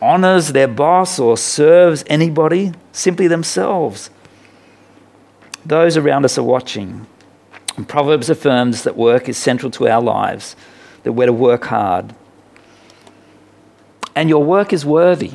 honors 0.00 0.52
their 0.52 0.68
boss 0.68 1.18
or 1.18 1.36
serves 1.36 2.04
anybody, 2.06 2.72
simply 2.92 3.28
themselves. 3.28 4.10
Those 5.64 5.96
around 5.96 6.24
us 6.24 6.38
are 6.38 6.42
watching. 6.42 7.06
And 7.76 7.88
Proverbs 7.88 8.30
affirms 8.30 8.82
that 8.84 8.96
work 8.96 9.28
is 9.28 9.36
central 9.36 9.70
to 9.72 9.88
our 9.88 10.00
lives, 10.00 10.56
that 11.02 11.12
we're 11.12 11.26
to 11.26 11.32
work 11.32 11.64
hard. 11.66 12.14
And 14.14 14.28
your 14.28 14.42
work 14.42 14.72
is 14.72 14.86
worthy. 14.86 15.32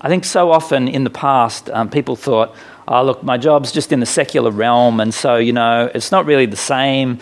I 0.00 0.08
think 0.08 0.24
so 0.24 0.50
often 0.50 0.88
in 0.88 1.04
the 1.04 1.10
past, 1.10 1.68
um, 1.70 1.90
people 1.90 2.16
thought, 2.16 2.54
oh, 2.86 3.02
look, 3.02 3.22
my 3.22 3.36
job's 3.36 3.72
just 3.72 3.92
in 3.92 4.00
the 4.00 4.06
secular 4.06 4.50
realm, 4.50 5.00
and 5.00 5.12
so, 5.12 5.36
you 5.36 5.52
know, 5.52 5.90
it's 5.94 6.12
not 6.12 6.26
really 6.26 6.46
the 6.46 6.56
same 6.56 7.18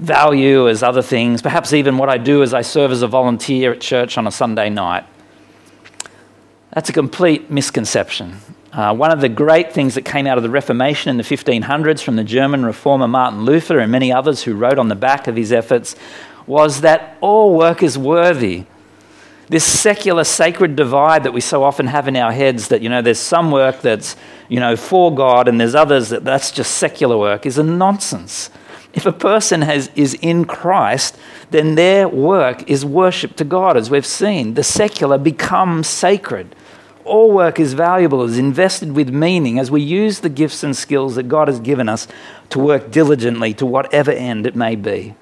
value 0.00 0.68
as 0.68 0.82
other 0.82 1.02
things. 1.02 1.42
Perhaps 1.42 1.72
even 1.72 1.98
what 1.98 2.08
I 2.08 2.18
do 2.18 2.42
as 2.42 2.54
I 2.54 2.62
serve 2.62 2.90
as 2.90 3.02
a 3.02 3.06
volunteer 3.06 3.72
at 3.72 3.80
church 3.80 4.16
on 4.16 4.26
a 4.26 4.30
Sunday 4.30 4.70
night. 4.70 5.04
That's 6.72 6.88
a 6.88 6.92
complete 6.92 7.50
misconception. 7.50 8.36
Uh, 8.72 8.94
one 8.94 9.10
of 9.10 9.20
the 9.20 9.28
great 9.28 9.72
things 9.72 9.96
that 9.96 10.04
came 10.04 10.26
out 10.26 10.38
of 10.38 10.42
the 10.42 10.50
Reformation 10.50 11.10
in 11.10 11.16
the 11.16 11.24
1500s 11.24 12.02
from 12.02 12.16
the 12.16 12.24
German 12.24 12.64
reformer 12.64 13.08
Martin 13.08 13.44
Luther 13.44 13.80
and 13.80 13.90
many 13.90 14.12
others 14.12 14.44
who 14.44 14.54
wrote 14.54 14.78
on 14.78 14.88
the 14.88 14.94
back 14.94 15.26
of 15.26 15.36
his 15.36 15.52
efforts 15.52 15.96
was 16.46 16.80
that 16.80 17.18
all 17.20 17.56
work 17.56 17.82
is 17.82 17.98
worthy. 17.98 18.64
This 19.48 19.64
secular 19.64 20.22
sacred 20.22 20.76
divide 20.76 21.24
that 21.24 21.32
we 21.32 21.40
so 21.40 21.64
often 21.64 21.88
have 21.88 22.06
in 22.06 22.14
our 22.14 22.30
heads 22.30 22.68
that, 22.68 22.80
you 22.80 22.88
know, 22.88 23.02
there's 23.02 23.18
some 23.18 23.50
work 23.50 23.80
that's, 23.80 24.14
you 24.48 24.60
know, 24.60 24.76
for 24.76 25.12
God 25.12 25.48
and 25.48 25.60
there's 25.60 25.74
others 25.74 26.10
that 26.10 26.24
that's 26.24 26.52
just 26.52 26.78
secular 26.78 27.18
work 27.18 27.44
is 27.44 27.58
a 27.58 27.64
nonsense. 27.64 28.50
If 28.92 29.06
a 29.06 29.12
person 29.12 29.62
has, 29.62 29.90
is 29.94 30.14
in 30.14 30.44
Christ, 30.44 31.16
then 31.50 31.76
their 31.76 32.08
work 32.08 32.68
is 32.68 32.84
worship 32.84 33.36
to 33.36 33.44
God, 33.44 33.76
as 33.76 33.90
we've 33.90 34.06
seen. 34.06 34.54
The 34.54 34.64
secular 34.64 35.16
becomes 35.16 35.86
sacred. 35.88 36.56
All 37.04 37.32
work 37.32 37.60
is 37.60 37.74
valuable, 37.74 38.22
is 38.22 38.38
invested 38.38 38.92
with 38.92 39.08
meaning 39.10 39.58
as 39.58 39.70
we 39.70 39.80
use 39.80 40.20
the 40.20 40.28
gifts 40.28 40.62
and 40.62 40.76
skills 40.76 41.14
that 41.14 41.28
God 41.28 41.48
has 41.48 41.60
given 41.60 41.88
us 41.88 42.08
to 42.50 42.58
work 42.58 42.90
diligently 42.90 43.54
to 43.54 43.66
whatever 43.66 44.10
end 44.10 44.46
it 44.46 44.56
may 44.56 44.74
be. 44.74 45.14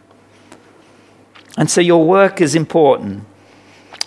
And 1.57 1.71
so 1.71 1.81
your 1.81 2.05
work 2.05 2.41
is 2.41 2.55
important. 2.55 3.25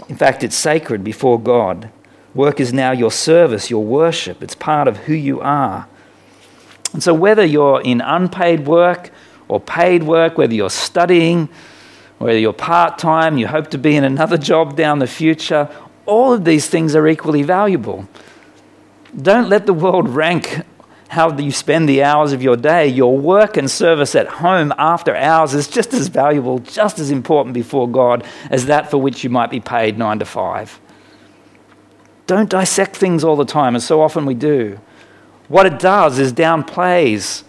In 0.10 0.16
fact, 0.16 0.44
it's 0.44 0.56
sacred 0.56 1.04
before 1.04 1.40
God. 1.40 1.92
Work 2.34 2.60
is 2.60 2.74
now 2.74 2.92
your 2.92 3.12
service, 3.12 3.70
your 3.70 3.84
worship. 3.84 4.42
It's 4.42 4.56
part 4.56 4.88
of 4.88 4.98
who 4.98 5.14
you 5.14 5.42
are. 5.42 5.88
And 6.94 7.04
so, 7.04 7.14
whether 7.14 7.46
you're 7.46 7.82
in 7.82 8.02
unpaid 8.02 8.66
work 8.68 9.12
or 9.52 9.60
paid 9.60 10.04
work, 10.04 10.38
whether 10.38 10.54
you're 10.54 10.70
studying, 10.70 11.50
whether 12.20 12.40
you're 12.40 12.54
part 12.54 12.98
time, 12.98 13.38
you 13.38 13.48
hope 13.48 13.70
to 13.70 13.78
be 13.78 13.96
in 13.98 14.04
another 14.06 14.38
job 14.52 14.78
down 14.78 15.00
the 15.00 15.08
future, 15.08 15.70
all 16.06 16.34
of 16.34 16.46
these 16.46 16.68
things 16.68 16.96
are 16.96 17.08
equally 17.08 17.44
valuable. 17.44 18.08
Don't 19.22 19.50
let 19.50 19.66
the 19.66 19.74
world 19.74 20.08
rank 20.24 20.62
how 21.10 21.38
you 21.38 21.52
spend 21.52 21.90
the 21.90 22.02
hours 22.02 22.32
of 22.32 22.42
your 22.42 22.56
day. 22.56 22.88
Your 22.88 23.18
work 23.18 23.58
and 23.58 23.70
service 23.70 24.16
at 24.16 24.28
home 24.28 24.74
after 24.78 25.14
hours 25.14 25.54
is 25.54 25.68
just 25.68 25.94
as 25.94 26.08
valuable, 26.08 26.60
just 26.60 27.00
as 27.00 27.12
important 27.12 27.54
before 27.54 27.90
God 27.90 28.24
as 28.50 28.68
that 28.68 28.90
for 28.90 28.98
which 28.98 29.22
you 29.22 29.30
might 29.30 29.50
be 29.50 29.60
paid 29.60 29.98
nine 29.98 30.20
to 30.20 30.26
five. 30.26 30.80
Don't 32.26 32.50
dissect 32.50 32.96
things 32.96 33.26
all 33.26 33.36
the 33.36 33.44
time, 33.44 33.76
as 33.76 33.86
so 33.86 34.02
often 34.02 34.26
we 34.26 34.36
do. 34.36 34.80
What 35.50 35.66
it 35.66 35.80
does 35.80 36.18
is 36.18 36.32
downplays 36.32 37.44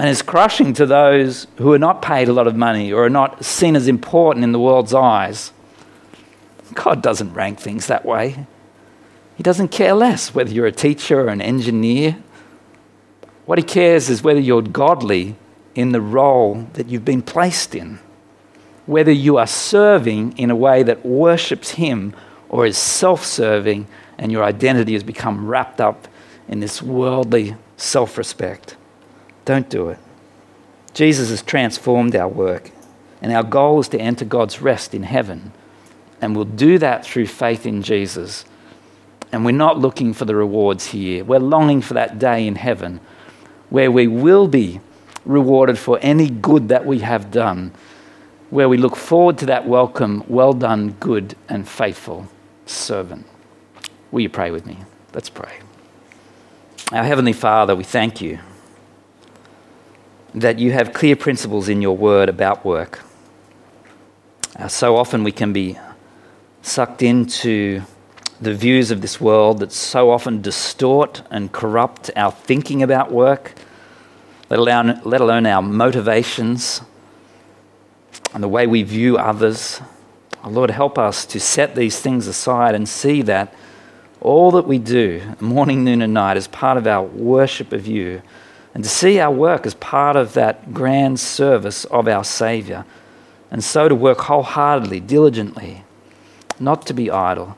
and 0.00 0.08
is 0.08 0.22
crushing 0.22 0.72
to 0.72 0.86
those 0.86 1.46
who 1.58 1.74
are 1.74 1.78
not 1.78 2.00
paid 2.00 2.26
a 2.26 2.32
lot 2.32 2.46
of 2.46 2.56
money 2.56 2.90
or 2.90 3.04
are 3.04 3.10
not 3.10 3.44
seen 3.44 3.76
as 3.76 3.86
important 3.86 4.42
in 4.42 4.52
the 4.52 4.58
world's 4.58 4.94
eyes. 4.94 5.52
God 6.72 7.02
doesn't 7.02 7.34
rank 7.34 7.60
things 7.60 7.86
that 7.88 8.06
way. 8.06 8.46
He 9.36 9.42
doesn't 9.42 9.68
care 9.68 9.92
less 9.92 10.34
whether 10.34 10.50
you're 10.50 10.64
a 10.64 10.72
teacher 10.72 11.20
or 11.20 11.28
an 11.28 11.42
engineer. 11.42 12.16
What 13.44 13.58
he 13.58 13.62
cares 13.62 14.08
is 14.08 14.22
whether 14.22 14.40
you're 14.40 14.62
godly 14.62 15.36
in 15.74 15.92
the 15.92 16.00
role 16.00 16.66
that 16.72 16.88
you've 16.88 17.04
been 17.04 17.20
placed 17.20 17.74
in, 17.74 17.98
whether 18.86 19.12
you 19.12 19.36
are 19.36 19.46
serving 19.46 20.38
in 20.38 20.50
a 20.50 20.56
way 20.56 20.82
that 20.82 21.04
worships 21.04 21.72
him 21.72 22.14
or 22.48 22.64
is 22.64 22.78
self 22.78 23.22
serving 23.22 23.86
and 24.16 24.32
your 24.32 24.44
identity 24.44 24.94
has 24.94 25.02
become 25.02 25.46
wrapped 25.46 25.78
up 25.78 26.08
in 26.48 26.60
this 26.60 26.80
worldly 26.80 27.54
self 27.76 28.16
respect. 28.16 28.76
Don't 29.44 29.68
do 29.68 29.88
it. 29.88 29.98
Jesus 30.94 31.30
has 31.30 31.42
transformed 31.42 32.16
our 32.16 32.28
work, 32.28 32.70
and 33.22 33.32
our 33.32 33.42
goal 33.42 33.80
is 33.80 33.88
to 33.88 34.00
enter 34.00 34.24
God's 34.24 34.60
rest 34.60 34.94
in 34.94 35.04
heaven. 35.04 35.52
And 36.20 36.34
we'll 36.34 36.44
do 36.44 36.78
that 36.78 37.04
through 37.04 37.26
faith 37.26 37.64
in 37.64 37.82
Jesus. 37.82 38.44
And 39.32 39.44
we're 39.44 39.52
not 39.52 39.78
looking 39.78 40.12
for 40.12 40.24
the 40.24 40.34
rewards 40.34 40.86
here. 40.86 41.24
We're 41.24 41.38
longing 41.38 41.80
for 41.80 41.94
that 41.94 42.18
day 42.18 42.46
in 42.46 42.56
heaven 42.56 43.00
where 43.70 43.90
we 43.90 44.08
will 44.08 44.48
be 44.48 44.80
rewarded 45.24 45.78
for 45.78 45.98
any 46.02 46.28
good 46.28 46.68
that 46.68 46.84
we 46.84 46.98
have 46.98 47.30
done, 47.30 47.72
where 48.50 48.68
we 48.68 48.76
look 48.76 48.96
forward 48.96 49.38
to 49.38 49.46
that 49.46 49.66
welcome, 49.66 50.24
well 50.28 50.52
done, 50.52 50.90
good 50.98 51.36
and 51.48 51.68
faithful 51.68 52.28
servant. 52.66 53.26
Will 54.10 54.20
you 54.20 54.28
pray 54.28 54.50
with 54.50 54.66
me? 54.66 54.78
Let's 55.14 55.30
pray. 55.30 55.60
Our 56.92 57.04
Heavenly 57.04 57.32
Father, 57.32 57.76
we 57.76 57.84
thank 57.84 58.20
you 58.20 58.40
that 60.34 60.58
you 60.58 60.72
have 60.72 60.92
clear 60.92 61.16
principles 61.16 61.68
in 61.68 61.82
your 61.82 61.96
word 61.96 62.28
about 62.28 62.64
work. 62.64 63.00
Uh, 64.56 64.68
so 64.68 64.96
often 64.96 65.24
we 65.24 65.32
can 65.32 65.52
be 65.52 65.78
sucked 66.62 67.02
into 67.02 67.82
the 68.40 68.54
views 68.54 68.90
of 68.90 69.00
this 69.02 69.20
world 69.20 69.58
that 69.58 69.72
so 69.72 70.10
often 70.10 70.40
distort 70.40 71.22
and 71.30 71.52
corrupt 71.52 72.10
our 72.16 72.32
thinking 72.32 72.82
about 72.82 73.12
work, 73.12 73.54
let 74.48 74.58
alone, 74.58 75.00
let 75.04 75.20
alone 75.20 75.46
our 75.46 75.62
motivations 75.62 76.80
and 78.32 78.42
the 78.42 78.48
way 78.48 78.66
we 78.66 78.82
view 78.82 79.18
others. 79.18 79.80
Oh, 80.42 80.48
Lord, 80.48 80.70
help 80.70 80.98
us 80.98 81.26
to 81.26 81.40
set 81.40 81.74
these 81.74 82.00
things 82.00 82.26
aside 82.26 82.74
and 82.74 82.88
see 82.88 83.22
that 83.22 83.52
all 84.20 84.50
that 84.52 84.66
we 84.66 84.78
do, 84.78 85.22
morning, 85.40 85.84
noon, 85.84 86.02
and 86.02 86.14
night, 86.14 86.36
is 86.36 86.46
part 86.46 86.76
of 86.76 86.86
our 86.86 87.02
worship 87.02 87.72
of 87.72 87.86
you, 87.86 88.22
and 88.74 88.84
to 88.84 88.90
see 88.90 89.18
our 89.18 89.32
work 89.32 89.66
as 89.66 89.74
part 89.74 90.16
of 90.16 90.34
that 90.34 90.72
grand 90.72 91.18
service 91.18 91.84
of 91.86 92.06
our 92.06 92.24
Saviour, 92.24 92.84
and 93.50 93.64
so 93.64 93.88
to 93.88 93.94
work 93.94 94.18
wholeheartedly, 94.18 95.00
diligently, 95.00 95.84
not 96.58 96.86
to 96.86 96.94
be 96.94 97.10
idle, 97.10 97.56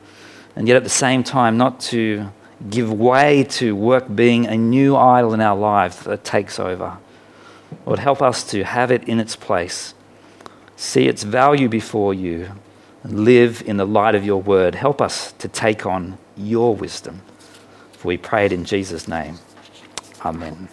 and 0.57 0.69
yet 0.69 0.77
at 0.77 0.85
the 0.85 0.91
same 0.91 1.23
time 1.23 1.57
not 1.57 1.81
to 1.81 2.29
give 2.71 2.93
way 2.93 3.45
to 3.45 3.75
work 3.75 4.15
being 4.15 4.47
a 4.47 4.57
new 4.57 4.97
idol 4.97 5.35
in 5.35 5.41
our 5.41 5.57
lives 5.57 6.01
that 6.05 6.25
takes 6.25 6.59
over. 6.59 6.99
Lord, 7.87 7.99
help 7.99 8.23
us 8.23 8.45
to 8.51 8.65
have 8.65 8.91
it 8.91 9.05
in 9.05 9.19
its 9.19 9.35
place, 9.37 9.95
see 10.77 11.09
its 11.09 11.23
value 11.23 11.69
before 11.69 12.15
you, 12.15 12.53
and 13.03 13.25
live 13.25 13.63
in 13.67 13.77
the 13.77 13.87
light 13.87 14.15
of 14.15 14.25
your 14.25 14.41
word. 14.41 14.77
Help 14.77 15.01
us 15.01 15.33
to 15.33 15.49
take 15.49 15.85
on 15.85 16.19
your 16.37 16.75
wisdom. 16.75 17.23
For 17.93 18.09
we 18.09 18.17
pray 18.17 18.47
it 18.47 18.53
in 18.53 18.65
Jesus' 18.65 19.09
name. 19.09 19.39
Amen. 20.25 20.69